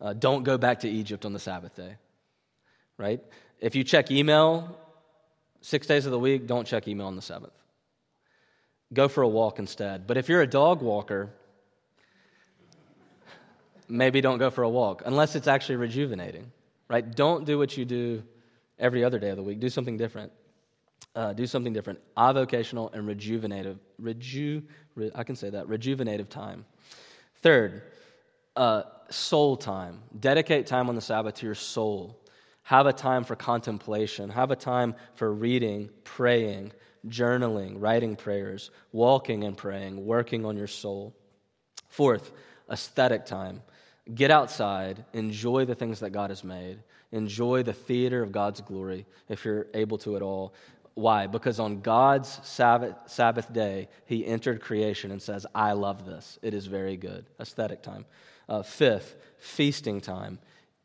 Uh, 0.00 0.14
don't 0.14 0.44
go 0.44 0.56
back 0.56 0.80
to 0.80 0.88
Egypt 0.88 1.26
on 1.26 1.34
the 1.34 1.40
Sabbath 1.40 1.74
day, 1.74 1.96
right? 2.96 3.20
If 3.58 3.74
you 3.74 3.84
check 3.84 4.10
email 4.10 4.78
six 5.60 5.86
days 5.86 6.06
of 6.06 6.12
the 6.12 6.18
week, 6.18 6.46
don't 6.46 6.66
check 6.66 6.88
email 6.88 7.08
on 7.08 7.16
the 7.16 7.22
seventh. 7.22 7.52
Go 8.94 9.08
for 9.08 9.22
a 9.22 9.28
walk 9.28 9.58
instead. 9.58 10.06
But 10.06 10.16
if 10.16 10.28
you're 10.28 10.40
a 10.40 10.46
dog 10.46 10.82
walker, 10.82 11.30
maybe 13.90 14.20
don't 14.20 14.38
go 14.38 14.50
for 14.50 14.62
a 14.62 14.68
walk 14.68 15.02
unless 15.04 15.34
it's 15.34 15.48
actually 15.48 15.76
rejuvenating, 15.76 16.50
right? 16.88 17.14
Don't 17.14 17.44
do 17.44 17.58
what 17.58 17.76
you 17.76 17.84
do 17.84 18.22
every 18.78 19.04
other 19.04 19.18
day 19.18 19.30
of 19.30 19.36
the 19.36 19.42
week. 19.42 19.60
Do 19.60 19.68
something 19.68 19.96
different. 19.96 20.32
Uh, 21.14 21.32
do 21.32 21.46
something 21.46 21.72
different. 21.72 21.98
Avocational 22.16 22.92
and 22.94 23.06
rejuvenative. 23.06 23.78
Reju, 23.98 24.62
re, 24.94 25.10
I 25.14 25.24
can 25.24 25.36
say 25.36 25.50
that. 25.50 25.68
Rejuvenative 25.68 26.28
time. 26.28 26.64
Third, 27.42 27.82
uh, 28.56 28.82
soul 29.10 29.56
time. 29.56 30.02
Dedicate 30.18 30.66
time 30.66 30.88
on 30.88 30.94
the 30.94 31.00
Sabbath 31.00 31.34
to 31.36 31.46
your 31.46 31.54
soul. 31.54 32.20
Have 32.62 32.86
a 32.86 32.92
time 32.92 33.24
for 33.24 33.34
contemplation. 33.34 34.30
Have 34.30 34.50
a 34.52 34.56
time 34.56 34.94
for 35.14 35.32
reading, 35.32 35.90
praying, 36.04 36.72
journaling, 37.08 37.74
writing 37.78 38.14
prayers, 38.14 38.70
walking 38.92 39.44
and 39.44 39.56
praying, 39.56 40.04
working 40.04 40.44
on 40.44 40.56
your 40.56 40.68
soul. 40.68 41.16
Fourth, 41.88 42.30
aesthetic 42.70 43.26
time. 43.26 43.62
Get 44.14 44.30
outside, 44.30 45.04
enjoy 45.12 45.64
the 45.64 45.74
things 45.74 46.00
that 46.00 46.10
God 46.10 46.30
has 46.30 46.42
made, 46.42 46.78
enjoy 47.12 47.62
the 47.62 47.72
theater 47.72 48.22
of 48.22 48.32
God's 48.32 48.60
glory 48.60 49.06
if 49.28 49.44
you're 49.44 49.66
able 49.74 49.98
to 49.98 50.16
at 50.16 50.22
all. 50.22 50.54
Why? 50.94 51.26
Because 51.26 51.60
on 51.60 51.80
God's 51.80 52.40
Sabbath, 52.42 52.94
Sabbath 53.06 53.52
day, 53.52 53.88
He 54.06 54.26
entered 54.26 54.60
creation 54.60 55.12
and 55.12 55.22
says, 55.22 55.46
I 55.54 55.72
love 55.72 56.04
this. 56.04 56.38
It 56.42 56.54
is 56.54 56.66
very 56.66 56.96
good. 56.96 57.26
Aesthetic 57.38 57.82
time. 57.82 58.04
Uh, 58.48 58.62
fifth, 58.62 59.16
feasting 59.38 60.00
time. 60.00 60.38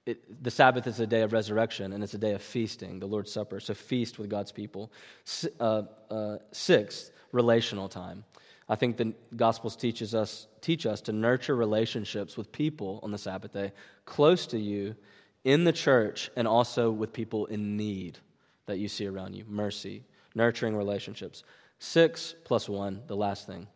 It, 0.06 0.44
the 0.44 0.52
Sabbath 0.52 0.86
is 0.86 1.00
a 1.00 1.08
day 1.08 1.22
of 1.22 1.34
resurrection 1.34 1.94
and 1.94 2.04
it's 2.04 2.14
a 2.14 2.20
day 2.20 2.34
of 2.34 2.42
feasting, 2.44 3.00
the 3.00 3.08
Lord's 3.08 3.32
Supper. 3.32 3.60
So 3.60 3.74
feast 3.74 4.20
with 4.20 4.30
God's 4.30 4.52
people. 4.52 4.92
S- 5.26 5.48
uh, 5.60 5.84
uh, 6.12 6.38
sixth, 6.52 7.12
relational 7.32 7.90
time. 7.90 8.24
I 8.68 8.76
think 8.76 8.98
the 8.98 9.14
Gospels 9.36 9.76
teaches 9.76 10.16
us, 10.16 10.48
teach 10.62 10.86
us 10.86 11.02
to 11.02 11.12
nurture 11.12 11.56
relationships 11.56 12.36
with 12.36 12.52
people 12.52 13.00
on 13.04 13.12
the 13.12 13.18
Sabbath 13.18 13.54
day, 13.54 13.72
close 14.06 14.48
to 14.48 14.60
you, 14.60 14.96
in 15.44 15.64
the 15.64 15.72
church, 15.72 16.32
and 16.36 16.48
also 16.48 16.90
with 16.90 17.14
people 17.14 17.46
in 17.46 17.78
need 17.78 18.18
that 18.66 18.80
you 18.80 18.88
see 18.88 19.06
around 19.06 19.36
you. 19.36 19.46
Mercy, 19.48 20.04
nurturing 20.34 20.76
relationships. 20.76 21.44
Six 21.78 22.34
plus 22.44 22.68
one, 22.68 23.02
the 23.06 23.16
last 23.16 23.46
thing. 23.46 23.68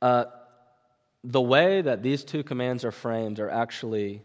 Uh, 0.00 0.24
the 1.22 1.40
way 1.40 1.82
that 1.82 2.02
these 2.02 2.24
two 2.24 2.42
commands 2.42 2.84
are 2.84 2.90
framed 2.90 3.38
are 3.38 3.50
actually, 3.50 4.22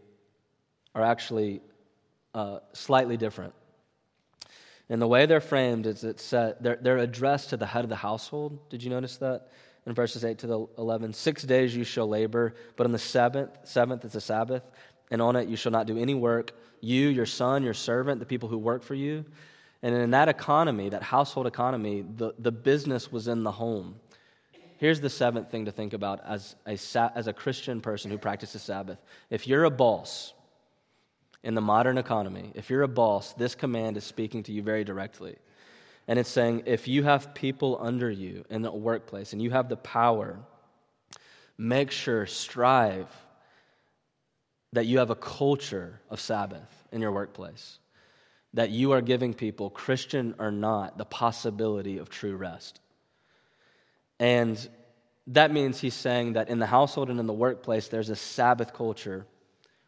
are 0.96 1.04
actually 1.04 1.62
uh, 2.34 2.60
slightly 2.72 3.18
different. 3.18 3.54
And 4.90 5.02
the 5.02 5.08
way 5.08 5.26
they're 5.26 5.42
framed 5.42 5.86
is 5.86 6.04
it's, 6.04 6.32
uh, 6.32 6.54
they're, 6.62 6.78
they're 6.82 6.98
addressed 6.98 7.50
to 7.50 7.58
the 7.58 7.66
head 7.66 7.84
of 7.84 7.90
the 7.90 7.96
household. 7.96 8.70
Did 8.70 8.84
you 8.84 8.90
notice 8.90 9.18
that? 9.18 9.50
In 9.86 9.94
verses 9.94 10.26
8 10.26 10.38
to 10.40 10.48
the 10.48 10.68
11, 10.78 11.14
six 11.14 11.44
days 11.44 11.74
you 11.74 11.86
shall 11.86 12.10
labor, 12.10 12.56
but 12.76 12.86
on 12.86 12.92
the 12.92 13.00
seventh, 13.00 13.52
seventh 13.64 14.04
is 14.04 14.16
a 14.16 14.22
Sabbath, 14.22 14.64
and 15.12 15.22
on 15.22 15.38
it 15.38 15.48
you 15.48 15.56
shall 15.56 15.72
not 15.72 15.88
do 15.88 15.98
any 15.98 16.14
work, 16.14 16.52
you, 16.82 17.08
your 17.08 17.26
son, 17.26 17.64
your 17.64 17.74
servant, 17.74 18.20
the 18.20 18.26
people 18.26 18.50
who 18.50 18.58
work 18.58 18.84
for 18.84 18.96
you. 18.96 19.24
And 19.82 19.96
in 19.96 20.12
that 20.12 20.28
economy, 20.28 20.90
that 20.90 21.04
household 21.04 21.48
economy, 21.48 22.04
the, 22.18 22.34
the 22.40 22.52
business 22.52 23.12
was 23.12 23.30
in 23.30 23.44
the 23.44 23.52
home. 23.52 23.96
Here's 24.78 25.00
the 25.00 25.10
seventh 25.10 25.50
thing 25.50 25.66
to 25.66 25.72
think 25.72 25.94
about 25.94 26.20
as 26.26 26.56
a, 26.66 26.78
as 27.16 27.28
a 27.28 27.34
Christian 27.34 27.80
person 27.80 28.12
who 28.12 28.18
practices 28.18 28.62
Sabbath. 28.62 29.00
If 29.30 29.48
you're 29.48 29.64
a 29.64 29.72
boss, 29.72 30.34
in 31.44 31.56
the 31.56 31.62
modern 31.62 31.98
economy, 31.98 32.52
if 32.56 32.70
you're 32.70 32.84
a 32.84 32.88
boss, 32.88 33.34
this 33.34 33.56
command 33.56 33.98
is 33.98 34.04
speaking 34.04 34.44
to 34.44 34.52
you 34.52 34.62
very 34.62 34.84
directly. 34.84 35.36
And 36.08 36.18
it's 36.18 36.30
saying 36.30 36.64
if 36.66 36.88
you 36.88 37.04
have 37.04 37.34
people 37.34 37.78
under 37.82 38.10
you 38.10 38.46
in 38.50 38.62
the 38.62 38.72
workplace 38.72 39.34
and 39.34 39.42
you 39.42 39.52
have 39.52 39.70
the 39.70 39.78
power, 39.78 40.40
make 41.58 41.92
sure, 41.92 42.26
strive 42.26 43.08
that 44.74 44.86
you 44.86 45.00
have 45.00 45.10
a 45.10 45.16
culture 45.16 46.00
of 46.10 46.20
Sabbath 46.20 46.70
in 46.92 47.02
your 47.02 47.12
workplace. 47.12 47.80
That 48.54 48.70
you 48.70 48.92
are 48.92 49.02
giving 49.02 49.34
people, 49.34 49.70
Christian 49.70 50.36
or 50.40 50.52
not, 50.52 50.98
the 50.98 51.06
possibility 51.06 51.98
of 51.98 52.10
true 52.10 52.36
rest. 52.36 52.80
And 54.20 54.68
that 55.28 55.52
means 55.52 55.80
he's 55.80 55.94
saying 55.94 56.34
that 56.34 56.50
in 56.50 56.60
the 56.60 56.66
household 56.66 57.10
and 57.10 57.20
in 57.20 57.28
the 57.28 57.34
workplace, 57.34 57.90
there's 57.90 58.10
a 58.10 58.16
Sabbath 58.16 58.74
culture 58.74 59.26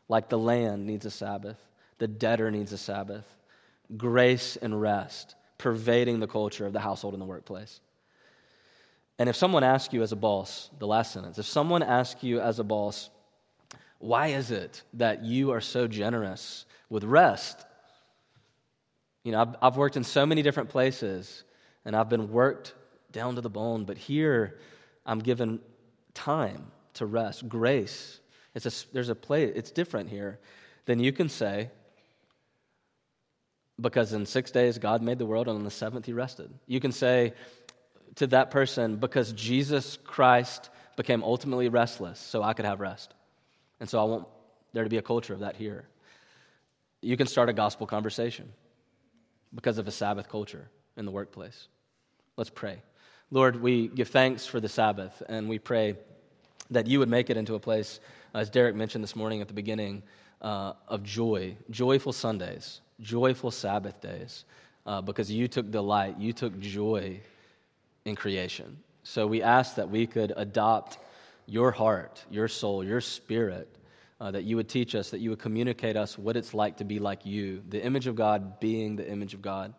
like 0.09 0.27
the 0.27 0.37
land 0.37 0.85
needs 0.85 1.05
a 1.05 1.11
Sabbath, 1.11 1.57
the 1.99 2.07
debtor 2.07 2.51
needs 2.51 2.73
a 2.73 2.77
Sabbath, 2.77 3.25
grace 3.95 4.57
and 4.57 4.79
rest 4.79 5.35
pervading 5.57 6.19
the 6.19 6.27
culture 6.27 6.65
of 6.65 6.73
the 6.73 6.79
household 6.79 7.13
and 7.13 7.21
the 7.21 7.25
workplace. 7.25 7.79
And 9.19 9.29
if 9.29 9.35
someone 9.35 9.63
asks 9.63 9.93
you 9.93 10.01
as 10.01 10.11
a 10.11 10.15
boss, 10.15 10.69
the 10.79 10.87
last 10.87 11.13
sentence, 11.13 11.37
if 11.37 11.45
someone 11.45 11.83
asks 11.83 12.23
you 12.23 12.41
as 12.41 12.59
a 12.59 12.63
boss, 12.63 13.09
why 13.99 14.27
is 14.27 14.49
it 14.49 14.81
that 14.93 15.23
you 15.23 15.51
are 15.51 15.61
so 15.61 15.87
generous 15.87 16.65
with 16.89 17.03
rest? 17.03 17.65
You 19.23 19.33
know, 19.33 19.41
I've, 19.41 19.55
I've 19.61 19.77
worked 19.77 19.97
in 19.97 20.05
so 20.05 20.25
many 20.25 20.41
different 20.41 20.69
places 20.69 21.43
and 21.85 21.95
I've 21.95 22.09
been 22.09 22.31
worked 22.31 22.73
down 23.11 23.35
to 23.35 23.41
the 23.41 23.49
bone, 23.49 23.83
but 23.83 23.97
here 23.97 24.57
I'm 25.05 25.19
given 25.19 25.59
time 26.13 26.71
to 26.93 27.05
rest, 27.05 27.49
grace 27.49 28.18
it's 28.55 28.65
a, 28.65 28.93
there's 28.93 29.09
a 29.09 29.15
play, 29.15 29.43
it's 29.43 29.71
different 29.71 30.09
here. 30.09 30.39
Then 30.85 30.99
you 30.99 31.11
can 31.11 31.29
say, 31.29 31.69
because 33.79 34.13
in 34.13 34.25
six 34.25 34.51
days 34.51 34.77
God 34.77 35.01
made 35.01 35.19
the 35.19 35.25
world, 35.25 35.47
and 35.47 35.57
on 35.57 35.63
the 35.63 35.71
seventh 35.71 36.05
he 36.05 36.13
rested. 36.13 36.49
You 36.67 36.79
can 36.79 36.91
say 36.91 37.33
to 38.15 38.27
that 38.27 38.51
person, 38.51 38.97
because 38.97 39.31
Jesus 39.33 39.97
Christ 40.03 40.69
became 40.97 41.23
ultimately 41.23 41.69
restless, 41.69 42.19
so 42.19 42.43
I 42.43 42.53
could 42.53 42.65
have 42.65 42.79
rest. 42.79 43.13
And 43.79 43.89
so 43.89 43.99
I 43.99 44.03
want 44.03 44.27
there 44.73 44.83
to 44.83 44.89
be 44.89 44.97
a 44.97 45.01
culture 45.01 45.33
of 45.33 45.39
that 45.39 45.55
here. 45.55 45.87
You 47.01 47.15
can 47.15 47.27
start 47.27 47.49
a 47.49 47.53
gospel 47.53 47.87
conversation 47.87 48.51
because 49.53 49.77
of 49.77 49.87
a 49.87 49.91
Sabbath 49.91 50.27
culture 50.27 50.67
in 50.97 51.05
the 51.05 51.11
workplace. 51.11 51.67
Let's 52.35 52.49
pray. 52.49 52.81
Lord, 53.31 53.61
we 53.61 53.87
give 53.87 54.09
thanks 54.09 54.45
for 54.45 54.59
the 54.59 54.69
Sabbath, 54.69 55.23
and 55.29 55.47
we 55.47 55.59
pray 55.59 55.95
that 56.71 56.87
you 56.87 56.99
would 56.99 57.09
make 57.09 57.29
it 57.29 57.37
into 57.37 57.55
a 57.55 57.59
place 57.59 57.99
as 58.33 58.49
Derek 58.49 58.75
mentioned 58.75 59.03
this 59.03 59.15
morning 59.15 59.41
at 59.41 59.47
the 59.47 59.53
beginning, 59.53 60.03
uh, 60.41 60.73
of 60.87 61.03
joy, 61.03 61.55
joyful 61.69 62.13
Sundays, 62.13 62.81
joyful 63.01 63.51
Sabbath 63.51 63.99
days, 64.01 64.45
uh, 64.85 65.01
because 65.01 65.31
you 65.31 65.47
took 65.47 65.69
delight, 65.71 66.17
you 66.17 66.33
took 66.33 66.57
joy 66.59 67.19
in 68.05 68.15
creation. 68.15 68.77
So 69.03 69.27
we 69.27 69.41
ask 69.41 69.75
that 69.75 69.89
we 69.89 70.07
could 70.07 70.33
adopt 70.37 70.99
your 71.45 71.71
heart, 71.71 72.23
your 72.29 72.47
soul, 72.47 72.83
your 72.83 73.01
spirit, 73.01 73.67
uh, 74.21 74.31
that 74.31 74.43
you 74.43 74.55
would 74.55 74.69
teach 74.69 74.95
us, 74.95 75.09
that 75.09 75.19
you 75.19 75.29
would 75.31 75.39
communicate 75.39 75.97
us 75.97 76.17
what 76.17 76.35
it's 76.37 76.53
like 76.53 76.77
to 76.77 76.83
be 76.83 76.99
like 76.99 77.25
you, 77.25 77.63
the 77.69 77.83
image 77.83 78.07
of 78.07 78.15
God 78.15 78.59
being 78.59 78.95
the 78.95 79.09
image 79.09 79.33
of 79.33 79.41
God. 79.41 79.73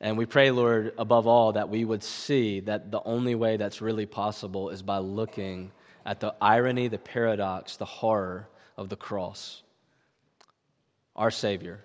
And 0.00 0.16
we 0.16 0.24
pray, 0.24 0.50
Lord, 0.50 0.94
above 0.96 1.26
all, 1.26 1.52
that 1.52 1.68
we 1.68 1.84
would 1.84 2.02
see 2.02 2.60
that 2.60 2.90
the 2.90 3.02
only 3.04 3.34
way 3.34 3.58
that's 3.58 3.82
really 3.82 4.06
possible 4.06 4.70
is 4.70 4.80
by 4.80 4.98
looking 4.98 5.72
at 6.04 6.20
the 6.20 6.34
irony, 6.40 6.88
the 6.88 6.98
paradox, 6.98 7.76
the 7.76 7.84
horror 7.84 8.48
of 8.76 8.88
the 8.88 8.96
cross. 8.96 9.62
Our 11.16 11.30
Savior, 11.30 11.84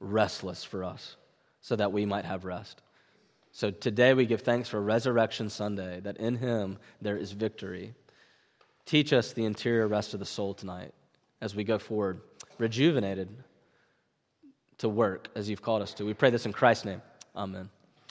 restless 0.00 0.64
for 0.64 0.84
us, 0.84 1.16
so 1.60 1.76
that 1.76 1.92
we 1.92 2.06
might 2.06 2.24
have 2.24 2.44
rest. 2.44 2.82
So 3.52 3.70
today 3.70 4.14
we 4.14 4.24
give 4.24 4.40
thanks 4.40 4.68
for 4.68 4.80
Resurrection 4.80 5.50
Sunday, 5.50 6.00
that 6.00 6.16
in 6.16 6.36
Him 6.36 6.78
there 7.00 7.18
is 7.18 7.32
victory. 7.32 7.94
Teach 8.86 9.12
us 9.12 9.32
the 9.32 9.44
interior 9.44 9.86
rest 9.86 10.14
of 10.14 10.20
the 10.20 10.26
soul 10.26 10.54
tonight 10.54 10.92
as 11.40 11.54
we 11.54 11.64
go 11.64 11.78
forward, 11.78 12.20
rejuvenated 12.58 13.28
to 14.78 14.88
work 14.88 15.28
as 15.34 15.50
you've 15.50 15.62
called 15.62 15.82
us 15.82 15.92
to. 15.94 16.04
We 16.04 16.14
pray 16.14 16.30
this 16.30 16.46
in 16.46 16.52
Christ's 16.52 16.86
name. 16.86 17.02
Amen. 17.36 17.68